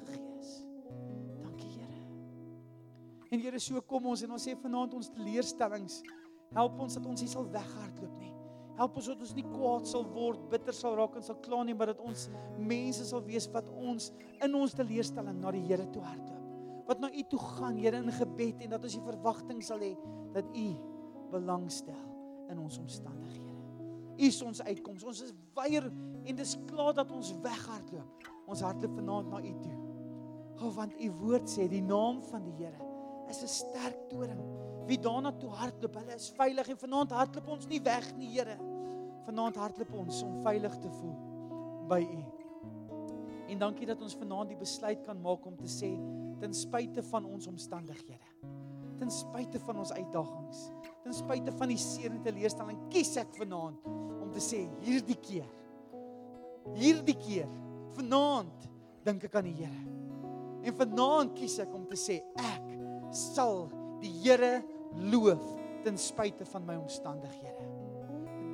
En 3.32 3.42
Here, 3.42 3.60
so 3.60 3.82
kom 3.90 4.06
ons 4.12 4.22
en 4.26 4.34
ons 4.36 4.48
sê 4.48 4.54
vanaand 4.60 4.94
ons 4.98 5.10
teleurstellings, 5.16 6.02
help 6.54 6.82
ons 6.84 6.98
dat 6.98 7.06
ons 7.10 7.24
nie 7.24 7.32
sal 7.32 7.48
weghardloop 7.54 8.18
nie. 8.22 8.34
Help 8.76 8.98
ons 9.00 9.08
dat 9.08 9.22
ons 9.24 9.34
nie 9.38 9.46
kwaad 9.48 9.88
sal 9.88 10.04
word, 10.12 10.42
bitter 10.52 10.76
sal 10.76 10.98
raak 11.00 11.16
en 11.18 11.24
sal 11.26 11.38
kla 11.44 11.62
nie, 11.66 11.76
maar 11.78 11.94
dat 11.94 12.02
ons 12.04 12.28
mense 12.60 13.08
sal 13.08 13.24
wees 13.26 13.48
wat 13.54 13.70
ons 13.72 14.12
in 14.44 14.58
ons 14.58 14.76
teleurstelling 14.78 15.40
na 15.42 15.54
die 15.56 15.64
Here 15.66 15.88
toe 15.96 16.04
hardloop. 16.04 16.42
Wat 16.86 17.02
na 17.02 17.10
U 17.10 17.24
toe 17.32 17.42
gaan, 17.42 17.80
Here, 17.82 18.04
in 18.04 18.14
gebed 18.14 18.62
en 18.62 18.76
dat 18.76 18.86
ons 18.86 18.98
die 19.00 19.06
verwagting 19.08 19.64
sal 19.66 19.82
hê 19.82 19.96
dat 20.36 20.52
U 20.54 20.68
belangstel 21.32 22.02
in 22.52 22.62
ons 22.62 22.78
omstandighede. 22.84 23.56
U 24.16 24.28
is 24.28 24.42
ons 24.46 24.62
uitkoms. 24.64 25.04
Ons 25.08 25.24
is 25.26 25.34
weier 25.58 25.88
en 25.90 26.38
dis 26.38 26.58
klaar 26.70 26.94
dat 26.96 27.10
ons 27.12 27.34
weghardloop. 27.44 28.28
Ons 28.46 28.62
hardloop 28.64 29.00
vanaand 29.00 29.32
na 29.34 29.42
U 29.42 29.56
toe. 29.64 29.78
O, 30.62 30.70
want 30.76 30.94
U 31.02 31.10
woord 31.24 31.50
sê 31.52 31.66
die 31.72 31.84
naam 31.84 32.22
van 32.30 32.46
die 32.46 32.60
Here 32.62 32.85
is 33.30 33.42
'n 33.44 33.48
sterk 33.48 34.10
toring. 34.10 34.42
Wie 34.86 35.00
daarna 35.00 35.32
toe 35.32 35.50
hardloop, 35.50 35.96
hulle 35.96 36.14
is 36.14 36.30
veilig 36.30 36.68
en 36.70 36.78
vanaand 36.78 37.12
hardloop 37.12 37.48
ons 37.48 37.68
nie 37.68 37.82
weg 37.82 38.16
nie, 38.18 38.30
Here. 38.30 38.58
Vanaand 39.26 39.56
hardloop 39.56 39.94
ons 39.94 40.24
om 40.24 40.42
veilig 40.44 40.78
te 40.80 40.90
voel 40.90 41.16
by 41.88 42.02
U. 42.02 42.24
En 43.48 43.60
dankie 43.60 43.86
dat 43.86 44.02
ons 44.02 44.16
vanaand 44.16 44.50
die 44.50 44.58
besluit 44.58 45.02
kan 45.02 45.22
maak 45.22 45.46
om 45.46 45.56
te 45.56 45.68
sê 45.68 46.00
ten 46.40 46.54
spyte 46.54 47.04
van 47.04 47.26
ons 47.26 47.48
omstandighede, 47.48 48.30
ten 48.98 49.12
spyte 49.12 49.60
van 49.60 49.78
ons 49.78 49.92
uitdagings, 49.92 50.72
ten 51.04 51.14
spyte 51.14 51.52
van 51.52 51.68
die 51.68 51.78
seer 51.78 52.12
en 52.12 52.22
teleurstelling, 52.22 52.90
kies 52.90 53.18
ek 53.18 53.36
vanaand 53.36 53.86
om 54.22 54.32
te 54.32 54.40
sê 54.40 54.68
hierdie 54.82 55.20
keer 55.22 55.50
hierdie 56.74 57.18
keer 57.20 57.50
vanaand 57.96 58.70
dink 59.06 59.28
ek 59.28 59.38
aan 59.38 59.50
die 59.52 59.60
Here. 59.60 59.84
En 60.66 60.78
vanaand 60.80 61.36
kies 61.38 61.60
ek 61.62 61.74
om 61.78 61.86
te 61.90 61.98
sê 62.00 62.18
ek 62.42 62.72
sal 63.16 63.68
die 64.02 64.12
Here 64.22 64.60
loof 65.12 65.44
ten 65.84 65.98
spyte 65.98 66.46
van 66.46 66.66
my 66.68 66.76
omstandighede. 66.76 67.66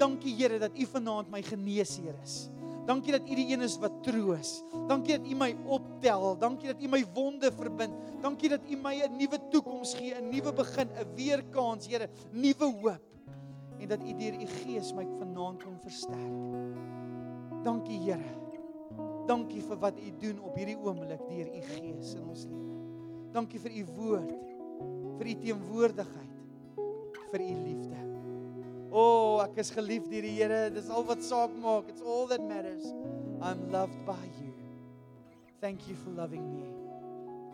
Dankie 0.01 0.33
Here 0.35 0.59
dat 0.59 0.77
U 0.77 0.85
vanaand 0.85 1.29
my 1.31 1.41
geneesheer 1.45 2.15
is. 2.23 2.49
Dankie 2.85 3.13
dat 3.13 3.27
U 3.29 3.35
die 3.37 3.53
een 3.53 3.61
is 3.61 3.77
wat 3.81 4.01
troos. 4.03 4.63
Dankie 4.89 5.17
dat 5.17 5.27
U 5.29 5.35
my 5.37 5.51
optel. 5.69 6.33
Dankie 6.41 6.71
dat 6.73 6.81
U 6.81 6.89
my 6.89 7.03
wonde 7.13 7.51
verbind. 7.53 7.93
Dankie 8.21 8.49
dat 8.49 8.65
U 8.69 8.75
my 8.75 8.95
'n 9.05 9.17
nuwe 9.17 9.37
toekoms 9.49 9.93
gee, 9.93 10.13
'n 10.13 10.29
nuwe 10.29 10.53
begin, 10.53 10.89
'n 10.89 11.15
weerkans, 11.15 11.87
Here, 11.87 12.09
nuwe 12.31 12.65
hoop. 12.81 13.01
En 13.79 13.87
dat 13.87 14.01
U 14.03 14.13
deur 14.17 14.33
U 14.33 14.45
Gees 14.45 14.93
my 14.93 15.07
vanaand 15.19 15.63
kom 15.63 15.79
versterk. 15.79 16.33
Dankie 17.63 17.99
Here. 17.99 18.37
Dankie 19.27 19.61
vir 19.61 19.77
wat 19.77 19.99
U 19.99 20.11
doen 20.19 20.41
op 20.41 20.55
hierdie 20.55 20.77
oomblik 20.77 21.21
deur 21.29 21.47
U 21.47 21.61
Gees 21.61 22.13
in 22.13 22.27
ons 22.27 22.45
lewe. 22.45 22.77
Dankie 23.31 23.59
vir 23.59 23.71
U 23.71 23.85
woord, 23.95 24.31
vir 25.19 25.31
U 25.31 25.35
teenwoordigheid, 25.45 26.79
vir 27.31 27.45
U 27.47 27.51
liefde. 27.65 27.99
O, 28.91 29.01
oh, 29.01 29.35
ek 29.45 29.61
is 29.63 29.71
geliefd 29.71 30.09
deur 30.11 30.25
die 30.27 30.35
Here. 30.35 30.65
Dis 30.75 30.89
al 30.91 31.05
wat 31.07 31.23
saak 31.23 31.53
maak. 31.63 31.87
It's 31.87 32.03
all 32.03 32.27
that 32.27 32.43
matters. 32.43 32.89
I'm 33.39 33.69
loved 33.71 34.03
by 34.05 34.19
you. 34.41 34.51
Thank 35.61 35.87
you 35.87 35.95
for 35.95 36.11
loving 36.11 36.43
me. 36.51 36.65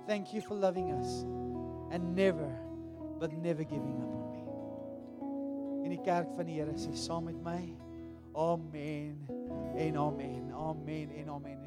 Thank 0.08 0.34
you 0.34 0.42
for 0.42 0.56
loving 0.56 0.92
us 0.96 1.22
and 1.92 2.16
never 2.16 2.50
but 3.20 3.34
never 3.34 3.64
giving 3.64 3.98
up 4.02 4.12
on 4.16 4.26
me. 4.32 5.86
In 5.86 5.94
die 5.96 6.04
kerk 6.04 6.34
van 6.36 6.50
die 6.50 6.58
Here 6.58 6.74
sê 6.80 6.96
saam 6.98 7.30
met 7.30 7.40
my. 7.46 7.62
Amen. 8.34 9.28
En 9.76 9.98
amen. 9.98 10.52
Amen 10.54 11.16
en 11.22 11.30
amen. 11.30 11.67